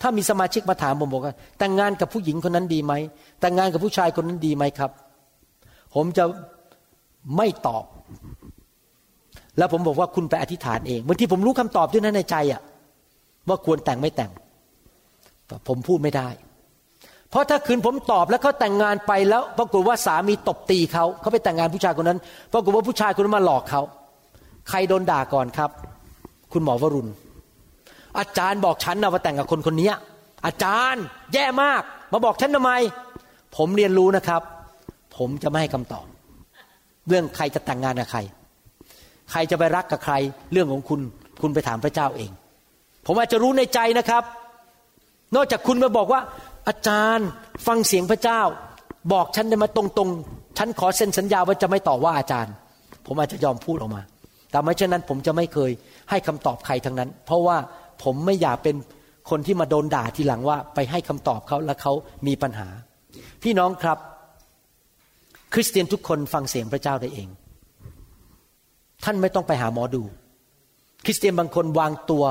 [0.00, 2.92] ถ้ามีสมาชิกมาถามผมบอกว่าแต่งงานกับผู้หญิงคนนั้นดีไหม
[3.40, 4.90] แต่งงานกับผู้ชายคนนั้นดีไหมครับ
[5.94, 6.24] ผมจะ
[7.36, 7.84] ไม่ตอบ
[9.58, 12.62] แล้วผมบอกว่าคุณไปอธิษฐานเองบางทีผมรู้คำตอบด้วยนั้นในใจอะ
[13.48, 14.30] ว่าควรแต่งไม่แต่ง
[15.46, 16.28] แต่ผมพูดไม่ได้
[17.32, 22.18] เพราะถ้าคืนผมตอบแล้วเขาแต่งงานไปแล้วปรากฏว่าสามีตบตีเขาเขาไปแต่งงานผู้ชายคนนั้น
[22.52, 23.82] ปรากฏว่าผู้ชายคนนั้นมาหลอกเขา
[24.68, 25.70] ใครโดนด่าก่อนครับ
[26.52, 27.10] คุณหมอวรุณ
[28.18, 29.90] อาจารย์บอกฉันนะว่าแต่งกับคนคนนี้
[30.46, 32.72] อาจารย์แย่มาก มาบอกฉันทำไม
[33.56, 34.42] ผมเรียนรู้นะครับ
[35.16, 36.06] ผมจะไม่ให้คำตอบ
[37.08, 38.20] เรื่องใครจะแต่งงานกับใคร
[39.30, 40.14] ใครจะไปรักกับใคร
[40.52, 41.00] เรื่องของคุณ
[41.42, 42.30] คุณไปถามพระเจ้าเอง
[43.06, 44.22] ผมอาจจะรู้ในใจนะครับ
[45.36, 46.20] นอกจากคุณมาบอกว่า
[46.68, 47.28] อาจารย์
[47.66, 48.40] ฟังเสียงพระเจ้า
[49.12, 52.52] บอกฉันได้มาตรงๆ ฉันขอเซ็นสัญญาว่าจะไม่ต่อว่าอาจารย์
[53.06, 54.02] ผมอาจจะยอมพูดออกมา
[54.50, 55.70] แต่ไม่เช่นนั้นผมจะไม่เคย
[56.10, 57.56] ให้คำตอบใครทั้งนั้น เพราะว่า
[58.02, 58.76] ผมไม่อยากเป็น
[59.30, 61.92] คนที่มาโดนด่าทีหลังว่า ไปให้คำตอบเขาแล้วเขา
[62.26, 62.68] มีปัญหา
[63.42, 63.98] พี่น้องครับ
[65.52, 67.28] คริสเตียนทุกคนฟังเสียงพระเจ้าได้เอง
[69.04, 70.02] ท่านไม่ต้องไปหาหมอดู
[71.04, 72.24] คริสเตียนบางคนวางตัว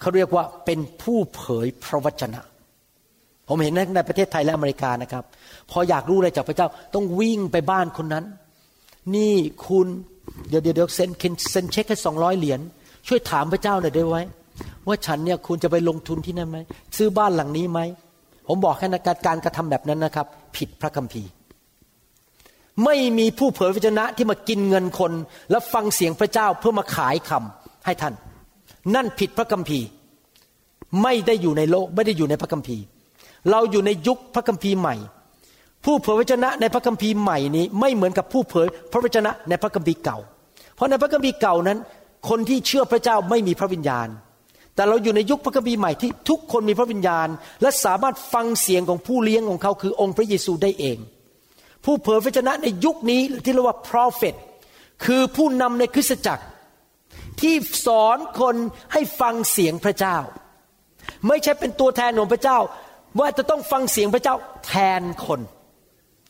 [0.00, 2.40] เขาเรียกว่าเป็นผู้เผยพระวจนะ
[3.50, 5.24] ผมเห็นในประเทศไทยและอเมริกานะครับ
[5.70, 8.24] พออยากรู้อะไรจากพระเจ้าต้องวิ่งไปบ้านคนนั้น
[9.14, 9.34] นี่
[9.66, 9.86] คุณ
[10.48, 11.10] เดี๋ยวเดี๋ยวเซ็น
[11.50, 12.60] เซ็นเช็คให้สองร้อยเหรียญ
[13.08, 14.18] ช่วยถามพระเจ้าหน่อยได้ไหม
[14.86, 16.58] ว่าฉันเนี่ยคุณจะไปลงทุนที่นั่นไหม
[16.96, 17.80] ซื้อบ้านหลังนี้ไหม
[18.48, 21.30] ผมบอกแค่นะการกระทำแบบนั้นนะครับ ผิดพระคัมภีร์
[22.84, 25.12] ไม่มีผู้เผยพระวจนะที่มากินเงินคน
[25.50, 28.14] แล้วฟังเสียงพระเจ้าเพื่อมาขายคำให้ท่าน
[28.94, 29.86] นั่นผิดพระคัมภีร์
[31.02, 32.82] ไม่ได้อยู่ในโลกไม่ได้อยู่ในพระคัมภีร์
[33.50, 34.96] เราอยู่ในยุคพระคัมภีร์ใหม่
[35.84, 40.18] ผู้เผยพระวจนะในพระคัมภีร์ใหม่นี้ไม่เหมือนกับผู้เผยพระวจนะในพระคัมภีร์เก่า
[40.74, 41.78] เพราะในพระคัมภีร์เก่านั้น
[42.28, 44.08] คนที่เชื่อพระเจ้าไม่มีพระวิญญาณ
[44.74, 47.28] แต่เราอยู่ในยุคพระคัมภีร์ใหม่ที่ทุกคนมีพระวิญญาณ
[47.62, 50.98] และสามารถฟังเสียงของผู้เลี้ยงของเขาคือองค์พระเยซูได้เอง
[51.84, 54.34] ผู้เผยพระวจนะในยุคนี้ที่เรียกว่า prophet
[55.04, 56.44] คือผู้นำในคริสตจักร
[57.40, 57.54] ที่
[57.86, 58.56] สอนคน
[58.92, 60.16] ให้ฟังเสียงพระเจ้า
[61.28, 62.58] ไม่ใช่เป็นตัวแทนของพระเจ้า
[63.18, 64.34] ว่าจะต้องฟังเสียงพระเจ้า
[64.66, 65.40] แทนคน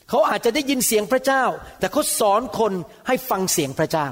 [0.09, 1.45] เขาอาจจะได้ยินเสียงพระเจ้า
[1.79, 2.73] แต่เขาสอนคน
[3.07, 4.09] ให้ฟังเสียงพระเจ้า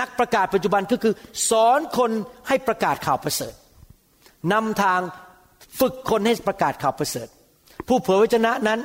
[0.00, 1.14] นักประกาศปัจจุบันก็คือ
[1.50, 2.10] สอนคน
[2.48, 3.54] ให้ประกาศข่าวประเสริฐ
[4.52, 5.00] นำทาง
[5.80, 7.28] ฝึกคนให้ประกาศข่าวประเสริฐ
[7.88, 8.80] ผู้เผยพระวจนะนั้น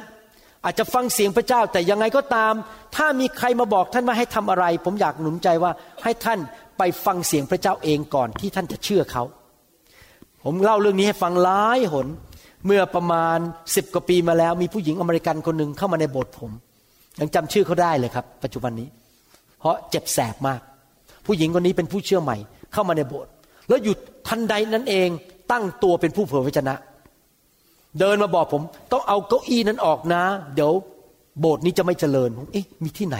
[0.66, 2.54] อาจจะฟังเสียงพระเจ้าแต่ยังไงก็ตาม
[2.96, 5.72] ถ้ามีใครมาบอกท่านว่าให้ทำอะไร ผมอยากหนุนใจว่า
[6.04, 6.40] ให้ท่าน
[6.78, 9.24] ไปฟังเสียงพระเจ้าเองก่อนที่ท่านจะเชื่อเขา
[10.44, 12.08] ผมเล่าเรื่องนี้ให้ฟังหลายหน
[12.66, 13.38] เมื่อประมาณ
[13.76, 16.52] สิบกว่าปีมาแล้ว มีผู้หญิงอเมริกันคนหนึ่งเข้ามาในโบสถ์ผม
[17.20, 18.88] ยังจำชื่อเขาได้เลยครับ ปัจจุบันนี้
[19.60, 20.62] เพราะเจ็บแสบมาก
[21.26, 22.38] ผู้หญิงคนนี้เป็นผู้เชื่อใหม่
[22.74, 23.32] เข้ามาในโบสถ์
[23.70, 23.98] แล้วหยุด
[24.28, 25.10] ทันใดนั้นเอง
[25.52, 26.76] ตั้งตัวเป็นผู้เผยพระวจนะ
[28.00, 30.24] เดินมาบอกผม ต้องเอาเก้าอี้นั้นออกนะ
[30.56, 30.72] เดี๋ยว
[31.40, 33.18] โบสถ์นี้จะไม่เจริญผมเอ๊ะมีที่ไหน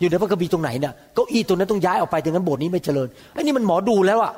[0.00, 4.32] อยู่ในพระคัมภีร์ตรงไหนเนี่ยเก้าอี้ตัวนั้นต้องย้ายออกไปถึงนั้นโบสถ์นี้ไม่เจริญไอ้นี่มันหมอดูแล้วอะ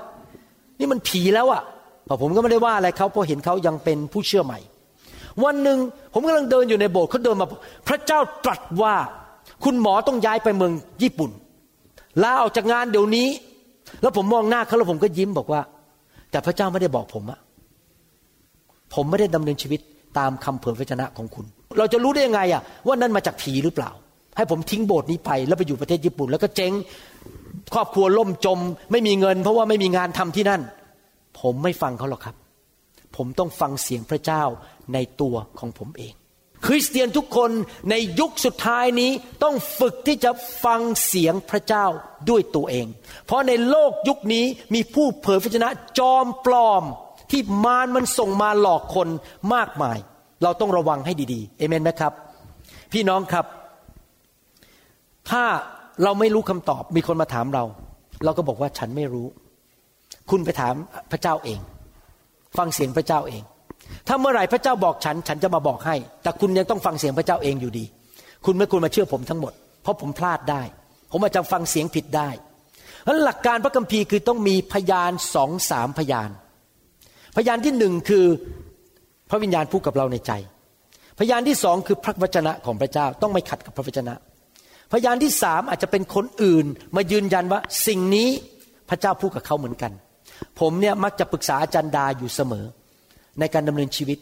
[0.78, 1.62] นี่มันผีแล้วอะ
[2.22, 4.58] ผมก็ไม่ได้ว่าอะไรเขาเพราะเห็นเขายังเป็นผู้เชื่อใหม่
[5.44, 5.78] วันหนึ่ง
[6.12, 7.46] ผมกำลังเดินอยู่ในโบสถ์เขาเดินมา
[7.88, 8.94] พระเจ้าตรัสว่า
[9.64, 11.30] คุณหมอต้องย้ายไปเมืองญี่ปุ่น
[12.22, 13.28] ลาออกจากงานเดี๋ยวนี้
[14.02, 15.60] แล้วผมมองหน้าเขาแล้วผมก็ยิ้มบอกว่า
[16.30, 17.38] แต่พระเจ้าไม่ได้บอกผมอะ
[18.94, 19.80] ผมไม่ได้ดำเนินชีวิต
[20.18, 21.46] ตามคำเผยพระชนะของคุณ
[21.78, 23.90] เราจะรู้ได้ยังไงอะว่านั่นมาจากผีหรือเปล่า
[24.36, 26.72] ให้ผมทิ้งโบสถ์นี้ไปแล้วไปอยู่ประเทศญี่ปุ่น แล้วก็เจ๊ง
[27.74, 28.58] ครอบครัวล่มจม
[28.92, 30.60] ไม่มีเงิน เพราะว่าไม่มีงานทำที่นั่น
[31.38, 32.36] ผมไม่ฟังเขาหรอกครับ
[33.16, 34.42] ผมต้องฟังเสียงพระเจ้า
[34.94, 36.14] ในตัวของผมเอง
[36.66, 37.50] คริสเตียนทุกคน
[37.90, 39.10] ในยุคสุดท้ายนี้
[39.42, 40.30] ต้องฝึกที่จะ
[40.64, 41.86] ฟังเสียงพระเจ้า
[42.30, 42.86] ด้วยตัวเอง
[43.26, 45.68] เพราะในโลกยุคนี้มีผู้เผยพระชนะ
[45.98, 46.84] จอมปลอม
[47.30, 49.08] ที่มารมันส่งมาหลอกคน
[49.54, 49.98] มากมาย
[50.42, 52.12] เราต้องระวังให้ดีๆเอเมนไหมครับ
[52.92, 53.46] พี่น้องครับ
[55.30, 55.44] ถ้า
[56.02, 57.64] เราไม่รู้คำตอบมีคนมาถามเรา
[58.24, 59.26] เราก็บอกว่าฉันไม่รู้
[60.30, 60.74] คุณไปถาม
[61.12, 61.60] พระเจ้าเอง
[62.58, 63.42] ฟังเสียงพระเจ้าเอง
[64.08, 67.84] ถ้าเมื่อไหร่พระเจ้าบอกฉัน ฉันจะมาบอกให้ แต่คุณยังต้องฟังเสียงพระเจ้าเองอยู่ดี
[68.44, 69.52] คุณไม่ควรมาเชื่อผมทั้งหมด
[69.82, 70.62] เพราะผมพลาดได้
[71.12, 72.28] ผมอาจจะฟังเสียงผิดได้
[73.02, 76.30] เพราะหลักการพระคัมภีร์คือต้องมีพยานสองสามพยาน
[77.36, 78.24] พยานที่หนึ่งคือ
[79.30, 80.32] พระวิญญาณพูดกับเราในใจ
[81.18, 84.14] พยานที่สองคือพระวจนะของพระเจ้าต้องไม่ขัดกับพระวจนะ
[84.92, 86.66] พยานที่สามอาจจะเป็นคนอื่น
[86.96, 88.28] มายืนยันว่าสิ่งนี้
[88.90, 89.92] พระเจ้าพูดกับเขาเหมือนกัน
[90.60, 92.64] ผมเนี่ยมักจะปรึกษาอาจารย์ดาอยู่เสมอ
[93.40, 94.18] ในการดำเนินชีวิต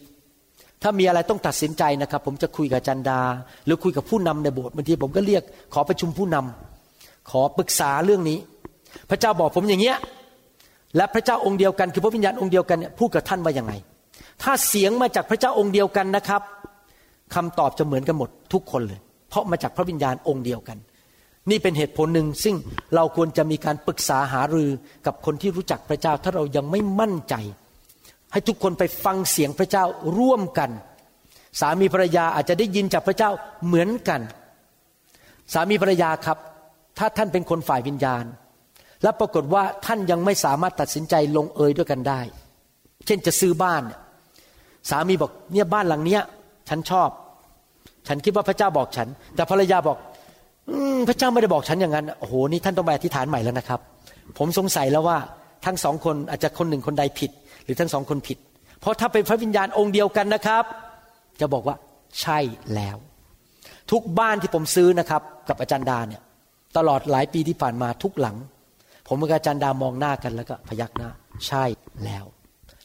[0.83, 3.21] ถ้ามีอะไรต้องตัดสินใจนะครับ ผมจะคุยกับอาจารย์ดา
[3.65, 5.43] หรือคุยกับผู้นำในโบสถ์บางทีผมก็เรียก
[5.75, 8.39] ขอประชุมผู้นำขอปรึกษาเรื่องนี้
[9.11, 9.97] พระเจ้าบอกผมอย่างเงี้ย
[10.97, 13.73] และพระเจ้าองค์เดียวกันคือพระวิญญาณองค์เดียวกันเนี่ยพูดกับท่านว่ายังไง
[14.43, 16.43] ถ้าเสียงมาจากพระเจ้าองค์เดียวกันนะครับ
[17.35, 20.79] คำตอบจะเหมือนกันหมดทุกคนเลย เพราะมาจากพระวิญญาณองค์เดียวกัน
[21.51, 22.57] นี่เป็นเหตุผลหนึ่งซึ่ง
[22.95, 24.71] เราควรจะมีการปรึกษาหารือ
[25.07, 27.35] กับคนที่รู้จักพระเจ้า ถ้าเรายังไม่มั่นใจ
[28.33, 29.85] ให้ทุกคนไปฟังเสียงพระเจ้า
[30.19, 30.71] ร่วมกัน
[31.61, 33.31] สามีภรรยาอาจจะได้ยินจากพระเจ้า
[33.67, 34.21] เหมือนกัน
[35.53, 36.39] สามีภรรยาครับ
[36.99, 38.25] ถ้าท่านเป็นคนฝ่ายวิญญาณ
[39.03, 42.21] และปรากฏว่าท่านยังไม่สามารถตัดสินใจลงเอยด้วยกันได้
[43.07, 43.83] เช่นจะซื้อบ้าน
[44.91, 46.23] สามีบอกเนี่ยบ้านหลังเนี้ย
[46.69, 47.11] ฉันชอบ
[48.09, 49.99] ฉันคิดว่าพระเจ้าบอกฉัน แต่ภรรยาบอก
[51.09, 53.81] พระเจ้าไม่ได้บอกฉันอย่างนั้นโอ้โหนี่ท่านต้องไปอธิษฐานใหม่แล้วนะครับ
[54.39, 55.19] ผมสงสัยแล้วว่า
[55.65, 57.31] ทั้งสองคนอาจจะคนหนึ่งคนใดผิด
[57.65, 58.39] หรือทั้งสองคนผิด
[58.81, 60.65] เพราะถ้าเป็นพระวิญญาณองค์เดียวกันนะครับ
[61.41, 61.77] จะบอกว่า
[62.21, 62.39] ใช่
[62.75, 62.97] แล้ว
[63.91, 66.23] ทุกบ้านที่ผมซื้อนะครับ กับอาจารย์ดาเนี่ย
[66.77, 68.37] ตลอดหลายปีที่ผ่านมาทุกหลัง
[69.09, 71.11] ผมกับอาจารย์ดามองหน้ากันแล้วก็พยักหน้า
[71.47, 71.65] ใช่
[72.05, 72.25] แล้ว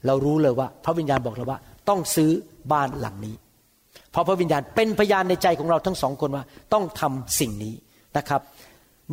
[0.06, 1.60] เรารู้เลยว่า พระวิญญาณบอกเราว่า
[1.90, 2.32] ต้องซื้อ
[2.72, 3.36] บ้านหลังนี้
[4.14, 6.43] เพราะพระวิญญาณเป็นพยานในใจของเราทั้งสองคนว่า
[6.74, 7.74] ต้องทำสิ่งนี้
[8.18, 8.41] นะครับ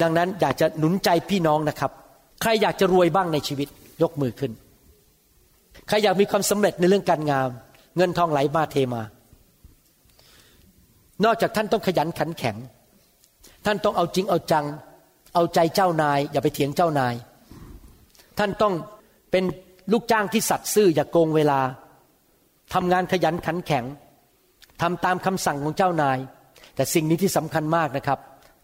[0.02, 1.90] ดังนั้นอยากจะหนุนใจพี่น้องนะครับ
[2.40, 3.68] ใครอยากจะรวยบ้างในชีวิต
[4.02, 4.52] ยกมือขึ้น
[5.88, 7.48] ใครอยากมีความสำเร็จในเรื่องการงาน
[7.96, 9.02] เงินทองไหลมาเทมา
[11.24, 12.56] นอกจากท่านต้องขยันขันแข็ง
[13.66, 14.66] ท่านต้องเอาจริงเอาจัง
[15.34, 17.14] เอาใจเจ้านาย อย่าไปเถียงเจ้านาย
[18.38, 18.74] ท่านต้อง
[19.30, 19.44] เป็น
[19.92, 21.60] ลูกจ้างที่สัตย์ซื่ออย่าโกงเวลา
[22.74, 23.84] ทำงานขยันขันแข็ง
[24.80, 26.18] ทำตามคำสั่งของเจ้านาย
[26.74, 28.18] แต่สิ่งนี้ที่สำคัญมากนะครับ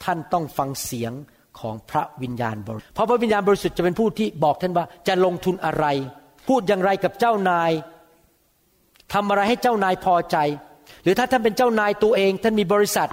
[0.05, 1.13] ท่านต้องฟังเสียง
[1.61, 5.87] ของพระวิญญาณบริสุทธิ์เพราะพระวิญญาณบริสุทธิ์จะเป็นผู้ที่บอกท่านว่าจะลงทุนอะไร
[6.49, 7.71] พูดอย่างไรกับเจ้านาย
[9.13, 10.37] ทำอะไรให้เจ้านายพอใจ
[11.03, 13.11] หรือถ้าท่านเป็นเจ้านายตัวเอง ท่านมีบริษัท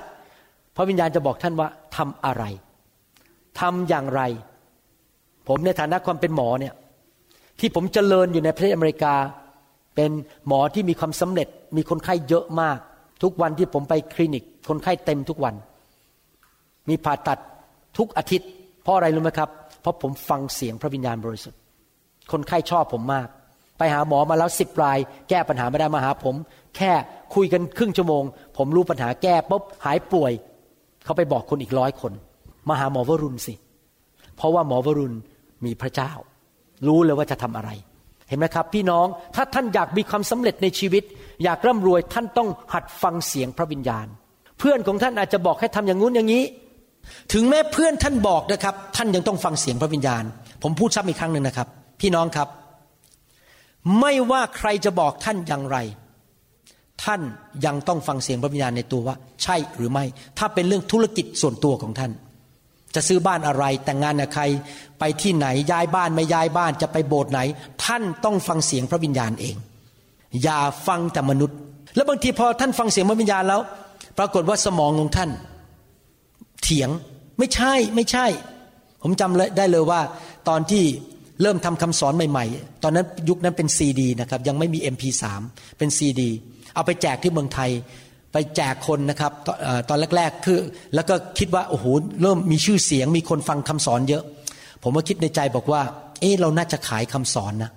[0.76, 2.44] พระวิญญาณจะบอกท่านว่าทำอะไร
[3.60, 4.22] ทำอย่างไร
[5.48, 6.74] ผมในฐานะความเป็นหมอเนี่ย
[7.60, 9.16] ที่ผมเจริญอยู่ในประเทศอเมริกา
[9.96, 10.12] เป็น
[10.48, 12.78] หมอที่มีความสำเร็จมีคนไข้เยอะมาก
[13.24, 15.56] ทุกวันที่ผมไปคลินิก คนไข้เต็มทุกวัน
[16.90, 17.40] มีผ่าตัด
[17.98, 18.50] ทุกอาทิตย์
[18.84, 19.50] เพราะอะไรรู้ไหมครับ
[19.82, 21.60] เพราะผมฟังเสียงพระวิญญาณบริสุทธิ์
[22.32, 23.28] คนไข้ชอบผมมาก
[23.78, 25.00] ไปหาหมอมาแล้วสิบราย
[25.30, 26.36] แก้ปัญหาไม่ได้มาหาผม
[26.78, 26.92] แค่
[27.36, 28.24] คุยกันครึ่งชั่วโมง
[28.58, 30.32] ผมรู้ปัญหาแก้ปุ๊บหายป่วย
[31.04, 32.14] เขาไปบอกคนอีกร้อยคน
[32.70, 33.54] มาหาหมอวรุณสิ
[34.36, 35.16] เพราะว่าหมอวรุณ
[35.66, 36.12] มีพระเจ้า
[36.88, 37.70] รู้เลยว่าจะทำอะไร
[38.28, 41.04] เห็นไหมครับ พี่น้องถ้าท่านอยากมีความสำเร็จในชีวิต
[41.44, 44.08] อยากร่ำรวยท่านต้องหัดฟังเสียงพระวิญญาณ
[44.60, 46.44] เพื่อนของท่านอาจจะบอกให้ทำอย่างงู้นอย่างนี้
[47.34, 50.24] ถึงแม้เพื่อนท่านบอกนะครับ ท่านยังต้องฟังเสียงพระวิญญาณ
[50.64, 51.68] ผมพูดซ้ำอีกครั้งหนึ่งนะครับ
[52.02, 52.48] พี่น้องครับ
[54.00, 55.78] ไม่ว่าใครจะบอกท่านอย่างไร
[57.04, 57.22] ท่าน
[57.66, 60.06] ยังต้องฟังเสียงพระวิญญาณในตัวว่า ใช่หรือไม่
[60.38, 62.12] ถ้าเป็นเรื่องธุรกิจส่วนตัวของท่าน
[62.96, 64.44] จะซื้อบ้านอะไร แต่งงานกับใคร
[65.00, 67.40] ไปที่ไหนย้ายบ้านไม่ย้ายบ้านจะไปโบสถ์ไหน
[67.86, 69.56] ท่านต้องฟังเสียงพระวิญญาณเอง
[70.44, 71.58] อย่าฟังแต่มนุษย์
[71.96, 73.62] แล้วบางทีพอท่านฟังเสียงพระวิญญาณแล้ว
[74.18, 75.30] ปรากฏว่าสมองของท่าน
[76.64, 76.90] เถียง
[77.38, 78.26] ไม่ใช่ไม่ใช่
[79.04, 80.02] ผมจำเลยได้เลยว่า
[80.50, 80.84] ตอนที่
[81.42, 85.24] เริ่มทำคำสอนใหม่ ๆ ตอนนั้นยุคนั้นเป็นซีดีนะครับยังไม่มี MP3
[85.78, 86.30] เป็นซีดี
[86.76, 87.72] เอาไปแจกที่เมืองไทย
[88.34, 89.32] ไปแจกคนนะครับ
[89.90, 90.60] ตอนแรกๆคือ
[90.96, 91.86] แล้วก็คิดว่าโอ้โห
[92.22, 94.24] เริ่มมีชื่อเสียงมีคนฟังคำสอนเยอะ
[94.84, 95.82] ผมก็คิดในใจบอกว่า
[96.20, 97.72] เออเราน่าจะขายคำสอนนะ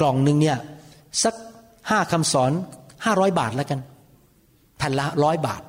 [0.00, 0.56] กล่องหนึ่งเนี่ย
[1.24, 1.34] สัก
[1.90, 2.50] ห้าคำสอน
[3.04, 3.80] ห้าร้อยบาทแล้วกัน
[4.78, 5.62] แผ่นละร้อยบาท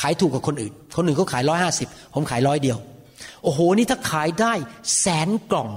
[0.00, 2.78] ขายถูกกว่าคนอื่น คนอื่นเขาขายร้อยห้าสิบผมขายร้อยเดียว
[3.42, 4.52] โอ้โหนี่ถ้าขายได้
[5.00, 5.70] แสนกล่อง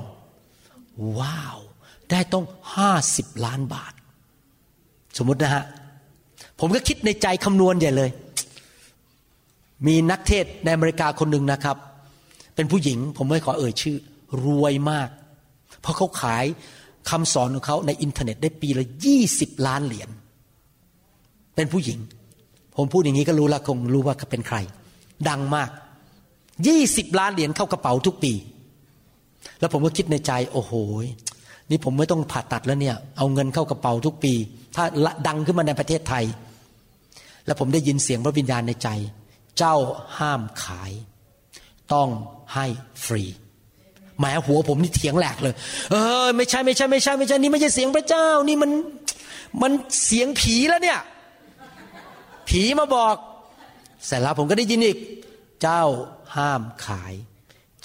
[1.20, 1.58] ว้าว
[2.12, 3.94] ได้ต้องห้าสิบล้านบาท
[5.18, 5.64] สมมตินะฮะ
[6.60, 8.10] ผมก็คิดในใจคำนวณใหญ่เลย
[9.88, 11.78] มีนักเทศในอเมริกาคนหนึ่งนะครับ
[12.56, 13.98] เป็นผู้หญิงผมไม่ขอเอ่ยชื่อ
[14.44, 15.10] รวยมาก
[15.82, 16.46] เพราะเขาขาย
[17.10, 20.10] คำสอนของเขาในอินเทอร์เน็ตได้ปีละยี่สิบล้านเหรียญ
[21.56, 22.00] เป็นผู้หญิง
[22.76, 24.58] ผมพูดอย่างนี้ก็รู้ละคงรู้ว่าเป็นใคร
[25.30, 25.70] ดังมาก
[26.68, 28.34] ยี่สิบล้านเหรียญเข้ากระเป๋าทุกปี
[29.60, 30.74] แล้วผมก็คิดในใจ โอ้โห
[31.70, 34.34] นี่ผมไม่ต้องผ่าตัดแล้วเนี่ย เอาเงินเข้ากระเป๋าทุกปี
[34.76, 34.84] ถ้า
[35.28, 36.24] ดังขึ้นมาในประเทศไทย
[37.46, 38.90] แล้วผมได้ยินเสียงพระวิญญาณในใจ
[39.58, 39.76] เจ้า
[40.18, 40.92] ห้ามขาย
[41.94, 42.10] ต้อง
[42.54, 42.66] ให้
[43.06, 43.24] ฟรี
[44.18, 45.54] แหมหัวผมนี่เถียงแหลกเลย
[45.92, 48.72] เออไม่ใช่ไม่ใช่ไม่ใช่ไม่ใช่นี่ไม่ใช่เสียงพระเจ้า นี่มัน
[49.62, 49.72] มัน
[50.06, 51.00] เสียงผีแล้วเนี่ย
[52.50, 53.16] ผีมาบอก
[54.06, 54.98] เสร็จแล้วผมก็ได้ยินอีก
[55.62, 55.84] เจ้า
[56.38, 57.14] ห้ามขาย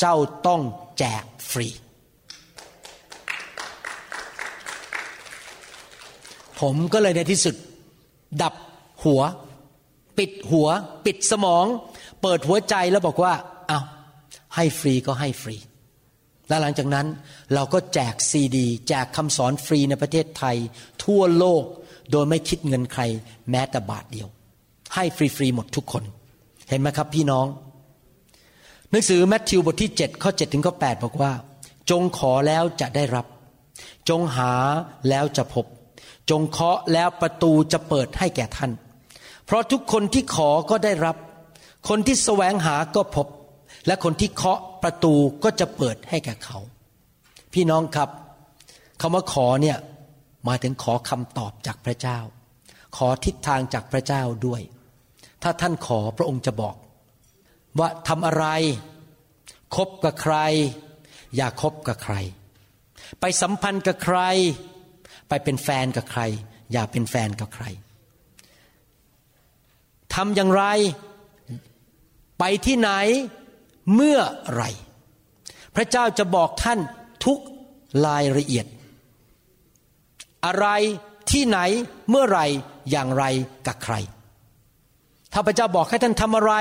[0.00, 0.60] เจ้าต้อง
[0.98, 1.68] แจกฟรี
[6.60, 7.54] ผมก็เลยในที่สุด
[8.42, 8.54] ดับ
[9.04, 9.22] หัว
[10.20, 10.68] ปิดหัว
[11.06, 11.66] ปิดสมอง
[12.22, 13.34] เปิดหัวใจแล้วบอกว่า
[13.68, 13.80] เอา
[14.54, 15.56] ให้ฟรีก็ให้ฟรี
[16.48, 17.06] และหลังจากนั้น
[17.54, 20.56] เราก็แจกซีดี แจกคำสอนฟรีในประเทศไทย
[21.04, 21.64] ทั่วโลก
[22.10, 23.02] โดยไม่คิดเงินใคร
[23.50, 24.28] แม้แต่บาทเดียว
[24.94, 26.04] ให้ฟรีๆหมดทุกคน
[26.68, 27.46] เห็นไหมครับพี่น้อง
[28.90, 31.32] หนังสือแมทธิวบทที่ 7 ข้อ 7 ถึงข้อ 8 บอกว่า
[31.90, 33.26] จงขอแล้วจะได้รับ
[34.08, 34.52] จงหา
[35.08, 35.66] แล้วจะพบ
[36.30, 38.72] จงเคาะแล้วประตูจะเปิดให้แก่ท่าน
[39.50, 41.16] เพราะทุกคนที่ขอก็ได้รับ
[41.88, 43.26] คนที่แสวงหาก็พบ
[43.86, 46.58] และคนที่เคาะประตูก็จะเปิดให้แก่เขา
[47.52, 48.10] พี่น้องครับ
[49.00, 49.78] คำว่าขอเนี่ย
[50.48, 52.18] มาถึงขอคำตอบจากพระเจ้า
[52.96, 54.62] ขอทิศทางจากพระเจ้าด้วย
[55.42, 56.76] ถ้าท่านขอพระองค์จะบอก
[57.78, 58.46] ว่าทำอะไร
[59.76, 60.36] คบกับใคร
[61.36, 62.14] อย่าคบกับใคร
[63.20, 64.18] ไปสัมพันธ์กับใคร
[65.28, 66.22] ไปเป็นแฟนกับใคร
[66.72, 67.66] อย่าเป็นแฟนกับใคร
[70.14, 70.64] ทำอย่างไร
[72.38, 72.90] ไปที่ไหน
[73.94, 74.18] เมื่อ
[74.54, 74.62] ไร
[75.76, 76.78] พระเจ้าจะบอกท่าน
[77.24, 77.38] ทุก
[78.06, 78.66] รายละเอียด
[80.46, 80.66] อะไร
[81.30, 81.58] ที่ไหน
[82.10, 82.40] เมื่อไร
[82.90, 83.24] อย่างไร
[83.66, 83.94] กับใคร
[85.32, 86.52] ถ้าพระเจ้าบอกให้ท่านทำอะไร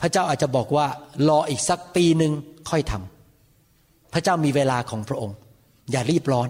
[0.00, 0.86] พระเจ้าอาจจะบอกว่า
[1.28, 2.32] รออีกสักปีหนึ่ง
[2.70, 5.36] ค่อยทำพระเจ้ามีเวลาของพระองค์
[5.90, 6.48] อย่ารีบร้อน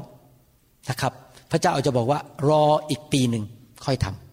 [0.90, 1.12] นะครับ
[1.50, 3.44] พระเจ้าอาจจะบอกว่ารออีกปีหนึ่ง
[3.84, 4.23] ค่อยทำ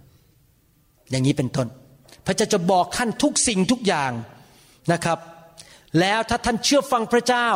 [1.12, 1.68] อย่างนี้เป็นต้น
[2.26, 4.12] พระเจ้าจะบอกท่านทุกสิ่งทุกอย่าง
[4.93, 5.20] นะครับ
[5.99, 7.49] แล้วถ้าท่านเชื่อฟังพระเจ้า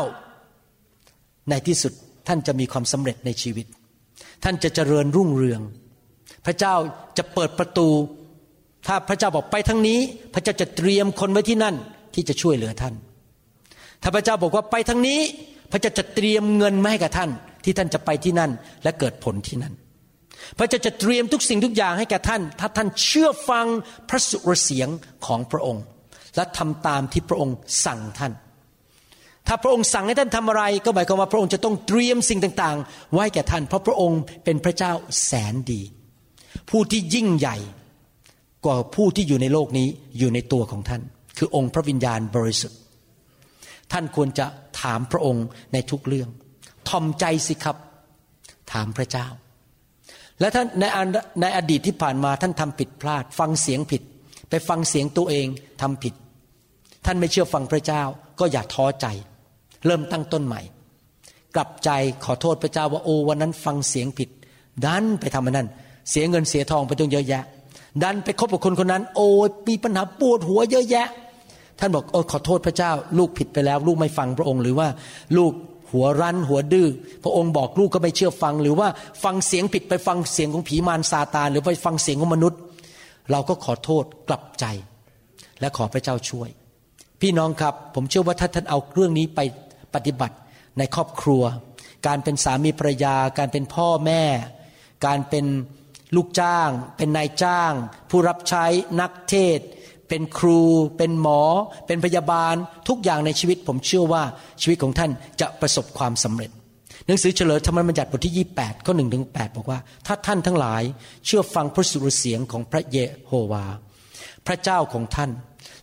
[1.49, 1.93] ในที่สุด
[2.27, 3.65] ท่านจะมีความสำเร็จในชีวิต
[4.43, 5.61] ท่านจะเจริญรุ่งเรือง
[6.45, 6.75] พระเจ้า
[7.17, 7.89] จะเปิดประตู
[8.87, 9.99] ถ้าพระเจ้าบอกไปทางนี้
[10.33, 11.75] พระเจ้าจะเตรียมคนไว้ที่นั่น
[12.13, 12.93] ที่จะช่วยเหลือท่าน
[14.03, 15.19] ถ้าพระเจ้าบอกว่าไปทางนี้
[15.71, 17.29] พระเจ้าจะเตรียมเงินมาให้กับท่าน
[17.63, 18.51] ที่ท่านจะไปที่นั่น
[18.83, 19.73] และเกิดผลที่นั่น
[20.57, 23.65] พระเจ้าจะเตรียมทุกสิ่งทุกอย่างให้แก่ท่าน ถ้าท่านเชื่อฟัง
[24.09, 24.89] พระสุรเสียง
[25.25, 25.83] ของพระองค์
[26.35, 27.55] และทำตามที่พระองค์
[27.85, 28.33] สั่งท่าน
[29.47, 34.91] ถ้าพระองค์สั่งให้ท่านทำอะไร ก็หมายความว่าพระองค์จะต้องเตรียมสิ่งต่างๆ ไว้แก่ท่าน เพราะพระองค์เป็นพระเจ้า
[35.25, 35.81] แสนดี
[36.69, 37.57] ผู้ที่ยิ่งใหญ่
[38.65, 41.01] กว่าผู้ที่อยู่ในโลกนี้อยู่ในตัวของท่าน
[41.37, 42.79] คือองค์พระวิญญาณบริสุทธิ์
[43.91, 44.45] ท่านควรจะ
[44.81, 46.29] ถามพระองค์ในทุกเรื่อง
[46.89, 47.77] ทอมใจสิครับ
[48.73, 49.27] ถามพระเจ้า
[50.39, 51.07] และท่านในอัน
[51.41, 54.01] ในอดีตที่ผ่านมาท่านทำผิดพลาด ฟังเสียงผิด
[54.49, 55.47] ไปฟังเสียงตัวเอง
[55.81, 56.13] ทำผิด
[57.05, 58.01] ท่านไม่เชื่อฟังพระเจ้า
[58.39, 59.07] ก็อย่าท้อใจ
[59.85, 60.61] เริ่มตั้งต้นใหม่
[61.55, 61.89] กลับใจ
[62.25, 64.29] ขอโทษพระเจ้าว่าโอ้วันนั้นฟังเสียงผิด
[64.85, 65.67] ดันไปทำมันนั้น
[66.09, 67.43] เสียเงินเสียทองไปจงเยอะแยะ
[68.03, 69.27] ดันไปคบกับคนคนนั้น โอ้
[69.67, 71.07] มีปัญหาปวดหัวเยอะแยะ
[71.79, 74.87] ท่านบอกโอ้ขอโทษพระเจ้า ลูกผิดไปแล้ว ลูกไม่ฟังพระองค์หรือว่า
[75.37, 75.51] ลูก
[75.95, 76.87] หัวรั้นหัวดื้อ
[77.23, 78.87] พระองค์บอกลูกก็ไม่เชื่อฟัง หรือว่า
[79.23, 82.59] ฟังเสียงผิดไปฟังเสียงของผีมารซาตานหรือไปฟังเสียงของมนุษย์
[83.31, 84.65] เราก็ขอโทษกลับใจ
[85.59, 86.49] และขอพระเจ้าช่วย
[87.21, 89.39] พี่น้องครับผมเชื่อว่าถ้าท่านเอาเรื่องนี้ไป
[89.93, 90.35] ปฏิบัติ
[90.77, 91.43] ในครอบครัว
[92.07, 94.23] การเป็นสามีภรรยา การเป็นพ่อแม่
[95.05, 95.45] การเป็น
[96.15, 97.73] ลูกจ้าง เป็นนายจ้าง
[98.09, 98.65] ผู้รับใช้
[99.01, 99.59] นักเทศ
[100.09, 100.61] เป็นครู
[100.97, 101.41] เป็นหมอ
[101.87, 102.55] เป็นพยาบาล
[102.87, 104.23] ทุกอย่างในชีวิต ผมเชื่อว่า
[104.61, 106.51] ชีวิตของท่านจะประสบความสำเร็จ
[107.07, 110.83] หนังสือเฉลยธรรมบัญญัติบทที่ 28 ข้อ1ถึง8บอกว่า ถ้าท่านทั้งหลาย
[111.25, 113.65] เชื่อฟังพระสุรเสียงของพระเยโฮวา
[114.47, 115.31] พระเจ้าของท่าน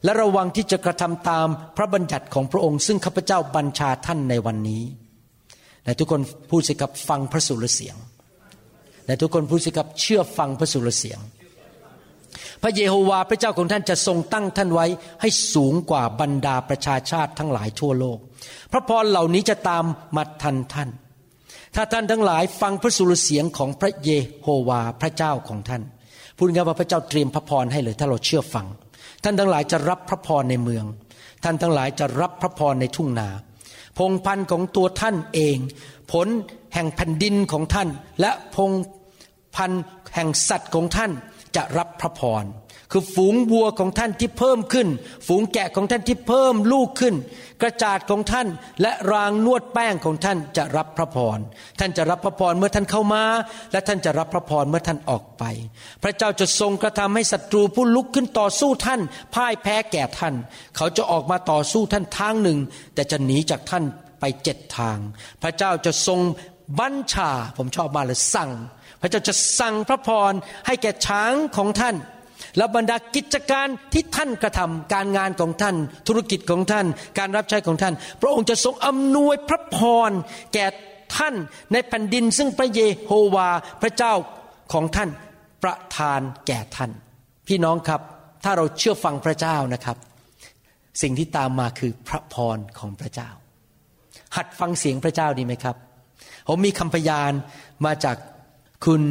[0.04, 4.82] และระวังที่จะกระทำตามพระบัญญัติของพระองค์ ซึ่งข้าพเจ้าบัญชาท่านในวันนี้
[5.84, 6.20] และทุกคน
[6.50, 7.96] พูดสิครับฟังพระสุรเสียง
[9.06, 11.18] และทุกคนพูดสิครับเชื่อฟังพระสุรเสียง
[12.62, 14.86] พระเยโฮวาห์พระเจ้าของท่านจะทรงตั้งท่านไว้
[15.20, 18.18] ให้สูงกว่าบรรดาประชาชาติทั้งหลายทั่วโลก
[18.72, 19.84] พระพรเหล่านี้จะตาม
[20.16, 20.90] มาทันท่าน
[21.74, 24.10] ถ้าท่านทั้งหลายฟังพระสุรเสียงของพระเย
[24.42, 25.82] โฮวาห์พระเจ้าของท่าน
[26.36, 28.66] พูดง่ายว่าพระเจ้าเตรียมพระพรให้เลยถ้าเราเชื่อฟัง
[29.24, 30.84] ท่านทั้งหลายจะรับพระพรในเมือง
[31.44, 33.28] ท่านทั้งหลายจะรับพระพรในทุ่งนา
[33.98, 35.56] พงพันธุ์ของตัวท่านเอง
[36.12, 36.26] ผล
[36.74, 37.88] แห่งแผ่นดินของท่าน
[38.20, 38.70] และพง
[39.56, 39.82] พันธุ์
[40.14, 41.12] แห่งสัตว์ของท่าน
[41.56, 42.44] จะรับพระพร
[42.92, 44.88] คือฝูงวัวของท่านที่เพิ่มขึ้น
[45.26, 47.14] ฝูงแกะของท่านที่เพิ่มลูกขึ้น
[47.62, 48.46] กระจาดของท่าน
[48.82, 51.38] และรางนวดแป้งของท่านจะรับพระพร
[51.78, 53.24] ท่านจะรับพระพรเมื่อท่านเข้ามา
[53.72, 55.44] และท่านจะรับพระพรเมื่อท่านออกไป
[56.02, 59.00] พระเจ้าจะทรงกระทำให้ศัตรูผู้ลุกขึ้นต่อสู้ท่าน
[59.34, 60.34] พ่ายแพ้แก่ท่าน
[60.76, 62.58] เขาจะออกมาต่อสู้ท่านทางหนึ่ง
[62.94, 63.84] แต่จะหนีจากท่าน
[64.20, 64.98] ไปเจ็ดทาง
[65.42, 66.20] พระเจ้าจะทรง
[66.78, 68.50] บัญชาผมชอบมากเลยสั่ง
[69.02, 70.32] พระเจ้าจะสั่งพระพร
[70.66, 71.96] ให้แก่ช้างของท่าน
[72.56, 75.76] และบรรดากิจการที่ท่านกระทำการงานของท่าน
[76.08, 76.86] ธุรกิจของท่าน
[77.18, 79.78] การรับใช้ของท่าน พระองค์จะทรงอำนวยพระพ
[80.08, 80.10] ร
[80.54, 80.66] แก่
[81.16, 81.34] ท่าน
[81.72, 83.48] ในแผ่นดิน ซึ่งพระเยโฮวา
[83.82, 84.12] พระเจ้า
[84.72, 85.10] ของท่าน
[85.62, 86.90] ประทานแก่ท่าน
[87.48, 88.00] พี่น้องครับ
[88.44, 89.96] ถ้าเราเชื่อฟังพระเจ้านะครับ
[91.02, 93.30] สิ่งที่ตามมาคือพระพรของพระเจ้า
[94.36, 95.76] หัดฟังเสียงพระเจ้าดีไหมครับ
[96.48, 97.32] ผมมีคำพยาน
[97.86, 98.16] มาจาก
[98.86, 99.02] คุณ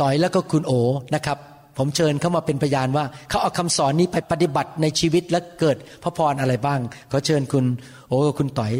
[0.00, 0.72] ต่อยแล้วก็คุณโอ
[1.14, 1.38] นะครับ
[1.78, 6.80] ผมเชิญเขามาเป็นพยานว่าเขาเอาคำสอนนี้ไปปฏิบัติในชีวิตและเกิดพระพรอะไรบ้าง
[7.10, 7.64] ขอเชิญคุณ
[8.08, 8.72] โอกับคุณต่อย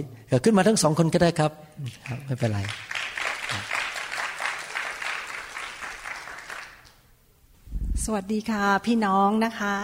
[0.45, 1.53] ขึ้นมาทั้งสองคนก็ได้ครับ
[2.07, 2.61] ครับ ไม่เป็นไร
[8.05, 9.75] สวัสดีค่ะพี่น้องนะคะ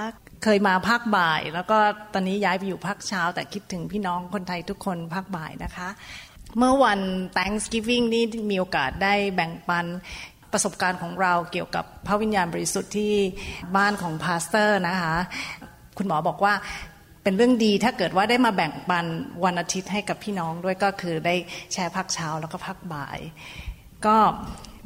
[0.45, 1.79] เคยมาภาคบ่าย แล้วก็
[2.13, 5.89] ตอนนี้ย้ายไปอยู่ภาคเช้า แต่คิดถึงพี่น้องคนไทยทุกคนภาคบ่ายนะคะ
[6.59, 7.01] เมื่อวัน
[7.37, 9.87] Thanksgiving นี่มีโอกาสได้แบ่งปัน
[10.57, 13.13] ประสบการณ์ของเราเกี่ยวกับพระวิญญาณบริสุทธิ์ที่
[13.77, 15.15] บ้านของ pastor นะคะ
[15.97, 16.55] คุณหมอบอกว่า
[17.23, 19.07] เป็นเรื่องดีถ้าเกิดว่าได้มาแบ่งปัน
[19.45, 21.35] วันอาทิตย์ให้กับพี่น้องด้วยก็คือได้
[21.73, 23.19] แชร์ภาคเช้าแล้วก็ภาคบ่าย
[24.07, 24.17] ก็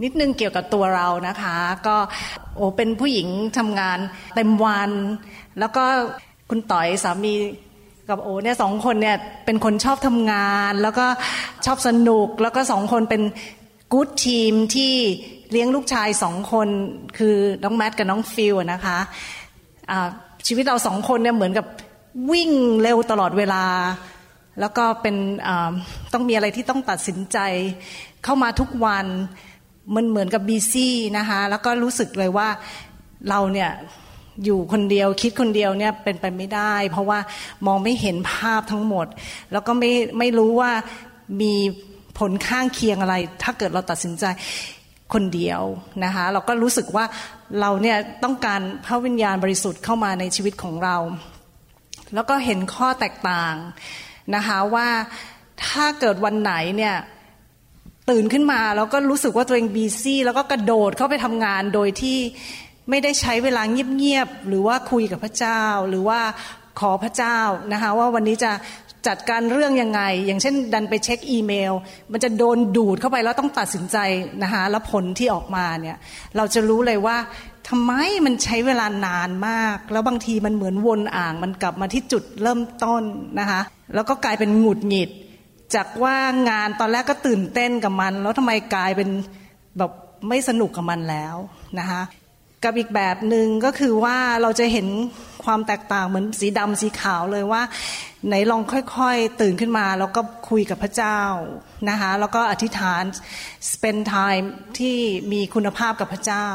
[0.03, 1.57] นิดนึงเกี่ยวกับตัวเรานะคะ
[1.87, 1.97] ก็
[2.57, 3.99] โอเป็นผู้หญิงทำงาน
[4.35, 4.91] เต็มวัน
[5.59, 5.85] แล้วก็
[6.51, 7.35] คุณต่อยสามี
[8.09, 11.07] กับโอเนี่ยสองคนเนี่ยเป็นคนชอบทำงาน แล้วก็
[11.66, 13.23] ชอบสนุก แล้วก็สองคนเป็น
[13.93, 14.95] กู๊ดทีมที่
[15.53, 16.68] เลี้ยงลูกชายสองคน
[17.18, 18.98] คือน้องแมทกับน้องฟิลนะคะ
[19.90, 20.09] อ่า
[20.46, 21.66] ชีวิตเราสองคนเนี่ยเหมือนกับ
[22.30, 22.51] วิ่ง
[22.82, 23.64] เร็วตลอดเวลา
[24.61, 25.16] แล้วก็เป็น
[26.12, 27.38] ต้องมีอะไรที่ต้องตัดสินใจ
[28.24, 29.07] เข้ามาทุกวัน
[29.94, 32.48] มันเหมือนกับบีซี่นะคะแล้วก็รู้สึกเลยว่า
[33.28, 33.70] เราเนี่ย
[34.44, 37.18] อยู่คนเดียวคิดคนเดียวเนี่ยเป็นไปไม่ได้ เพราะว่า
[37.66, 39.07] มองไม่เห็นภาพทั้งหมด
[39.53, 40.70] แล้วก็ไม่ไม่รู้ว่า
[41.40, 41.53] มี
[42.18, 44.24] ผลข้างเคียงอะไร ถ้าเกิดเราตัดสินใจ
[45.14, 45.62] คนเดียว
[46.04, 47.04] นะคะเราก็รู้สึกว่า
[47.61, 50.96] เราเนี่ยต้องการพระวิญญาณบริสุทธิ์เข้ามาในชีวิตของเรา
[52.14, 53.54] แล้วก็เห็นข้อแตกต่าง
[54.34, 54.88] นะคะว่า
[55.66, 56.94] ถ้าเกิดวันไหนเนี่ย
[58.11, 62.18] ตื่นขึ้นมาแล้วก็รู้สึกว่าตัวเองบีซี่แล้วก็กระโดดเข้าไปทำงานโดยที่
[62.90, 66.20] ไม่ได้ใช้เวลาเงียบๆหรือว่าคุยกับพระเจ้า หรือว่า
[66.80, 67.38] ขอพระเจ้า
[67.72, 68.52] นะคะว่าวันนี้จะ
[69.07, 71.72] จัดการเรื่องยังไง อย่างเช่น ดันไปเช็คอีเมล
[72.12, 73.96] มันจะโดนดูดเข้าไปแล้วต้องตัดสินใจ
[74.42, 75.96] นะคะแล้วผลที่ออกมาเนี่ย
[76.36, 77.16] เราจะรู้เลยว่า
[77.68, 77.92] ทำไม
[78.26, 83.03] มันใช้เวลานานมาก แล้วบางทีมันเหมือนวนอ่างมันกลับมาที่จุดเริ่มต้น
[83.40, 83.61] นะคะ
[83.94, 85.11] แล้วก็กลายเป็นหงุดหงิด
[85.74, 86.16] จากว่า
[86.51, 89.09] งานตอนแรกก็ตื่นเต้นกับมัน แล้วทำไมกลายเป็น
[89.78, 89.92] แบบ
[90.28, 91.36] ไม่สนุกกับมันแล้ว
[91.78, 92.01] นะคะ
[92.64, 94.86] กับอีกแบบหนึ่งก็คือว่าเราจะเห็น
[95.44, 97.62] ความแตกต่างเหมือนสีดำสีขาวเลยว่า
[98.26, 101.20] ไหนลองค่อยๆ ตื่นขึ้นมา แล้วก็คุยกับพระเจ้า
[101.90, 103.02] นะคะแล้วก็อธิษฐาน
[103.72, 104.46] spend time
[104.78, 104.98] ที่
[105.32, 106.46] มีคุณภาพกับพระเจ้า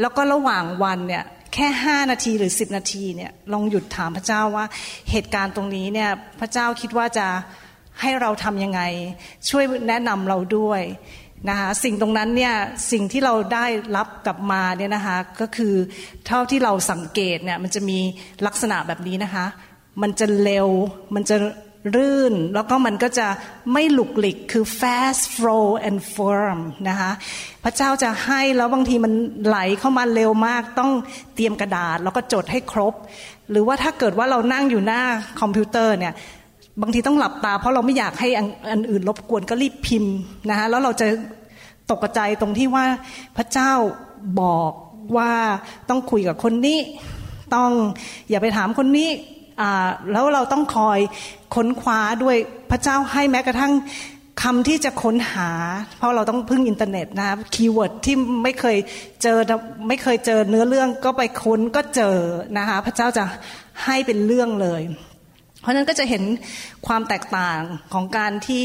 [0.00, 1.24] แล้วก็ระหว่างวันเนี่ย
[1.54, 4.64] แค่ห้านาทีหรือสิบนาทีเนี่ยลองหยุดถามพระเจ้าว่า
[5.10, 6.10] เหตุการณ์ตรงนี้เนี่ย
[6.40, 7.26] พระเจ้าคิดว่าจะ
[8.00, 8.80] ให้เราทำยังไง
[9.48, 10.82] ช่วยแนะนำเราด้วย
[11.48, 12.54] นะคะสิ่งตรงนั้นเนี่ย
[12.92, 13.66] สิ่งที่เราได้
[13.96, 15.74] รับกลับมาเนี่ยนะคะก็คือ
[16.26, 17.98] เท่าที่เราสังเกตเนี่ยมันจะมี
[18.46, 19.46] ลักษณะแบบนี้นะคะ
[20.02, 20.68] มันจะเร็ว
[21.14, 21.36] มันจะ
[21.96, 23.26] รื่น แล้วก็มันก็จะ
[23.72, 26.58] ไม่หลุกหลิกคือ fast flow and firm
[26.88, 27.10] นะคะ
[27.64, 29.12] พระเจ้าจะให้แล้วบางทีมัน
[29.46, 30.90] ไหลเข้ามาเร็วมากต้อง
[31.34, 32.94] เตรียมกระดาษแล้วก็จดให้ครบ
[33.50, 35.02] หรือว่าถ้าเกิดว่าเรานั่งอยู่หน้า
[35.40, 36.14] คอมพิวเตอร์เนี่ย
[36.82, 38.28] บางทีต้องหลับตา เพราะเราไม่อยากให้
[38.70, 40.14] อันอื่นรบกวนก็รีบพิมพ์
[40.50, 41.06] นะคะแล้วเราจะ
[41.90, 42.84] ตกใจตรงที่ว่า
[43.36, 43.72] พระเจ้า
[44.40, 44.72] บอก
[45.16, 45.32] ว่า
[45.88, 46.78] ต้องคุยกับคนนี้
[47.54, 47.70] ต้อง
[48.30, 49.08] อย่าไปถามคนนี้
[50.12, 50.98] แล้วเราต้องคอย
[51.54, 52.36] ค้นคว้าด้วย
[52.70, 53.72] พระเจ้าให้แม้กระทั่ง
[54.42, 55.50] คำที่จะค้นหา
[55.98, 58.76] เพราะเราต้องพึ่งอินเทอร์เน็ตนะครับ keyword ที่ไม่เคย
[59.22, 59.38] เจอ
[59.88, 62.16] ไม่เคยเจอเนื้อเรื่องก็ไปค้นก็เจอ
[62.58, 63.24] นะคะพระเจ้าจะ
[63.84, 64.82] ให้เป็นเรื่องเลย
[65.60, 66.22] เพราะนั้นก็จะเห็น
[66.86, 67.60] ความแตกต่าง
[67.92, 68.64] ของการที่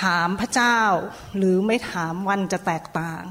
[0.00, 0.78] ถามพระเจ้า
[1.36, 3.22] หรือไม่ถามมันจะแตกต่าง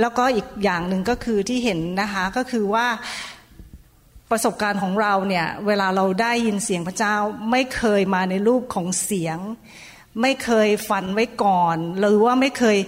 [0.00, 2.86] แล้วก็อีกอย่างหนึ่งก็คือที่เห็นนะคะก็คือว่า
[4.30, 7.16] ประสบการณ์ของเราเนี่ยเวลาเราได้ยินเสียงพระเจ้า
[7.50, 9.38] ไม่เคยมาในรูปของเสียง
[10.20, 12.78] ไม่เคยฝันไว้ก่อน หรือว่าไม่เคย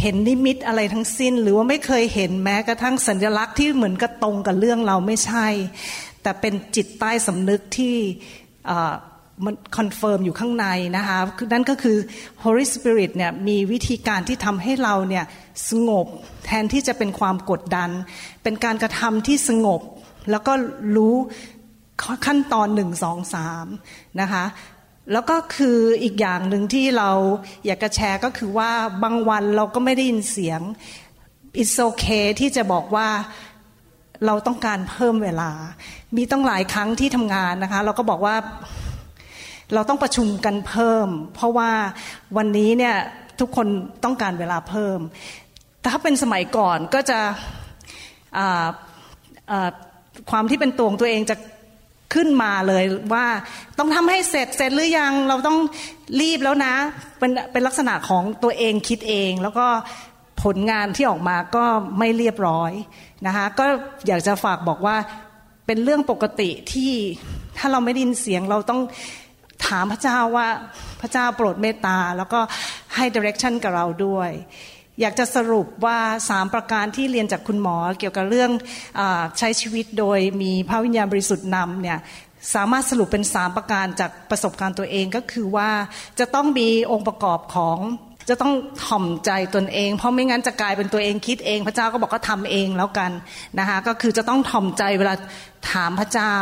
[0.00, 5.48] เห็นนิมิตอะไรทั้งสิ้น หรือว่าไม่เคยเห็นแม้กระทั่งสัญลักษณ์ที่เหมือนกับตรงกับเรื่องเราไม่ใช่
[6.22, 7.96] แต่เป็นจิตใต้สำนึกที่
[9.44, 10.66] มัน confirm อยู่ข้างใน
[10.96, 11.18] นะคะ
[11.52, 11.96] นั่นก็คือ
[12.44, 15.24] Holy Spirit เนี่ยมีวิธีการที่ทำให้เราเนี่ย
[15.68, 16.06] สงบ
[16.44, 17.90] แทนที่จะเป็นความกดดัน
[18.42, 19.80] เป็นการกระทำที่สงบ
[20.30, 20.52] แล้วก็
[20.96, 21.14] รู้
[22.26, 23.66] ขั้นตอนหนึ่งสองสาม
[24.20, 24.44] นะคะ
[25.12, 27.10] แล้วก็คืออีกอย่างหนึ่งที่เรา
[27.66, 28.70] อยากจะแชร์ก็คือว่า
[29.02, 30.60] บางวันเราก็ไม่ได้ยินเสียง
[31.60, 33.08] it's okay ที่จะบอกว่า
[34.26, 35.50] เราต้องการเพิ่มเวลา
[36.16, 38.36] มีต้องหลายครั้งที่ทำงานนะคะ เราก็บอกว่า
[39.74, 41.70] เราต้องประชุมกันเพิ่ม เพราะว่า
[42.36, 42.96] วันนี้เนี่ย
[43.40, 43.66] ทุกคน
[44.04, 44.98] ต้องการเวลาเพิ่ม
[45.80, 47.18] แต่ถ้าเป็นสมัยก่อนก็จะ
[50.30, 51.36] ความที่เป็นตัวของตัวเองจะ
[52.14, 53.26] ขึ้นมาเลยว่า
[53.78, 55.58] ต้องทำให้เสร็จเสร็จหรือยังเราต้อง
[56.20, 56.74] รีบแล้วนะ
[57.18, 59.66] เป็นเป็นลักษณะของตัวเองคิดเอง แล้วก็
[60.42, 61.64] ผลงานที่ออกมาก็
[61.98, 62.72] ไม่เรียบร้อย
[63.26, 63.66] นะคะก็
[64.06, 64.96] อยากจะฝากบอกว่า
[65.66, 66.92] เป็นเรื่องปกติที่
[67.58, 68.80] ถ้าเราไม่ได้ยินเสียงเราต้อง
[69.66, 70.48] ถามพระเจ้าว่า
[71.00, 72.40] พระเจ้าโปรดเมตตา แล้วก็
[72.94, 74.30] ให้ดิเรกชันกับเราด้วย
[75.00, 78.50] อยากจะสรุปว่าสามประการที่เรียนจากคุณหมอเกี่ยวกับเรื่อง
[78.98, 79.00] อ
[79.38, 81.98] ใช้ชีวิตโดยมีพระวิญญาณบริสุทธิ์นำเนี่ย
[82.54, 85.70] สามารถสรุปเป็นสามประการจากประสบการณ์ตัวเองก็คือว่า
[86.18, 87.78] จะต้องมีองค์ประกอบของ
[88.28, 88.52] จะต้อง
[88.84, 93.10] ถ่อมใจตนเอง เพราะไม่งั้นจะกลายเป็นตัวเองคิดเอง พระเจ้าก็บอกก็ทำเองแล้วกัน
[93.58, 95.14] นะคะก็คือจะต้องถ่อมใจเวลา
[95.70, 96.34] ถามพระเจ้า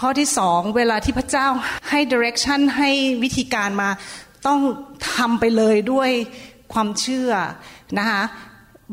[0.00, 1.46] ข้อที่สองเวลาที่พระเจ้า
[1.90, 2.90] ให้ direction ให้
[3.22, 3.88] วิธีการมา
[4.46, 4.60] ต้อง
[5.14, 6.10] ทำไปเลยด้วย
[6.72, 7.30] ความเชื่อ
[7.98, 8.22] นะคะ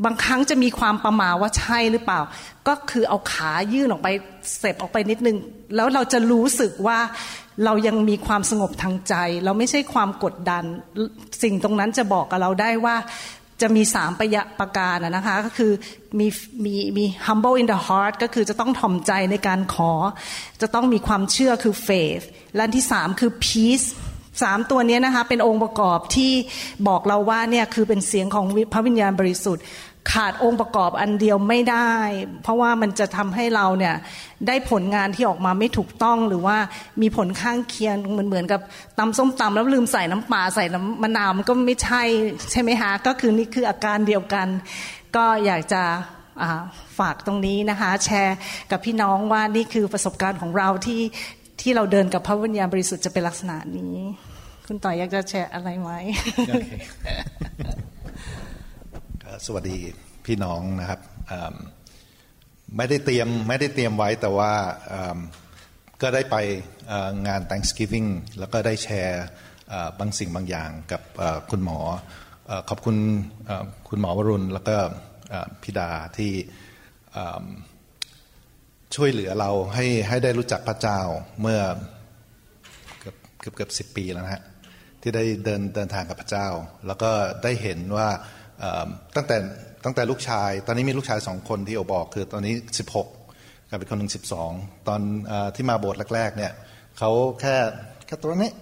[0.04, 2.20] บางครั้งจะมีความประมาว่าใช่หรือเปล่า
[2.68, 4.08] ก็คือเอาขายื่นออกไป
[4.58, 5.36] เสพออกไปนิดนึง
[5.76, 6.98] แล้วเราจะรู้สึกว่า
[7.64, 10.64] เรายังมีความสงบทางใจ เราไม่ใช่ความกดดัน
[11.42, 12.96] สิ่งตรงนั้นจะบอกกับเราได้ว่า
[13.62, 15.72] จะมีสามประยะประการนะคะก็คือ
[16.18, 16.26] มี
[16.64, 19.92] มีมี humble in the heart ก็คือจะต้องถ่อมใจในการขอ
[20.60, 22.24] จะต้องมีความเชื่อคือ faith
[22.56, 23.86] และที่สามคือ peace
[24.42, 26.32] สามตัวนี้นะคะเป็นองค์ประกอบที่
[26.88, 29.64] บอกเราว่าเนี่ยคือเป็นเสียงของพระวิญญาณบริสุทธิ์
[30.12, 31.92] ขาดองค์ประกอบอันเดียวไม่ได้
[32.42, 33.94] เพราะว่ามันจะทำให้เราเนี่ย
[34.46, 36.56] ได้ผลงานที่ออกมาไม่ถูกต้องหรือว่า
[37.02, 38.60] มีผลข้างเคียงเหมือนเหมือนกับ
[38.98, 42.02] ตำส้มตำแล้วลืมใส่น้ำปลาใส่น้ำมะนาวมันก็ไม่ใช่
[42.50, 44.46] ใช่ไหมฮะก็คือนี่คืออาการเดียวกัน
[45.16, 45.82] ก็อยากจะ
[46.98, 48.36] ฝากตรงนี้นะคะ แชร์
[48.70, 51.02] กับพี่น้องว่านี่คือประสบการณ์ของเราที่
[51.60, 53.94] ที่เราเดินกับพระวิญญาณบริสุทธิ์จะเป็นลักษณะนี้
[54.66, 55.90] คุณต่อยอยากจะแชร์อะไรไหม
[59.42, 59.78] สวัสดี
[60.26, 61.00] พี่น้องนะครับ
[62.76, 64.52] ไม่ได้เตรียมไม่ได้เตรียมไว้แต่ว่า
[66.02, 66.36] ก็ได้ไป
[67.26, 68.08] งาน Thanksgiving
[68.38, 69.24] แล้วก็ได้แชร์
[69.98, 71.02] บางสิ่งบางอย่างกับ
[71.50, 71.78] คุณหมอ
[72.68, 72.96] ขอบคุณ
[73.88, 74.76] คุณหมอวรุณ แล้วก็
[75.62, 76.32] พิดาที่
[78.94, 81.00] ช่วยเหลือเราให้ให้ได้รู้จักพระเจ้า
[81.40, 81.60] เมื่อ
[83.00, 84.42] เกือบเกือบเกือบสิปีแล้วนะฮะ
[85.00, 86.48] ที่ได้เดินเดินทางกับพระเจ้า
[86.86, 87.10] แล้วก็
[87.42, 88.08] ได้เห็นว่า
[89.16, 89.36] ตั้งแต่
[89.84, 92.54] ตั้งแต่ลูกชาย ตอนนี้มีลูกชายสองคนที่โอบอก คือตอนนี้
[93.12, 94.12] 16กับอีกคนหนึ่ง
[94.48, 95.00] 12 ตอน
[95.30, 96.52] อที่มาโบสถ์แรกๆเนี่ย
[96.98, 97.56] เขาแค่
[98.06, 98.52] แค่ตัวนี้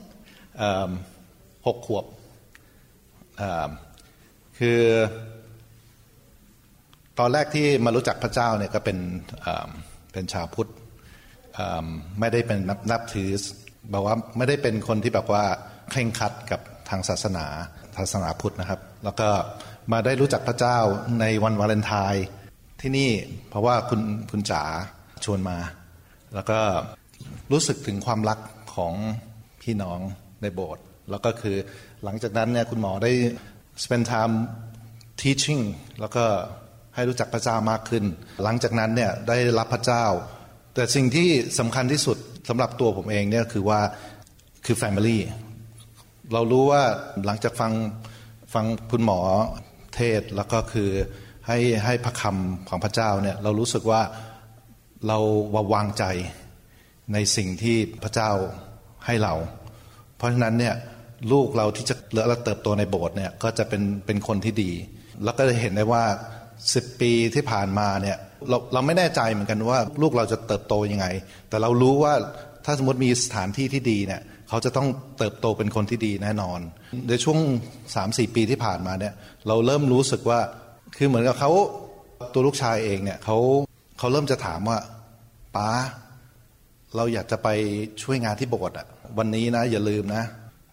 [1.66, 2.05] หกขวบ
[4.59, 4.80] คือ
[7.18, 8.99] ตอนแรกที่มารู้จักพระเจ้าเนี่ยก็เป็น
[10.12, 10.70] เป็นชาวพุทธ
[12.20, 13.30] ไม่ได้เป็นนับนับถือ
[13.90, 15.45] แบบว่าไม่ได้เป็นคนที่แบบว่า
[15.90, 17.47] เคร่งครัดกับทางศาสนา
[17.97, 19.28] ศาสนาพุทธนะครับ แล้วก็
[19.93, 20.78] มาได้รู้จักพระเจ้า
[21.20, 22.24] ในวันวาเลนไทน์
[22.80, 23.11] ที่นี่
[23.49, 24.62] เพราะว่าคุณคุณจ๋า
[25.24, 25.59] ชวนมา
[26.35, 26.61] แล้วก็
[27.53, 28.39] รู้สึกถึงความรัก
[28.74, 28.95] ของ
[29.62, 29.99] พี่น้อง
[30.43, 31.57] ในโบสถ์แล้วก็คือ
[32.05, 33.12] หลังจากนั้นเนี่ยคุณหมอได้
[33.83, 34.35] spend time
[35.22, 35.62] teaching
[36.01, 36.24] แล้วก็
[36.95, 38.05] ให้รู้จักพระเจ้ามากขึ้น
[38.43, 40.05] หลังจากนั้นเนี่ยได้รับพระเจ้า
[40.74, 41.28] แต่สิ่งที่
[41.59, 42.16] สำคัญที่สุด
[42.49, 43.80] สำหรับตัวผมเองเนี่ยคือว่า
[44.66, 45.18] คือ family
[46.33, 46.83] เรารู้ว่า
[47.26, 47.72] หลังจากฟัง
[48.55, 49.20] ฟังคุณหมอ
[49.97, 50.90] เทศแล้วก็คือ
[51.47, 54.03] ให้ให้พระคำของพระเจ้าเนี่ยเรารู้สึกว่า
[55.09, 55.18] เรา
[55.74, 56.05] วางใจ
[57.12, 58.30] ในสิ่งที่พระเจ้า
[59.07, 59.34] ให้เรา
[60.16, 60.74] เพราะฉะนั้นเนี่ย
[61.32, 64.70] ลูกเราที่จะเลอและเติบโตในโบสถ์เนี่ยก็จะเป็นเป็นคนที่ดี
[65.24, 66.05] แล้วก็จะเห็นได้ว่า
[66.74, 68.18] สิบปีที่ผ่านมาเนี่ย
[68.49, 71.07] เราเราไม่แน่ใจเหมือนกันว่าลูกเราจะเติบโตยังไง
[71.49, 72.14] แต่เรารู้ว่า
[72.64, 74.20] ถ้าสมมติมีสถานที่ที่ดีเนี่ย
[74.53, 74.88] เขาจะต้อง
[75.18, 76.61] เติบโตเป็นคนที่ดีแน่นอน
[77.09, 77.38] ในช่วง
[77.94, 79.14] สามสี่ปีที่ผ่านมาเนี่ย
[79.48, 80.40] เราเริ่มรู้สึกว่า
[80.96, 81.50] คือเหมือนกับเขา
[82.32, 83.38] ตัวลูกชายเองเนี่ยเขา
[83.98, 84.78] เขาเริ่มจะถามว่า
[85.57, 85.68] ป้า
[86.96, 87.48] เราอยากจะไป
[88.03, 88.86] ช่วยงานที่โบสถ์อะ
[89.18, 90.24] วันนี้นะอย่าลืมนะ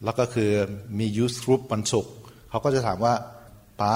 [0.03, 0.49] แล้วก็คือ
[0.99, 2.13] มี youth group วันศุกร์
[2.49, 3.13] เขาก็จะถามว่า
[3.81, 3.93] ป้า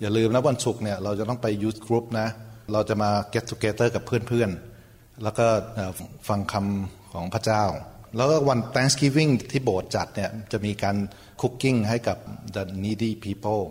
[0.00, 2.28] อย่าลืมนะวันศุกร์เนี่ยเราจะต้องไป youth group นะ
[2.72, 5.46] เราจะมา get together กับเพื่อนๆ แล้วก็
[6.28, 7.64] ฟังคำของพระเจ้า
[8.16, 10.96] แล้วก็วัน Thanksgiving ที่โบสถ์จัดเนี่ยจะมีการ
[11.40, 12.18] cooking ให้กับ
[12.54, 13.62] the needy people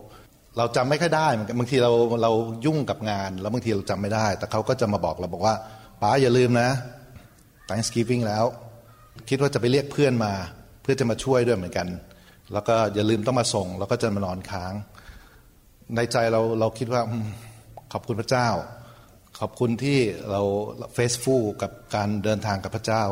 [0.57, 1.27] เราจำไม่ค่อยได้
[1.59, 1.91] บางทีเรา
[2.23, 2.31] เรา
[2.65, 5.55] ยุ่งกับงาน แล้วบางทีเราจำไม่ได้ แต่เขาก็จะมาบอกเราบอกว่า
[6.01, 6.69] ป้าอย่าลืมนะ
[7.69, 8.45] Thanksgiving แล้ว
[9.29, 10.33] คิดว่าจะไปเรียกเพื่อนมา
[10.81, 11.87] เพื่อจะมาช่วยด้วยเหมือนกัน
[12.53, 14.73] แล้วก็อย่าลืมต้องมาส่ง แล้วก็จะมานอนค้าง
[15.95, 17.01] ในใจเราเราคิดว่า
[17.93, 18.47] ขอบคุณพระเจ้า
[19.39, 19.99] ขอบคุณที่
[20.31, 20.41] เรา
[20.93, 23.03] เฟซฟูกับการเดินทางกับพระเจ้า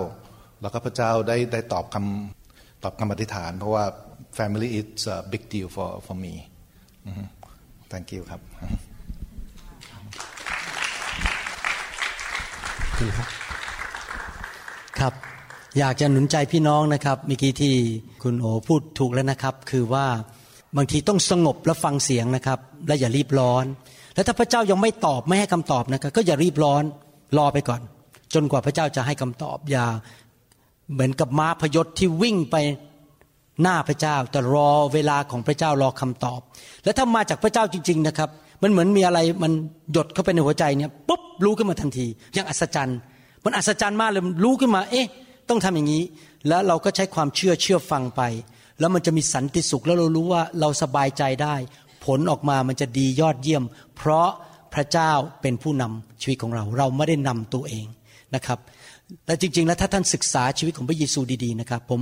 [0.61, 3.85] แล้วก็พระเจ้าได้ได้ตอบคำตอบคำอธิษฐาน เพราะว่า
[4.37, 6.33] family is a big deal for for me
[7.91, 8.41] thank you ครับ
[14.99, 15.13] ครับ
[15.79, 17.75] อยากจะหนุนใจพี่น้องนะครับเมื่อกี้ที่
[18.23, 20.05] คุณโอพูดถูกแล้วนะครับ คือว่า
[20.77, 23.65] บางทีต้องสงบและฟังเสียงนะครับ และอย่ารีบร้อน
[24.15, 26.83] แล้วถ้าพระเจ้ายังไม่ตอบไม่ให้คำตอบนะครับ ก็อย่ารีบร้อน
[27.37, 27.81] รอไปก่อน
[28.33, 29.85] จนกว่าพระเจ้าจะให้คำตอบ อย่า
[30.93, 32.55] เหมือนกับม้าพยศที่วิ่งไป
[33.61, 36.39] หน้าพระเจ้า แต่รอเวลาของพระเจ้ารอคำตอบ
[36.83, 38.29] และถ้ามาจากพระเจ้าจริง ๆ นะครับ
[38.63, 39.51] มันเหมือนมีอะไรมัน
[39.91, 42.97] หยดเข้าไปในหัวใจเนี่ยปุ๊บรู้ขึ้นมาทันทีอย่างอัศจรรย์
[43.43, 45.07] มันอัศจรรย์มากเลยรู้ขึ้นมา เอ๊ะ
[45.49, 46.03] ต้องทำอย่างนี้
[46.47, 48.21] แล้วเราก็ใช้ความเชื่อเชื่อฟังไป
[48.79, 51.55] แล้วมันจะมีสันติสุขแล้วเรารู้ว่าเราสบายใจได้
[52.05, 53.63] ผลออกมามันจะดียอดเยี่ยม
[53.97, 54.29] เพราะ
[54.73, 55.11] พระเจ้า
[55.41, 57.85] เป็นผู้นำชีวิตของเรา เราไม่ได้นำตัวเอง
[58.35, 58.59] นะครับ
[59.25, 62.01] แต่จริง ๆ แล้วถ้าท่านศึกษาชีวิตของพระเยซูดีๆนะครับ ผม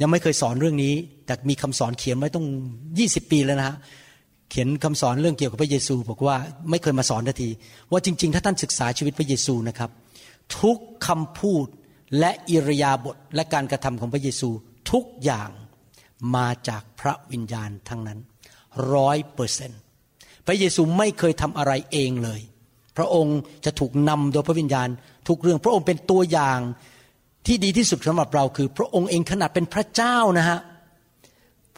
[0.00, 0.94] ยังไม่เคยสอนเรื่องนี้
[1.26, 2.46] แต่มีคำสอนเขียนไว้ต้อง
[2.92, 3.72] 20ปีแล้วนะ
[4.50, 6.36] เขียนคำสอนเรื่องเกี่ยวกับพระเยซู บอกว่า
[6.70, 7.50] ไม่เคยมาสอนนาที
[7.90, 9.90] ว่าจริง ๆ ถ้าท่านศึกษาชีวิตพระเยซูนะครับ
[10.60, 11.66] ทุกคำพูด
[12.18, 14.48] และอิริยาบถและการกระทำของพระเยซู
[14.90, 15.50] ทุกอย่าง
[16.36, 18.18] มาจากพระวิญญาณทั้งนั้น
[18.92, 19.70] ร้อยเปอร์เซน
[20.46, 22.40] พระเยซูไม่เคยทำอะไรเองเลย
[22.96, 24.88] พระองค์จะถูกนำโดยพระวิญญาณ
[25.28, 26.58] ทุกเรื่องพระองค์เป็นตัวอย่าง
[27.46, 30.58] ที่ดีที่สุดสำหรับเราคือ พระองค์เองขนาดเป็นพระเจ้านะฮะ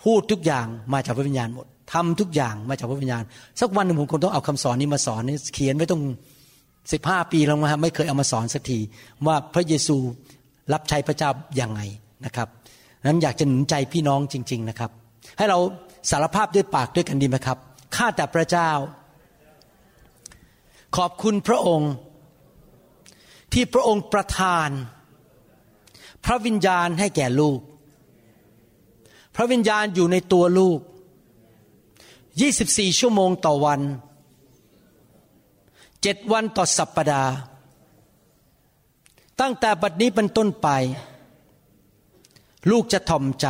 [0.03, 3.23] พูดทุกอย่างมาจากพระวิญญาณหมดทำทุกอย่างมาจากพระวิญญาณ
[3.61, 6.03] สักวันหนึ่งผมคงต้องเอาคำสอนนี้มาสอนนี่เขียนไว้ต้อง
[6.93, 8.79] สิบห้าปีแล้วนะฮะไม่เคยเอามาสอนสักที
[9.27, 9.97] ว่าพระเยซู
[10.73, 11.81] รับใช้พระเจ้าอย่างไง
[12.25, 12.49] นะครับ
[13.07, 14.91] นั้นอยากจะหนุนใจพี่น้องจริง ๆนะครับ
[15.39, 15.59] ให้เรา
[16.11, 17.59] สารภาพด้วยปากด้วยกันดีไหมครับ
[17.97, 18.71] ข้าแต่พระเจ้า
[20.97, 21.93] ขอบคุณพระองค์
[23.53, 24.71] ที่พระองค์ประทาน
[26.25, 27.61] พระวิญญาณให้แก่ลูก
[29.35, 30.81] พระวิญญาณอยู่ในตัวลูก
[32.09, 33.81] 24 ชั่วโมงต่อวัน
[36.03, 37.33] เจ็ดวันต่อสัปปดาห์
[39.41, 40.69] ตั้งแต่บัดนี้เป็นต้นไป
[42.71, 43.49] ลูกจะถ่อมใจ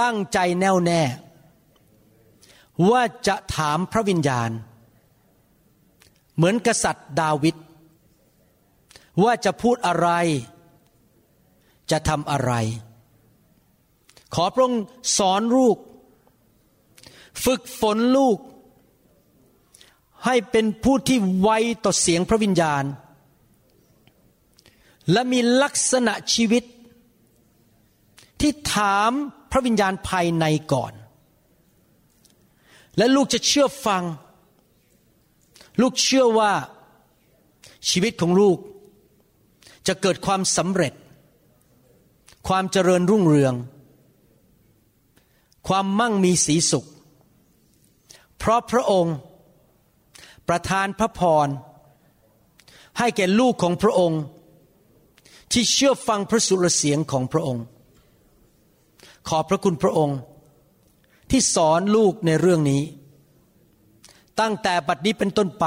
[0.00, 1.02] ตั้งใจแน่วแน่
[2.90, 4.50] ว่าจะถามพระวิญญาณ
[6.34, 7.56] เหมือนกษัตริย์ดาวิด
[9.22, 10.08] ว่าจะพูดอะไร
[11.90, 12.52] จะทำอะไร
[14.34, 14.84] ขอพระองค์
[15.18, 15.76] สอนลูก
[17.44, 18.38] ฝึกฝนลูก
[20.24, 21.50] ให้เป็นผู้ที่ไว
[21.84, 22.84] ต่อเสียงพระวิญญาณ
[25.12, 26.64] และมีลักษณะชีวิต
[28.40, 29.10] ที่ถาม
[29.52, 30.92] พระวิญญาณภายในก่อน
[32.96, 34.02] และลูกจะเชื่อฟัง
[35.80, 36.52] ลูกเชื่อว่า
[37.88, 38.58] ชีวิตของลูก
[39.88, 40.92] จะเกิดความสำเร็จ
[42.48, 43.54] ความเจริญรุ่งเรือง
[45.68, 46.86] ความมั่งมีสีสุข
[48.38, 49.16] เพราะพระองค์
[50.48, 51.48] ประทานพระพร
[52.98, 54.22] ให้แก่ลูกของพระองค์
[55.52, 57.64] ที่เชื่อฟังพระสุรเสียงของพระองค์
[59.28, 60.18] ขอบพระคุณพระองค์
[61.30, 62.82] ที่สอนลูกในเรื่องนี้
[64.40, 65.66] ตั้งแต่บัดนี้เป็นต้นไป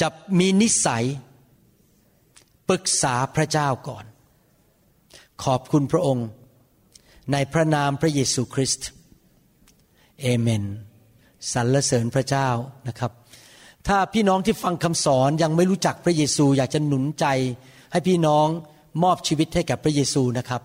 [0.00, 0.08] จะ
[0.38, 1.04] มีนิสัย
[2.68, 4.04] ปรึกษาพระเจ้าก่อน
[5.44, 6.26] ขอบคุณพระองค์
[7.32, 8.88] ในพระนามพระเยซูคริสต์
[10.20, 10.64] เอเมน
[11.52, 12.48] สรรเสริญพระเจ้า
[12.88, 13.12] นะครับ
[13.88, 17.26] ถ้าพี่น้องที่ฟังคำสอนยังไม่รู้จักพระเยซู อยากจะหนุนใจ
[17.92, 18.46] ให้พี่น้อง
[19.02, 20.62] มอบชีวิตให้กับพระเยซูนะครับ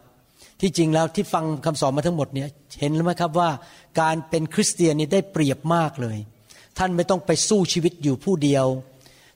[0.61, 2.49] ที่จริงแล้วที่ฟังคำสอนมาทั้งหมดเนี่ย
[2.79, 3.49] เห็นแล้วไหมครับว่า
[4.01, 6.17] การเป็นคริสเตียนนี่ได้เปรียบมากเลย
[6.77, 8.65] ท่านไม่ต้องไปสู้ชีวิตอยู่ผู้เดียว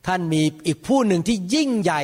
[0.08, 2.02] ท่านมีอีกผู้หนึ่งที่ยิ่งใหญ่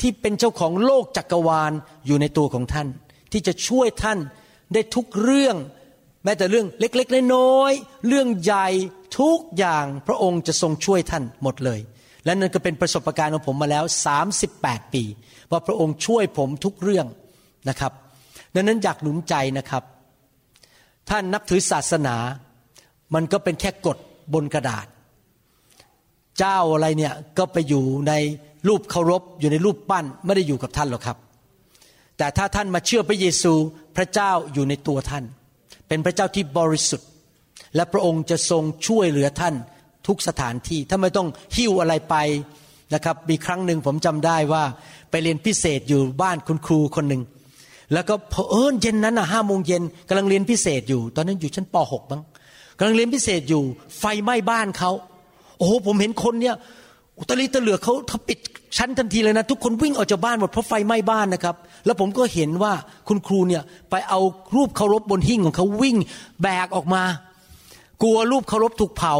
[0.00, 1.72] ที่เป็นเจ้าของโลกจักรวาล
[2.06, 2.88] อยู่ในตัวของท่าน
[3.32, 4.18] ที่จะช่วยท่าน
[4.74, 5.56] ได้ทุกเรื่อง
[6.24, 8.68] แม้แต่เรื่องเล็กๆน้อยๆเรื่องใหญ่
[9.20, 11.80] ทุกอย่างพระองค์จะทรงช่วยท่านหมดเลย
[12.24, 13.84] และนั่นก็เป็นประสบการณ์ของผมมาแล้ว
[14.38, 15.04] 38 ปี
[15.50, 17.06] ว่าพระองค์ช่วยผมทุกเรื่อง
[17.68, 17.92] นะครับ
[18.54, 19.82] ดังนั้นอยากหนุนใจนะครับ
[21.10, 22.16] ท่านนับถือศาสนา
[23.14, 23.98] มันก็เป็นแค่กฎ
[24.34, 24.86] บนกระดาษ
[26.38, 28.12] เจ้าอะไรเนี่ยก็ไปอยู่ใน
[28.68, 31.16] รูปเคารพอยู่ในรูปปั้นไม่ได้อยู่กับท่านหรอกครับ
[32.18, 33.52] แต่ถ้าท่านมาเชื่อพระเยซู
[33.96, 35.24] พระเจ้าอยู่ในตัวท่าน
[35.88, 37.08] เป็นพระเจ้าที่บริสุทธิ์
[37.74, 39.54] และพระองค์จะทรงช่วยเหลือท่าน
[40.06, 42.16] ทุกสถานที่ถ้าไม่ต้องหิ้วอะไรไป
[42.94, 44.64] นะครับ มีครั้งหนึ่งผมจำได้ว่า
[45.10, 47.22] ไปเรียนพิเศษอยู่บ้านคุณครูคนหนึ่ง
[47.92, 52.22] แล้วก็เผอิญเย็นนั้นอะห้าโมงเย็นกำลังเรียนพิเศษอยู่ ตอนนั้นอยู่ชั้นป .6 มั้ง
[52.78, 53.62] กำลังเรียนพิเศษอยู่
[53.98, 54.90] ไฟไหม้บ้านเขา
[55.56, 56.56] โอ้โหผมเห็นคนเนี่ย
[57.18, 58.38] อุตริตะเหลือเขาเขาปิด
[58.76, 61.56] ชั้นทันทีเลยนะ ทุกคนวิ่งออกจากบ้านหมดเพราะไฟไหม้บ้านนะครับ
[61.86, 62.72] แล้วผมก็เห็นว่า
[63.08, 64.20] คุณครูเนี่ยไปเอา
[64.56, 65.96] รูปเคารพบนหิ้งของเขาวิ่ง
[66.42, 67.02] แบกออกมา
[68.02, 69.14] กลัวรูปเคารพถูกเผา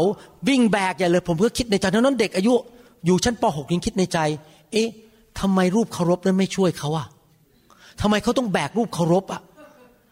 [0.47, 2.53] วิ่งแบกใหญ่เลย ผมก็คิดในใจนนั้นเด็กอายุ
[3.05, 4.19] อยู่ชั้นป .6 ยังคิดในใจ
[4.71, 4.89] เอ๊ะ
[5.39, 7.07] ทำไมรูปเคารพนั้นไม่ช่วยเขาอะ
[8.01, 9.41] ทำไมเขาต้องแบกรูปเคารพอะ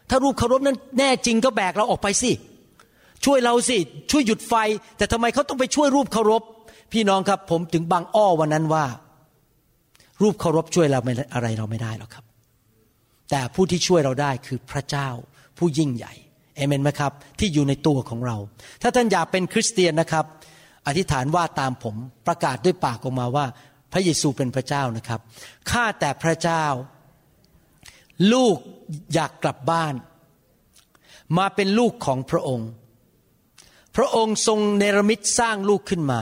[0.10, 2.32] ถ้ารูปเคารพนั้นแน่จริงก็แบกเราออกไปสิ
[3.26, 3.78] ช่วยเราสิ
[4.12, 4.54] ช่วยหยุดไฟ
[4.98, 6.42] แต่ทำไมเขาต้องไปช่วยรูปเคารพ
[6.92, 8.86] พี่น้องครับ ผมถึงบางอ้อวันนั้นว่า
[10.22, 12.26] รูปเคารพช่วยเราไม่อะไรเราไม่ได้หรอกครับ
[13.32, 15.10] แต่ผู้ที่ช่วยเราได้คือพระเจ้า
[15.58, 16.14] ผู้ยิ่งใหญ่
[16.56, 18.38] เอเมนไหมครับ ที่อยู่ในตัวของเรา
[18.82, 20.26] ถ้าท่านอยากเป็นคริสเตียนนะครับ
[20.88, 21.96] อธิษฐานว่าตามผม
[22.28, 23.46] ประกาศด้วยปากออกมาว่า
[23.92, 25.20] พระเยซูเป็นพระเจ้านะครับ
[25.72, 26.66] ข้าแต่พระเจ้า
[28.34, 28.58] ลูก
[29.14, 29.94] อยากกลับบ้าน
[31.38, 32.70] มาเป็นลูกของพระองค์
[33.96, 36.22] พระองค์ทรงเนรมิตสร้างลูกขึ้นมา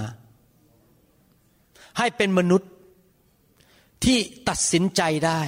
[1.97, 2.69] ให้เป็นมนุษย์
[4.03, 4.17] ที่
[4.49, 5.41] ตัดสินใจได้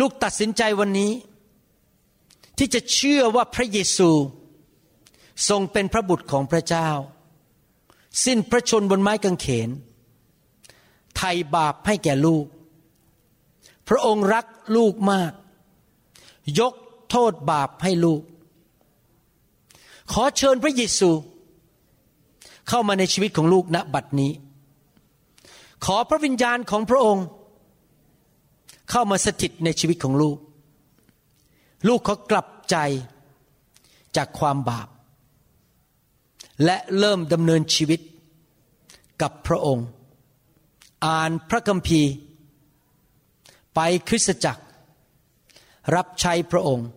[0.00, 1.12] ลูกตัดสินใจวันนี้
[2.58, 4.10] ที่จะเชื่อว่าพระเยซู
[5.48, 6.88] ทรงเป็นพระบุตรของพระเจ้า
[8.24, 9.70] สิ้นพระชนบนไม้กางเขน
[11.16, 12.46] ไถ่บาปให้แก่ลูก
[13.88, 15.32] พระองค์รักลูกมาก
[16.60, 16.74] ยก
[17.10, 18.22] โทษบาปให้ลูก
[20.12, 21.10] ขอเชิญพระเยซู
[22.68, 24.32] เข้ามาในชีวิตของลูกณบัดนี้
[25.84, 27.26] ขอพระวิญญาณของพระองค์
[28.90, 30.38] เข้ามาสถิตในชีวิตของลูก
[31.88, 32.76] ลูกเขากลับใจ
[34.16, 34.88] จากความบาป
[36.64, 38.00] และเริ่มดำเนินชีวิต
[39.22, 39.86] กับพระองค์
[41.06, 42.10] อ่านพระคัมภีร์
[43.74, 44.62] ไปคริสตจักร
[45.94, 46.88] รับใช้พระองค์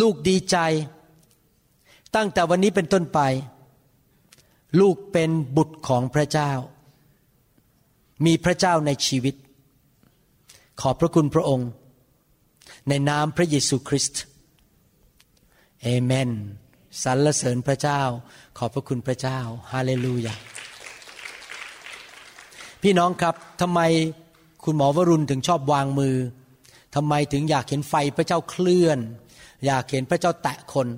[0.00, 0.56] ลูกดีใจ
[2.14, 3.20] ตั้งแต่วันนี้เป็นต้นไป
[4.80, 6.52] ลูกเป็นบุตรของพระเจ้า
[8.24, 9.34] มีพระเจ้าในชีวิต
[10.80, 11.68] ขอบพระคุณพระองค์
[12.88, 14.22] ในนามพระเยซูคริสต์
[15.82, 16.30] เอเมน
[17.02, 18.00] สรรเสริญพระเจ้า
[18.58, 19.38] ขอบพระคุณพระเจ้า
[19.72, 20.34] ฮาเลลูยา
[22.82, 23.80] พี่น้องครับทำไม
[24.64, 26.16] คุณหมอวรุณถึงชอบวางมือ
[26.94, 28.98] ทำไมถึงอยากเห็นไฟพระเจ้าเคลื่อน
[29.66, 30.88] อยากเห็นพระเจ้าแตะคน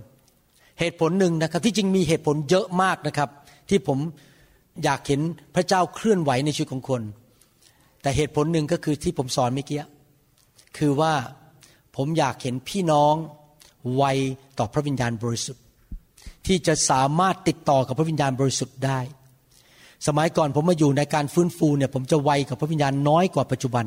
[0.80, 3.30] เหตุผลหนึ่งนะครับ ที่จริงมีเหตุผลเยอะมากนะครับ
[3.68, 3.98] ที่ผม
[4.84, 5.20] อยากเห็น
[5.54, 7.02] พระเจ้าเคลื่อนไหวในชีวิตของคน
[8.02, 9.82] แต่เหตุผลหนึ่งก็คือที่ผมสอนเมื่อกี้
[10.78, 11.14] คือว่า
[11.96, 13.14] ผมอยากเห็นพี่น้อง
[13.96, 14.04] ไว
[14.58, 15.62] ต่อพระวิญญาณบริสุทธิ์
[16.46, 19.00] ที่จะสามารถติดต่อกับพระวิญญาณบริสุทธิ์ได้
[20.06, 23.84] สมัยก่อนผมมาอยู่ในการฟื้นฟูเนี่ยผมจะไวกับพระวิญญาณน้อยกว่าปัจจุบัน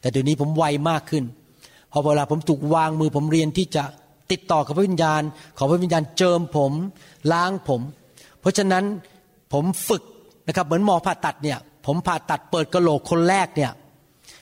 [0.00, 1.24] แต่เดี๋ยวนี้ผมไวมากขึ้น
[1.92, 3.84] พอเวลาผมถูกวางมือผมเรียนที่จะ
[4.32, 5.22] ติดต่อกับพระวิญญาณ
[5.58, 6.72] ขอพระวิญญาณเจิมผม
[7.32, 7.80] ล้างผม
[8.40, 8.84] เพราะฉะนั้น
[9.52, 10.02] ผมฝึก
[10.56, 13.72] ครับเหมือนหมอผ่าตัดเนี่ยผมผ่าตัดเปิดกระโหลกคนแรกเนี่ย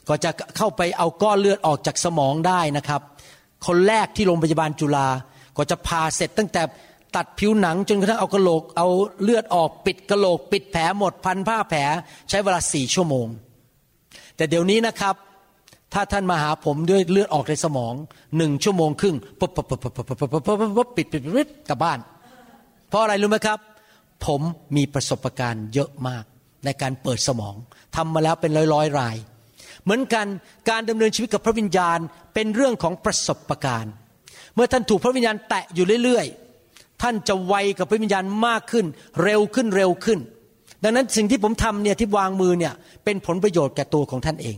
[0.08, 3.00] ก็จะเข้าไปเอาก้อนเลือดออกจากสมองได้นะครับ
[3.66, 5.08] คนแรกที่โรงพยาบาลจุฬา
[5.56, 6.62] ก็จะผ่าเสร็จตั้งแต่
[7.16, 8.88] ตัดผิวหนังจนกระทั่งเอากระโหลกเอา
[9.22, 11.80] เลือดออกปิดกระโหลก ปิดแผลหมดพันผ้าแผล
[12.28, 13.26] ใช้เวลาสี่ชั่วโมง
[14.36, 15.14] แต่เดี๋ยวนี้นะครับ
[15.94, 17.94] ถ้าท่านมาหาผมด้วยเลือดออกในสมอง
[18.36, 21.98] หนึ่งชั่วโมงครึ่งปุ๊บปุ๊บปุ๊บปุ๊บปุ๊บปุ๊บปุ๊บปิดปิดปิดกลับบ้าน
[22.88, 23.58] เพราะอะไรรู้ไหมครับ
[24.27, 24.41] ผม
[24.77, 26.25] มีประสบการณ์เยอะมาก
[26.64, 27.55] ในการเปิดสมอง
[27.97, 29.16] ทำมาแล้วเป็นร้อยร้อยราย
[29.85, 30.27] เหมือนกัน
[30.71, 31.99] การดำเนินชีวิตกับพระวิญญาณ
[32.35, 33.93] เป็นเรื่องของประสบการณ์
[34.55, 38.87] เมื่อท่านถูกพระวิญญาณแตะอยู่เรื่อยๆ ท่านจะไวกับพระวิญญาณมากขึ้น
[39.23, 40.18] เร็วขึ้นเร็วขึ้น
[40.83, 44.57] ดังนั้นสิ่งที่ผมทำเนี่ยที่วางมือเนี่ยเป็นผลประโยชน์แก่ตัวของท่านเอง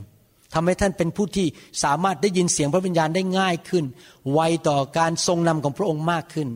[0.54, 1.46] ทำให้ท่านเป็นผู้ที่
[1.84, 3.84] สามารถได้ยินเสียงพระวิญญาณได้ง่ายขึ้น
[4.32, 6.48] ไวต่อการทรงนำของพระองค์มากขึ้น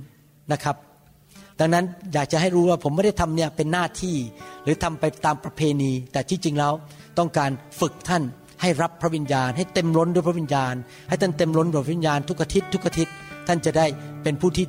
[0.52, 0.76] นะครับ
[1.60, 4.16] ดังนั้นอยากจะให้รู้ว่าผมไม่ได้ทำเนี่ยเป็นหน้าที่
[4.64, 6.72] หรือทำไปตามประเพณี แต่ที่จริงแล้ว
[7.18, 7.50] ต้องการ
[7.80, 8.22] ฝึกท่าน
[8.62, 10.74] ให้รับพระวิญญาณ ให้เต็มล้นด้วยพระวิญญาณ
[11.08, 13.14] ให้ท่านเต็มล้นด้วยพระวิญญาณทุกอาทิตย์ทุกอาทิตย์
[13.48, 13.86] ท่านจะได้
[14.22, 14.66] เป็นผู้ที่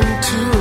[0.00, 0.59] into